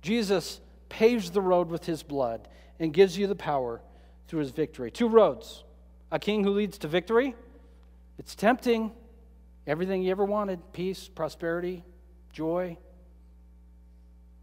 Jesus 0.00 0.62
paves 0.88 1.32
the 1.32 1.42
road 1.42 1.68
with 1.68 1.84
his 1.84 2.02
blood 2.02 2.48
and 2.78 2.94
gives 2.94 3.18
you 3.18 3.26
the 3.26 3.34
power 3.34 3.82
through 4.26 4.40
his 4.40 4.50
victory. 4.50 4.90
Two 4.90 5.06
roads 5.06 5.64
a 6.10 6.18
king 6.18 6.42
who 6.42 6.48
leads 6.52 6.78
to 6.78 6.88
victory. 6.88 7.34
It's 8.18 8.34
tempting. 8.34 8.90
Everything 9.66 10.02
you 10.02 10.12
ever 10.12 10.24
wanted 10.24 10.60
peace, 10.72 11.08
prosperity, 11.08 11.84
joy. 12.32 12.78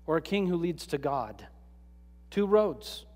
Or 0.05 0.17
a 0.17 0.21
king 0.21 0.45
who 0.45 0.57
leads 0.57 0.86
to 0.86 0.99
God. 0.99 1.47
Two 2.29 2.45
roads. 2.45 3.07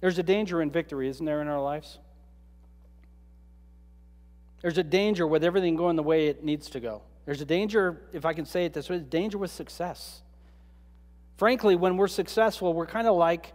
There's 0.00 0.18
a 0.18 0.24
danger 0.24 0.60
in 0.60 0.72
victory, 0.72 1.08
isn't 1.08 1.24
there, 1.24 1.40
in 1.40 1.46
our 1.46 1.62
lives? 1.62 2.00
There's 4.64 4.78
a 4.78 4.82
danger 4.82 5.26
with 5.26 5.44
everything 5.44 5.76
going 5.76 5.94
the 5.94 6.02
way 6.02 6.28
it 6.28 6.42
needs 6.42 6.70
to 6.70 6.80
go. 6.80 7.02
There's 7.26 7.42
a 7.42 7.44
danger, 7.44 8.00
if 8.14 8.24
I 8.24 8.32
can 8.32 8.46
say 8.46 8.64
it 8.64 8.72
this 8.72 8.88
way, 8.88 8.98
danger 8.98 9.36
with 9.36 9.50
success. 9.50 10.22
Frankly, 11.36 11.76
when 11.76 11.98
we're 11.98 12.08
successful, 12.08 12.72
we're 12.72 12.86
kind 12.86 13.06
of 13.06 13.14
like 13.14 13.52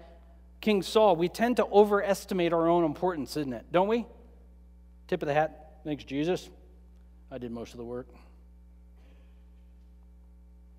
King 0.62 0.84
Saul. 0.84 1.16
We 1.16 1.28
tend 1.28 1.58
to 1.58 1.66
overestimate 1.66 2.54
our 2.54 2.70
own 2.70 2.84
importance, 2.84 3.36
isn't 3.38 3.52
it? 3.52 3.66
Don't 3.72 3.88
we? 3.88 4.06
Tip 5.08 5.24
of 5.24 5.28
the 5.28 5.34
hat. 5.34 5.80
Thanks, 5.84 6.04
Jesus. 6.04 6.48
I 7.32 7.40
did 7.40 7.52
most 7.52 7.72
of 7.72 7.80
the 7.80 7.86
work. 7.86 8.06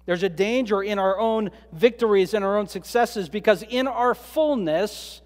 There's 0.06 0.22
a 0.22 0.28
danger 0.28 0.80
in 0.80 1.00
our 1.00 1.18
own 1.18 1.50
victories 1.72 2.34
and 2.34 2.44
our 2.44 2.56
own 2.56 2.68
successes 2.68 3.28
because 3.28 3.64
in 3.64 3.88
our 3.88 4.14
fullness, 4.14 5.22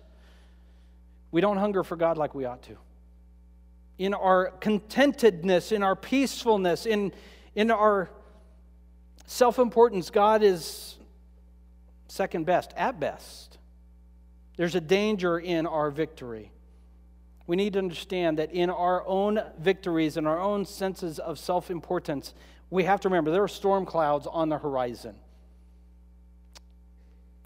we 1.30 1.42
don't 1.42 1.58
hunger 1.58 1.84
for 1.84 1.96
God 1.96 2.16
like 2.16 2.34
we 2.34 2.46
ought 2.46 2.62
to 2.62 2.78
in 3.98 4.14
our 4.14 4.52
contentedness, 4.60 5.72
in 5.72 5.82
our 5.82 5.96
peacefulness, 5.96 6.86
in, 6.86 7.12
in 7.54 7.70
our 7.70 8.10
self 9.26 9.58
importance, 9.58 10.10
God 10.10 10.42
is 10.42 10.96
second 12.08 12.46
best, 12.46 12.72
at 12.76 12.98
best. 13.00 13.58
There's 14.56 14.74
a 14.74 14.80
danger 14.80 15.38
in 15.38 15.66
our 15.66 15.90
victory. 15.90 16.52
We 17.46 17.56
need 17.56 17.74
to 17.74 17.78
understand 17.78 18.38
that 18.38 18.52
in 18.52 18.70
our 18.70 19.06
own 19.06 19.42
victories 19.58 20.16
and 20.16 20.26
our 20.26 20.40
own 20.40 20.64
senses 20.64 21.18
of 21.18 21.38
self 21.38 21.70
importance, 21.70 22.34
we 22.70 22.84
have 22.84 23.00
to 23.00 23.08
remember 23.08 23.30
there 23.30 23.42
are 23.42 23.48
storm 23.48 23.84
clouds 23.84 24.26
on 24.26 24.48
the 24.48 24.58
horizon. 24.58 25.14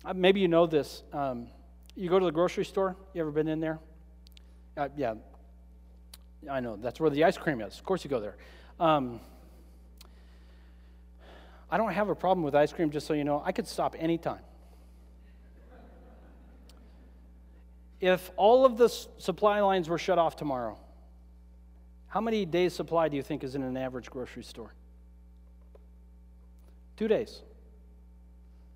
Uh, 0.05 0.15
maybe 0.15 0.41
you 0.41 0.49
know 0.49 0.67
this. 0.67 1.03
Um, 1.13 1.49
you 1.97 2.09
go 2.09 2.19
to 2.19 2.25
the 2.25 2.33
grocery 2.33 2.65
store, 2.65 2.97
you 3.13 3.21
ever 3.21 3.33
been 3.33 3.49
in 3.49 3.59
there? 3.59 3.81
Uh, 4.77 4.89
yeah, 4.97 5.15
I 6.51 6.61
know. 6.61 6.77
That's 6.77 7.01
where 7.01 7.11
the 7.11 7.25
ice 7.25 7.37
cream 7.37 7.61
is. 7.61 7.79
Of 7.79 7.85
course, 7.85 8.05
you 8.05 8.11
go 8.11 8.21
there. 8.21 8.37
Um, 8.79 9.21
I 11.71 11.77
don't 11.77 11.93
have 11.93 12.09
a 12.09 12.15
problem 12.15 12.45
with 12.45 12.55
ice 12.55 12.73
cream, 12.73 12.91
just 12.91 13.07
so 13.07 13.15
you 13.15 13.25
know. 13.25 13.43
I 13.45 13.53
could 13.53 13.67
stop 13.67 13.97
anytime. 13.99 14.41
If 18.01 18.31
all 18.37 18.65
of 18.65 18.77
the 18.77 18.89
supply 18.89 19.61
lines 19.61 19.89
were 19.89 19.99
shut 19.99 20.19
off 20.19 20.37
tomorrow, 20.37 20.79
how 22.07 22.21
many 22.21 22.47
days' 22.47 22.75
supply 22.75 23.09
do 23.09 23.17
you 23.17 23.23
think 23.23 23.43
is 23.43 23.55
in 23.55 23.63
an 23.63 23.77
average 23.77 24.09
grocery 24.09 24.45
store? 24.45 24.73
Two 26.97 27.09
days. 27.09 27.43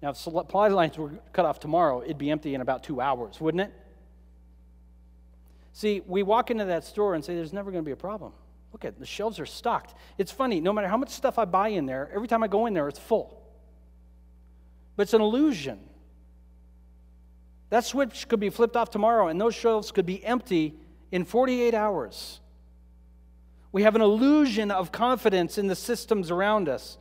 Now, 0.03 0.11
if 0.11 0.17
supply 0.17 0.69
lines 0.69 0.99
were 0.99 1.13
cut 1.33 1.45
off 1.45 1.61
tomorrow, 1.61 2.03
it'd 2.03 2.19
be 2.19 2.31
empty 2.31 2.55
in 2.55 2.61
about 2.61 2.83
two 2.83 3.01
hours, 3.01 3.41
wouldn't 3.41 3.63
it? 3.63 3.73
See, 5.73 6.03
we 6.07 6.23
walk 6.23 6.51
into 6.51 6.67
that 6.67 6.85
store 6.85 7.15
and 7.15 7.25
say, 7.25 7.35
there's 7.35 7.53
never 7.53 7.71
going 7.71 7.83
to 7.83 7.87
be 7.87 7.93
a 7.93 7.97
problem. 7.97 8.33
Look 8.73 8.85
at 8.85 8.99
the 8.99 9.07
shelves 9.07 9.39
are 9.41 9.47
stocked. 9.47 9.95
It's 10.19 10.33
funny, 10.33 10.61
no 10.61 10.73
matter 10.73 10.89
how 10.89 10.97
much 10.97 11.11
stuff 11.11 11.39
I 11.39 11.45
buy 11.45 11.69
in 11.69 11.87
there, 11.87 12.11
every 12.15 12.29
time 12.29 12.43
I 12.43 12.49
go 12.49 12.67
in 12.67 12.75
there, 12.75 12.89
it's 12.89 12.99
full. 12.99 13.43
But 14.97 15.05
it's 15.05 15.15
an 15.15 15.21
illusion. 15.21 15.81
That 17.71 17.85
switch 17.85 18.29
could 18.29 18.41
be 18.41 18.51
flipped 18.51 18.77
off 18.77 18.91
tomorrow, 18.91 19.29
and 19.29 19.41
those 19.41 19.55
shelves 19.55 19.91
could 19.93 20.05
be 20.05 20.23
empty 20.25 20.75
in 21.11 21.25
48 21.25 21.75
hours. 21.75 22.41
We 23.73 23.85
have 23.85 23.95
an 23.95 24.03
illusion 24.03 24.71
of 24.71 24.93
confidence 24.93 25.57
in 25.57 25.67
the 25.67 25.75
systems 25.75 26.31
around 26.31 26.69
us 26.69 26.99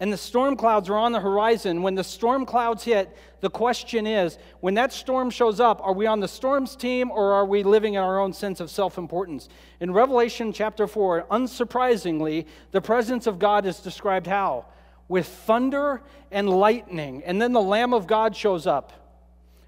and 0.00 0.12
the 0.12 0.16
storm 0.16 0.56
clouds 0.56 0.88
are 0.88 0.96
on 0.96 1.12
the 1.12 1.20
horizon. 1.20 1.82
When 1.82 1.96
the 1.96 2.04
storm 2.04 2.46
clouds 2.46 2.84
hit, 2.84 3.16
the 3.40 3.50
question 3.50 4.06
is 4.06 4.38
when 4.60 4.74
that 4.74 4.92
storm 4.92 5.28
shows 5.28 5.58
up, 5.58 5.80
are 5.82 5.92
we 5.92 6.06
on 6.06 6.20
the 6.20 6.28
storm's 6.28 6.76
team 6.76 7.10
or 7.10 7.32
are 7.32 7.44
we 7.44 7.64
living 7.64 7.94
in 7.94 8.00
our 8.00 8.20
own 8.20 8.32
sense 8.32 8.60
of 8.60 8.70
self 8.70 8.96
importance? 8.96 9.48
In 9.80 9.92
Revelation 9.92 10.52
chapter 10.52 10.86
4, 10.86 11.26
unsurprisingly, 11.30 12.46
the 12.70 12.80
presence 12.80 13.26
of 13.26 13.40
God 13.40 13.66
is 13.66 13.80
described 13.80 14.28
how? 14.28 14.66
With 15.08 15.26
thunder 15.26 16.02
and 16.30 16.48
lightning. 16.48 17.24
And 17.24 17.42
then 17.42 17.52
the 17.52 17.60
Lamb 17.60 17.92
of 17.92 18.06
God 18.06 18.36
shows 18.36 18.66
up. 18.66 18.92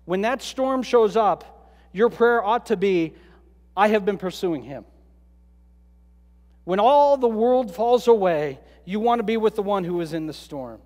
When 0.04 0.20
that 0.20 0.42
storm 0.42 0.82
shows 0.82 1.16
up, 1.16 1.72
your 1.92 2.08
prayer 2.08 2.44
ought 2.44 2.66
to 2.66 2.76
be, 2.76 3.14
I 3.76 3.88
have 3.88 4.04
been 4.04 4.18
pursuing 4.18 4.62
him. 4.62 4.84
When 6.64 6.78
all 6.78 7.16
the 7.16 7.28
world 7.28 7.74
falls 7.74 8.06
away, 8.06 8.60
you 8.84 9.00
want 9.00 9.18
to 9.18 9.22
be 9.22 9.36
with 9.36 9.56
the 9.56 9.62
one 9.62 9.84
who 9.84 10.00
is 10.00 10.12
in 10.12 10.26
the 10.26 10.32
storm. 10.32 10.80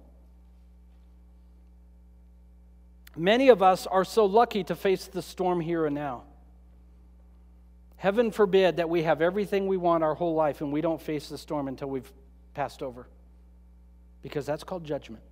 Many 3.16 3.48
of 3.48 3.62
us 3.62 3.86
are 3.86 4.04
so 4.04 4.24
lucky 4.24 4.64
to 4.64 4.74
face 4.74 5.06
the 5.06 5.22
storm 5.22 5.60
here 5.60 5.86
and 5.86 5.94
now. 5.94 6.24
Heaven 7.96 8.30
forbid 8.30 8.76
that 8.76 8.88
we 8.88 9.04
have 9.04 9.22
everything 9.22 9.66
we 9.66 9.76
want 9.76 10.04
our 10.04 10.14
whole 10.14 10.34
life 10.34 10.60
and 10.60 10.72
we 10.72 10.80
don't 10.80 11.00
face 11.00 11.28
the 11.28 11.38
storm 11.38 11.68
until 11.68 11.88
we've 11.88 12.12
passed 12.52 12.82
over. 12.82 13.06
Because 14.20 14.44
that's 14.44 14.64
called 14.64 14.84
judgment. 14.84 15.22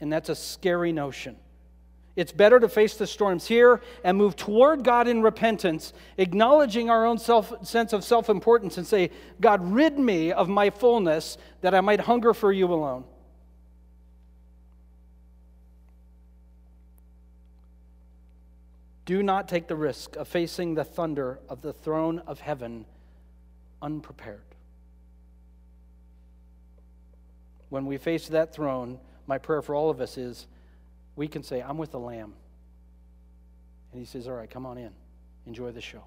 And 0.00 0.12
that's 0.12 0.28
a 0.28 0.34
scary 0.34 0.92
notion. 0.92 1.36
It's 2.16 2.32
better 2.32 2.58
to 2.58 2.68
face 2.68 2.96
the 2.96 3.06
storms 3.06 3.46
here 3.46 3.82
and 4.02 4.16
move 4.16 4.36
toward 4.36 4.82
God 4.82 5.06
in 5.06 5.20
repentance, 5.20 5.92
acknowledging 6.16 6.88
our 6.88 7.04
own 7.04 7.18
self, 7.18 7.66
sense 7.66 7.92
of 7.92 8.02
self 8.02 8.30
importance 8.30 8.78
and 8.78 8.86
say, 8.86 9.10
God, 9.38 9.62
rid 9.70 9.98
me 9.98 10.32
of 10.32 10.48
my 10.48 10.70
fullness 10.70 11.36
that 11.60 11.74
I 11.74 11.82
might 11.82 12.00
hunger 12.00 12.32
for 12.32 12.50
you 12.50 12.72
alone. 12.72 13.04
Do 19.04 19.22
not 19.22 19.46
take 19.46 19.68
the 19.68 19.76
risk 19.76 20.16
of 20.16 20.26
facing 20.26 20.74
the 20.74 20.84
thunder 20.84 21.38
of 21.50 21.60
the 21.60 21.72
throne 21.72 22.22
of 22.26 22.40
heaven 22.40 22.86
unprepared. 23.80 24.40
When 27.68 27.86
we 27.86 27.98
face 27.98 28.26
that 28.28 28.54
throne, 28.54 28.98
my 29.26 29.38
prayer 29.38 29.60
for 29.60 29.74
all 29.74 29.90
of 29.90 30.00
us 30.00 30.16
is 30.16 30.46
we 31.16 31.26
can 31.26 31.42
say, 31.42 31.60
I'm 31.60 31.78
with 31.78 31.90
the 31.90 31.98
Lamb. 31.98 32.34
And 33.90 34.00
he 34.00 34.06
says, 34.06 34.28
All 34.28 34.34
right, 34.34 34.50
come 34.50 34.66
on 34.66 34.78
in. 34.78 34.90
Enjoy 35.46 35.72
the 35.72 35.80
show. 35.80 36.04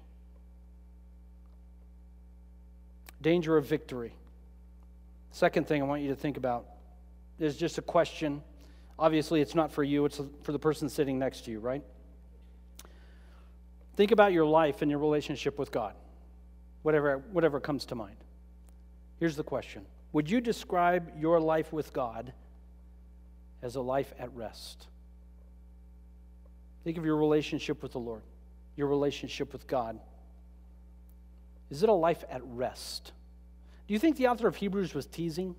Danger 3.20 3.56
of 3.56 3.66
victory. 3.66 4.14
Second 5.32 5.66
thing 5.66 5.82
I 5.82 5.84
want 5.84 6.02
you 6.02 6.08
to 6.08 6.16
think 6.16 6.36
about 6.36 6.66
is 7.38 7.56
just 7.56 7.78
a 7.78 7.82
question. 7.82 8.42
Obviously, 8.98 9.40
it's 9.40 9.54
not 9.54 9.72
for 9.72 9.82
you, 9.82 10.04
it's 10.04 10.20
for 10.42 10.52
the 10.52 10.58
person 10.58 10.88
sitting 10.88 11.18
next 11.18 11.44
to 11.46 11.50
you, 11.50 11.58
right? 11.58 11.82
Think 13.96 14.12
about 14.12 14.32
your 14.32 14.44
life 14.44 14.82
and 14.82 14.90
your 14.90 15.00
relationship 15.00 15.58
with 15.58 15.70
God, 15.70 15.94
whatever, 16.82 17.18
whatever 17.32 17.60
comes 17.60 17.84
to 17.86 17.94
mind. 17.94 18.16
Here's 19.18 19.36
the 19.36 19.44
question 19.44 19.84
Would 20.12 20.30
you 20.30 20.40
describe 20.40 21.12
your 21.18 21.40
life 21.40 21.72
with 21.72 21.92
God 21.92 22.32
as 23.62 23.76
a 23.76 23.80
life 23.80 24.12
at 24.18 24.34
rest? 24.34 24.86
Think 26.84 26.98
of 26.98 27.04
your 27.04 27.16
relationship 27.16 27.82
with 27.82 27.92
the 27.92 27.98
Lord, 27.98 28.22
your 28.76 28.86
relationship 28.86 29.52
with 29.52 29.66
God. 29.66 29.98
Is 31.70 31.82
it 31.82 31.88
a 31.88 31.94
life 31.94 32.24
at 32.30 32.42
rest? 32.44 33.12
Do 33.86 33.94
you 33.94 33.98
think 33.98 34.16
the 34.16 34.28
author 34.28 34.48
of 34.48 34.56
Hebrews 34.56 34.94
was 34.94 35.06
teasing? 35.06 35.54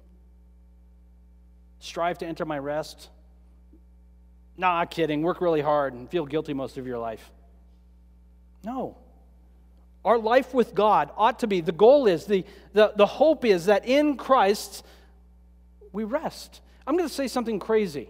Strive 1.79 2.17
to 2.19 2.25
enter 2.25 2.45
my 2.45 2.59
rest? 2.59 3.09
Nah, 4.57 4.85
kidding. 4.85 5.21
Work 5.21 5.41
really 5.41 5.61
hard 5.61 5.93
and 5.93 6.09
feel 6.09 6.25
guilty 6.25 6.53
most 6.53 6.77
of 6.77 6.85
your 6.85 6.97
life. 6.97 7.31
No. 8.63 8.97
Our 10.03 10.17
life 10.17 10.53
with 10.53 10.75
God 10.75 11.11
ought 11.15 11.39
to 11.39 11.47
be 11.47 11.61
the 11.61 11.71
goal 11.71 12.07
is, 12.07 12.25
the, 12.25 12.45
the, 12.73 12.93
the 12.95 13.05
hope 13.05 13.45
is 13.45 13.65
that 13.65 13.85
in 13.85 14.17
Christ 14.17 14.85
we 15.91 16.03
rest. 16.03 16.61
I'm 16.85 16.97
going 16.97 17.07
to 17.07 17.13
say 17.13 17.27
something 17.27 17.59
crazy. 17.59 18.09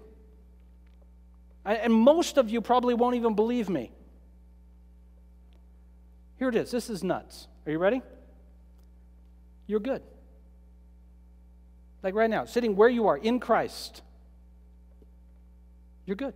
And 1.65 1.93
most 1.93 2.37
of 2.37 2.49
you 2.49 2.61
probably 2.61 2.93
won't 2.93 3.15
even 3.15 3.35
believe 3.35 3.69
me. 3.69 3.91
Here 6.39 6.49
it 6.49 6.55
is. 6.55 6.71
This 6.71 6.89
is 6.89 7.03
nuts. 7.03 7.47
Are 7.65 7.71
you 7.71 7.77
ready? 7.77 8.01
You're 9.67 9.79
good. 9.79 10.01
Like 12.01 12.15
right 12.15 12.29
now, 12.29 12.45
sitting 12.45 12.75
where 12.75 12.89
you 12.89 13.07
are 13.07 13.17
in 13.17 13.39
Christ, 13.39 14.01
you're 16.05 16.15
good. 16.15 16.33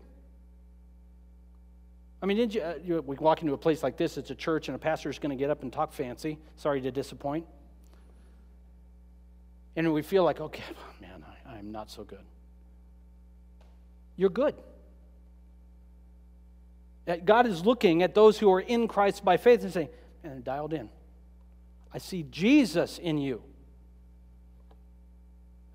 I 2.21 2.27
mean, 2.27 2.49
you, 2.49 2.61
uh, 2.61 2.75
you, 2.83 3.01
we 3.01 3.15
walk 3.17 3.41
into 3.41 3.53
a 3.53 3.57
place 3.57 3.83
like 3.83 3.97
this, 3.97 4.17
it's 4.17 4.29
a 4.29 4.35
church, 4.35 4.67
and 4.67 4.75
a 4.75 4.79
pastor's 4.79 5.19
going 5.19 5.31
to 5.31 5.35
get 5.35 5.49
up 5.49 5.63
and 5.63 5.73
talk 5.73 5.91
fancy. 5.91 6.37
Sorry 6.55 6.81
to 6.81 6.91
disappoint. 6.91 7.45
And 9.75 9.91
we 9.93 10.01
feel 10.01 10.23
like, 10.23 10.39
okay, 10.39 10.63
man, 11.01 11.25
I, 11.47 11.57
I'm 11.57 11.71
not 11.71 11.89
so 11.89 12.03
good. 12.03 12.23
You're 14.17 14.29
good. 14.29 14.55
That 17.05 17.25
God 17.25 17.45
is 17.45 17.65
looking 17.65 18.03
at 18.03 18.15
those 18.15 18.37
who 18.37 18.51
are 18.51 18.59
in 18.59 18.87
Christ 18.87 19.23
by 19.23 19.37
faith 19.37 19.63
and 19.63 19.71
saying, 19.71 19.89
man, 20.23 20.41
dialed 20.43 20.73
in. 20.73 20.89
I 21.93 21.99
see 21.99 22.23
Jesus 22.23 22.97
in 22.97 23.17
you. 23.17 23.41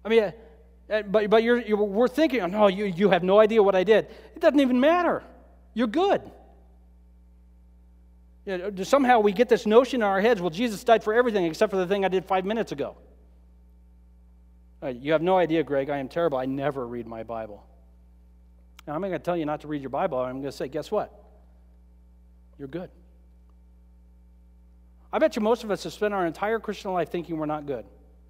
I 0.04 0.08
mean, 0.08 0.22
uh, 0.24 0.32
uh, 0.90 1.02
but, 1.02 1.30
but 1.30 1.42
you're, 1.42 1.60
you're, 1.60 1.78
we're 1.78 2.08
thinking, 2.08 2.40
oh, 2.40 2.46
no, 2.46 2.66
you, 2.66 2.84
you 2.84 3.10
have 3.10 3.22
no 3.22 3.38
idea 3.38 3.62
what 3.62 3.76
I 3.76 3.84
did. 3.84 4.08
It 4.34 4.40
doesn't 4.40 4.58
even 4.58 4.80
matter. 4.80 5.22
You're 5.72 5.86
good. 5.86 6.20
You 8.44 8.58
know, 8.58 8.82
somehow 8.82 9.20
we 9.20 9.32
get 9.32 9.48
this 9.48 9.66
notion 9.66 10.00
in 10.00 10.06
our 10.06 10.20
heads 10.20 10.40
well, 10.40 10.50
Jesus 10.50 10.82
died 10.82 11.04
for 11.04 11.14
everything 11.14 11.44
except 11.44 11.70
for 11.70 11.76
the 11.76 11.86
thing 11.86 12.04
I 12.04 12.08
did 12.08 12.24
five 12.24 12.44
minutes 12.44 12.72
ago. 12.72 12.96
you 14.82 15.12
have 15.12 15.22
no 15.22 15.38
idea, 15.38 15.62
Greg. 15.62 15.90
I 15.90 15.98
am 15.98 16.08
terrible. 16.08 16.38
I 16.38 16.46
never 16.46 16.86
read 16.86 17.06
my 17.06 17.22
Bible. 17.22 17.64
Now, 18.86 18.94
I'm 18.94 19.00
not 19.00 19.08
going 19.08 19.20
to 19.20 19.24
tell 19.24 19.36
you 19.36 19.46
not 19.46 19.60
to 19.60 19.68
read 19.68 19.82
your 19.82 19.90
Bible. 19.90 20.18
I'm 20.18 20.40
going 20.40 20.44
to 20.44 20.52
say, 20.52 20.68
guess 20.68 20.90
what? 20.90 21.12
You're 22.58 22.68
good. 22.68 22.90
I 25.12 25.18
bet 25.18 25.36
you 25.36 25.42
most 25.42 25.64
of 25.64 25.70
us 25.70 25.84
have 25.84 25.92
spent 25.92 26.14
our 26.14 26.26
entire 26.26 26.58
Christian 26.58 26.92
life 26.92 27.10
thinking 27.10 27.36
we're 27.36 27.46
not 27.46 27.66
good. 27.66 27.84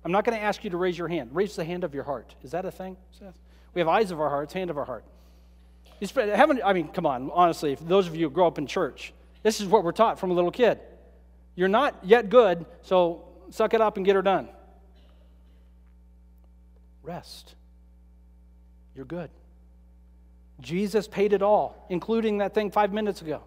I'm 0.05 0.13
not 0.13 0.25
going 0.25 0.37
to 0.37 0.43
ask 0.43 0.65
you 0.65 0.71
to 0.71 0.77
raise 0.77 0.97
your 0.97 1.09
hand. 1.09 1.31
Raise 1.33 1.57
the 1.57 1.65
hand 1.65 1.85
of 1.85 1.95
your 1.95 2.05
heart. 2.05 2.35
Is 2.43 2.53
that 2.53 2.65
a 2.65 2.71
thing, 2.71 2.97
Seth? 3.11 3.39
We 3.75 3.81
have 3.81 3.89
eyes 3.89 4.11
of 4.11 4.21
our 4.21 4.31
hearts, 4.31 4.53
hand 4.53 4.71
of 4.71 4.79
our 4.79 4.85
heart. 4.85 5.05
You 6.01 6.07
spend, 6.07 6.31
haven't, 6.31 6.63
I 6.65 6.73
mean, 6.73 6.89
come 6.89 7.05
on, 7.05 7.31
honestly, 7.33 7.73
if 7.73 7.81
those 7.81 8.07
of 8.07 8.17
you 8.17 8.27
who 8.27 8.31
grow 8.31 8.47
up 8.47 8.57
in 8.57 8.67
church, 8.67 9.13
this 9.43 9.61
is 9.61 9.67
what 9.67 9.85
we're 9.85 9.93
taught 9.93 10.19
from 10.19 10.31
a 10.31 10.35
little 10.35 10.51
kid. 10.51 10.81
You're 11.55 11.69
not 11.69 11.95
yet 12.03 12.31
good, 12.31 12.65
so 12.83 13.25
suck 13.51 13.75
it 13.75 13.81
up 13.83 13.97
and 13.99 14.07
get 14.07 14.15
her 14.15 14.23
done. 14.23 14.49
Rest. 17.03 17.55
You're 18.95 19.05
good. 19.05 19.31
Jesus 20.61 21.09
paid 21.09 21.33
it 21.33 21.43
all, 21.43 21.87
including 21.89 22.39
that 22.39 22.55
thing 22.55 22.71
five 22.71 22.93
minutes 22.93 23.23
ago. 23.23 23.43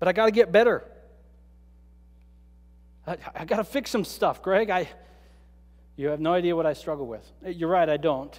but 0.00 0.08
I 0.08 0.12
got 0.12 0.24
to 0.24 0.32
get 0.32 0.50
better. 0.50 0.82
I, 3.06 3.18
I 3.36 3.44
got 3.44 3.58
to 3.58 3.64
fix 3.64 3.90
some 3.90 4.04
stuff, 4.04 4.42
Greg. 4.42 4.70
I, 4.70 4.88
you 5.94 6.08
have 6.08 6.20
no 6.20 6.32
idea 6.32 6.56
what 6.56 6.66
I 6.66 6.72
struggle 6.72 7.06
with. 7.06 7.30
You're 7.46 7.68
right, 7.68 7.88
I 7.88 7.98
don't. 7.98 8.36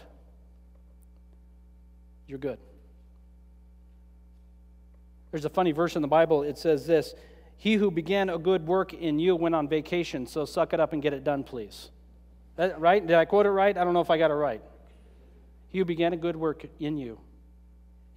You're 2.27 2.39
good. 2.39 2.57
There's 5.29 5.45
a 5.45 5.49
funny 5.49 5.71
verse 5.71 5.95
in 5.95 6.01
the 6.01 6.07
Bible. 6.07 6.43
It 6.43 6.57
says 6.57 6.87
this 6.87 7.13
He 7.57 7.75
who 7.75 7.91
began 7.91 8.29
a 8.29 8.39
good 8.39 8.65
work 8.65 8.93
in 8.93 9.19
you 9.19 9.35
went 9.35 9.53
on 9.53 9.67
vacation, 9.69 10.25
so 10.25 10.45
suck 10.45 10.73
it 10.73 10.79
up 10.79 10.93
and 10.93 11.01
get 11.01 11.13
it 11.13 11.23
done, 11.23 11.43
please. 11.43 11.91
That, 12.55 12.79
right? 12.79 13.05
Did 13.05 13.15
I 13.15 13.25
quote 13.25 13.45
it 13.45 13.49
right? 13.49 13.77
I 13.77 13.83
don't 13.83 13.93
know 13.93 14.01
if 14.01 14.09
I 14.09 14.17
got 14.17 14.31
it 14.31 14.35
right. 14.35 14.61
He 15.69 15.79
who 15.79 15.85
began 15.85 16.13
a 16.13 16.17
good 16.17 16.35
work 16.35 16.65
in 16.79 16.97
you 16.97 17.19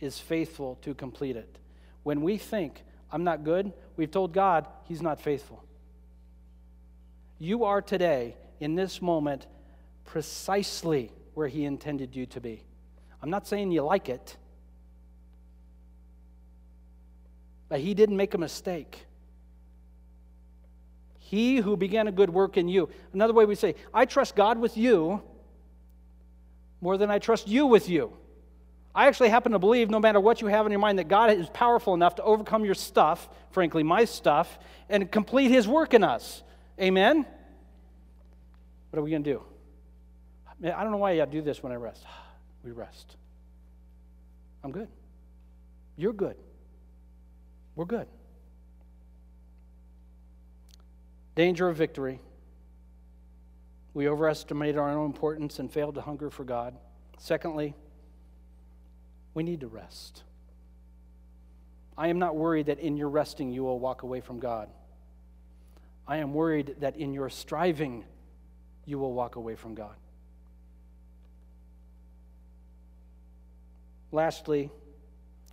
is 0.01 0.18
faithful 0.18 0.76
to 0.82 0.95
complete 0.95 1.37
it. 1.37 1.59
When 2.03 2.22
we 2.22 2.37
think, 2.37 2.82
I'm 3.11 3.24
not 3.24 3.45
good, 3.45 3.72
we've 3.97 4.11
told 4.11 4.32
God 4.32 4.66
He's 4.85 5.01
not 5.01 5.20
faithful. 5.20 5.64
You 7.39 7.64
are 7.64 7.80
today, 7.80 8.37
in 8.61 8.74
this 8.74 9.01
moment, 9.01 9.47
precisely 10.05 11.12
where 11.35 11.49
He 11.49 11.64
intended 11.64 12.14
you 12.14 12.26
to 12.26 12.41
be. 12.41 12.62
I'm 13.22 13.30
not 13.30 13.47
saying 13.47 13.70
you 13.70 13.82
like 13.82 14.09
it, 14.09 14.37
but 17.68 17.80
He 17.80 17.95
didn't 17.95 18.16
make 18.16 18.35
a 18.35 18.39
mistake. 18.39 19.07
He 21.35 21.57
who 21.57 21.76
began 21.76 22.09
a 22.09 22.12
good 22.12 22.30
work 22.30 22.57
in 22.57 22.68
you. 22.68 22.89
Another 23.12 23.32
way 23.32 23.45
we 23.45 23.55
say, 23.55 23.74
I 23.93 24.07
trust 24.07 24.37
God 24.37 24.59
with 24.59 24.76
you 24.76 25.22
more 26.80 26.97
than 26.97 27.11
I 27.11 27.18
trust 27.18 27.49
you 27.49 27.66
with 27.66 27.89
you. 27.89 28.12
I 28.95 29.09
actually 29.09 29.30
happen 29.30 29.53
to 29.53 29.59
believe, 29.59 29.91
no 29.91 29.99
matter 29.99 30.20
what 30.20 30.41
you 30.41 30.47
have 30.47 30.66
in 30.66 30.72
your 30.72 30.80
mind, 30.80 31.01
that 31.01 31.09
God 31.09 31.30
is 31.30 31.49
powerful 31.49 31.95
enough 31.95 32.14
to 32.16 32.22
overcome 32.22 32.64
your 32.64 32.74
stuff, 32.74 33.28
frankly, 33.51 33.82
my 33.82 34.05
stuff, 34.05 34.59
and 34.89 35.11
complete 35.11 35.51
His 35.51 35.66
work 35.66 35.95
in 35.95 36.05
us. 36.05 36.43
Amen? 36.80 37.26
What 38.91 38.99
are 38.99 39.03
we 39.03 39.11
going 39.11 39.24
to 39.24 39.32
do? 39.32 39.43
I 40.70 40.85
don't 40.85 40.93
know 40.93 40.99
why 40.99 41.20
I 41.20 41.24
do 41.24 41.43
this 41.43 41.62
when 41.62 41.72
I 41.72 41.76
rest. 41.76 42.05
We 42.62 42.70
rest. 42.70 43.16
I'm 44.62 44.72
good. 44.72 44.89
You're 45.99 46.14
good. 46.14 46.37
We're 47.76 47.85
good. 47.85 48.07
Danger 51.35 51.68
of 51.68 51.76
victory. 51.76 52.20
We 53.93 54.09
overestimate 54.09 54.76
our 54.76 54.91
own 54.91 55.07
importance 55.07 55.59
and 55.59 55.70
fail 55.70 55.93
to 55.93 56.01
hunger 56.01 56.30
for 56.30 56.45
God. 56.45 56.74
Secondly, 57.18 57.74
we 59.35 59.43
need 59.43 59.61
to 59.61 59.68
rest. 59.68 60.22
I 61.97 62.09
am 62.09 62.18
not 62.18 62.35
worried 62.35 62.66
that 62.66 62.80
in 62.80 62.97
your 62.97 63.09
resting 63.09 63.53
you 63.53 63.62
will 63.62 63.78
walk 63.78 64.03
away 64.03 64.20
from 64.20 64.41
God. 64.41 64.68
I 66.07 66.18
am 66.18 66.35
worried 66.35 66.76
that 66.80 66.97
in 66.97 67.14
your 67.14 67.30
striving 67.30 68.05
you 68.85 68.99
will 68.99 69.12
walk 69.12 69.37
away 69.37 69.55
from 69.55 69.74
God. 69.74 69.95
Lastly, 74.12 74.70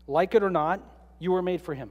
like 0.08 0.36
it 0.36 0.44
or 0.44 0.50
not, 0.50 0.82
you 1.20 1.32
were 1.32 1.42
made 1.42 1.62
for 1.62 1.74
Him. 1.74 1.90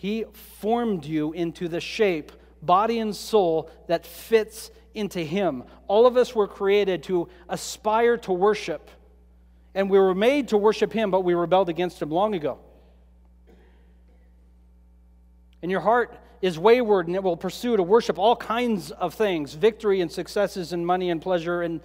He 0.00 0.24
formed 0.32 1.04
you 1.04 1.32
into 1.32 1.66
the 1.66 1.80
shape, 1.80 2.30
body 2.62 3.00
and 3.00 3.14
soul, 3.14 3.68
that 3.88 4.06
fits 4.06 4.70
into 4.94 5.18
Him. 5.18 5.64
All 5.88 6.06
of 6.06 6.16
us 6.16 6.36
were 6.36 6.46
created 6.46 7.02
to 7.04 7.28
aspire 7.48 8.16
to 8.18 8.32
worship. 8.32 8.92
And 9.74 9.90
we 9.90 9.98
were 9.98 10.14
made 10.14 10.48
to 10.48 10.56
worship 10.56 10.92
Him, 10.92 11.10
but 11.10 11.22
we 11.22 11.34
rebelled 11.34 11.68
against 11.68 12.00
Him 12.00 12.10
long 12.10 12.36
ago. 12.36 12.60
And 15.62 15.70
your 15.70 15.80
heart 15.80 16.16
is 16.40 16.60
wayward 16.60 17.08
and 17.08 17.16
it 17.16 17.22
will 17.24 17.36
pursue 17.36 17.76
to 17.76 17.82
worship 17.82 18.20
all 18.20 18.36
kinds 18.36 18.92
of 18.92 19.14
things 19.14 19.54
victory 19.54 20.00
and 20.00 20.12
successes 20.12 20.72
and 20.72 20.86
money 20.86 21.10
and 21.10 21.20
pleasure 21.20 21.62
and 21.62 21.80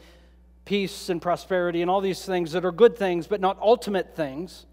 peace 0.65 1.09
and 1.09 1.19
prosperity 1.19 1.81
and 1.81 1.89
all 1.89 1.99
these 1.99 2.23
things 2.23 2.51
that 2.51 2.63
are 2.63 2.71
good 2.71 2.95
things, 2.95 3.25
but 3.25 3.41
not 3.41 3.57
ultimate 3.59 4.15
things. 4.15 4.67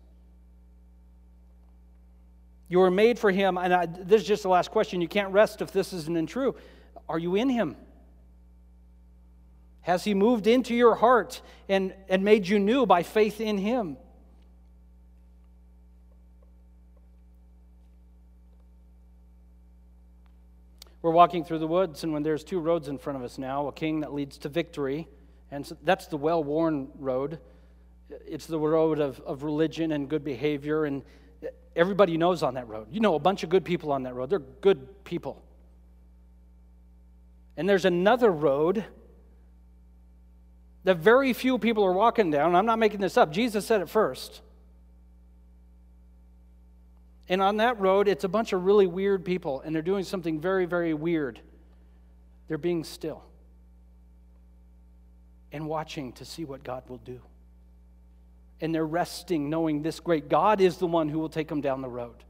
You 2.70 2.78
were 2.78 2.90
made 2.90 3.18
for 3.18 3.30
Him. 3.30 3.58
And 3.58 3.74
I, 3.74 3.86
this 3.86 4.22
is 4.22 4.28
just 4.28 4.44
the 4.44 4.48
last 4.48 4.70
question. 4.70 5.02
You 5.02 5.08
can't 5.08 5.32
rest 5.32 5.60
if 5.60 5.72
this 5.72 5.92
isn't 5.92 6.28
true. 6.30 6.54
Are 7.08 7.18
you 7.18 7.34
in 7.34 7.50
Him? 7.50 7.76
Has 9.82 10.04
He 10.04 10.14
moved 10.14 10.46
into 10.46 10.74
your 10.74 10.94
heart 10.94 11.42
and, 11.68 11.92
and 12.08 12.24
made 12.24 12.46
you 12.46 12.58
new 12.58 12.86
by 12.86 13.02
faith 13.02 13.40
in 13.40 13.58
Him? 13.58 13.96
We're 21.02 21.10
walking 21.10 21.44
through 21.44 21.60
the 21.60 21.66
woods, 21.66 22.04
and 22.04 22.12
when 22.12 22.22
there's 22.22 22.44
two 22.44 22.60
roads 22.60 22.86
in 22.86 22.98
front 22.98 23.16
of 23.16 23.24
us 23.24 23.38
now 23.38 23.66
a 23.68 23.72
king 23.72 24.00
that 24.00 24.12
leads 24.12 24.36
to 24.38 24.50
victory, 24.50 25.08
and 25.50 25.66
so 25.66 25.76
that's 25.82 26.06
the 26.06 26.18
well 26.18 26.44
worn 26.44 26.88
road. 26.94 27.40
It's 28.10 28.46
the 28.46 28.58
road 28.58 29.00
of, 29.00 29.18
of 29.20 29.42
religion 29.42 29.92
and 29.92 30.10
good 30.10 30.22
behavior, 30.22 30.84
and 30.84 31.02
everybody 31.74 32.16
knows 32.16 32.42
on 32.42 32.54
that 32.54 32.68
road. 32.68 32.88
You 32.90 33.00
know 33.00 33.14
a 33.14 33.18
bunch 33.18 33.42
of 33.42 33.50
good 33.50 33.64
people 33.64 33.92
on 33.92 34.02
that 34.04 34.14
road. 34.14 34.30
They're 34.30 34.38
good 34.38 35.04
people. 35.04 35.42
And 37.56 37.68
there's 37.68 37.84
another 37.84 38.30
road 38.30 38.84
that 40.84 40.96
very 40.96 41.32
few 41.32 41.58
people 41.58 41.84
are 41.84 41.92
walking 41.92 42.30
down. 42.30 42.54
I'm 42.54 42.66
not 42.66 42.78
making 42.78 43.00
this 43.00 43.16
up. 43.16 43.32
Jesus 43.32 43.66
said 43.66 43.80
it 43.80 43.88
first. 43.88 44.40
And 47.28 47.40
on 47.40 47.58
that 47.58 47.78
road, 47.78 48.08
it's 48.08 48.24
a 48.24 48.28
bunch 48.28 48.52
of 48.52 48.64
really 48.64 48.86
weird 48.86 49.24
people, 49.24 49.60
and 49.60 49.74
they're 49.74 49.82
doing 49.82 50.02
something 50.04 50.40
very, 50.40 50.66
very 50.66 50.94
weird. 50.94 51.40
They're 52.48 52.58
being 52.58 52.82
still 52.82 53.22
and 55.52 55.66
watching 55.66 56.12
to 56.14 56.24
see 56.24 56.44
what 56.44 56.64
God 56.64 56.88
will 56.88 56.98
do. 56.98 57.20
And 58.60 58.74
they're 58.74 58.86
resting, 58.86 59.48
knowing 59.48 59.82
this 59.82 60.00
great 60.00 60.28
God 60.28 60.60
is 60.60 60.76
the 60.76 60.86
one 60.86 61.08
who 61.08 61.18
will 61.18 61.28
take 61.28 61.48
them 61.48 61.60
down 61.60 61.80
the 61.80 61.88
road. 61.88 62.24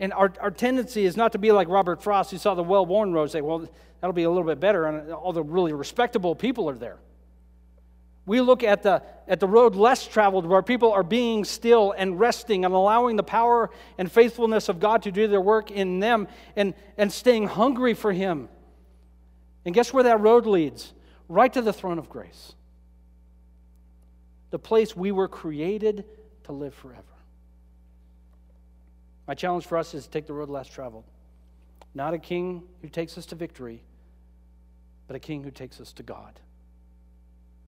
And 0.00 0.12
our, 0.12 0.32
our 0.40 0.50
tendency 0.50 1.04
is 1.04 1.16
not 1.16 1.32
to 1.32 1.38
be 1.38 1.50
like 1.50 1.68
Robert 1.68 2.02
Frost, 2.02 2.30
who 2.30 2.38
saw 2.38 2.54
the 2.54 2.62
well 2.62 2.86
worn 2.86 3.12
road, 3.12 3.30
say, 3.30 3.40
well, 3.40 3.68
that'll 4.00 4.12
be 4.12 4.22
a 4.22 4.30
little 4.30 4.44
bit 4.44 4.60
better, 4.60 4.86
and 4.86 5.12
all 5.12 5.32
the 5.32 5.42
really 5.42 5.72
respectable 5.72 6.34
people 6.34 6.68
are 6.70 6.76
there. 6.76 6.98
We 8.28 8.42
look 8.42 8.62
at 8.62 8.82
the, 8.82 9.02
at 9.26 9.40
the 9.40 9.48
road 9.48 9.74
less 9.74 10.06
traveled 10.06 10.44
where 10.44 10.62
people 10.62 10.92
are 10.92 11.02
being 11.02 11.46
still 11.46 11.94
and 11.96 12.20
resting 12.20 12.66
and 12.66 12.74
allowing 12.74 13.16
the 13.16 13.22
power 13.22 13.70
and 13.96 14.12
faithfulness 14.12 14.68
of 14.68 14.80
God 14.80 15.02
to 15.04 15.10
do 15.10 15.26
their 15.26 15.40
work 15.40 15.70
in 15.70 15.98
them 15.98 16.28
and, 16.54 16.74
and 16.98 17.10
staying 17.10 17.48
hungry 17.48 17.94
for 17.94 18.12
Him. 18.12 18.50
And 19.64 19.74
guess 19.74 19.94
where 19.94 20.04
that 20.04 20.20
road 20.20 20.44
leads? 20.46 20.92
Right 21.26 21.52
to 21.54 21.62
the 21.62 21.72
throne 21.72 21.98
of 21.98 22.10
grace. 22.10 22.54
The 24.50 24.58
place 24.58 24.96
we 24.96 25.12
were 25.12 25.28
created 25.28 26.04
to 26.44 26.52
live 26.52 26.74
forever. 26.74 27.02
My 29.26 29.34
challenge 29.34 29.66
for 29.66 29.76
us 29.76 29.92
is 29.94 30.04
to 30.04 30.10
take 30.10 30.26
the 30.26 30.32
road 30.32 30.48
less 30.48 30.68
traveled. 30.68 31.04
Not 31.94 32.14
a 32.14 32.18
king 32.18 32.62
who 32.80 32.88
takes 32.88 33.18
us 33.18 33.26
to 33.26 33.34
victory, 33.34 33.82
but 35.06 35.16
a 35.16 35.18
king 35.18 35.42
who 35.42 35.50
takes 35.50 35.80
us 35.80 35.92
to 35.94 36.02
God. 36.02 36.40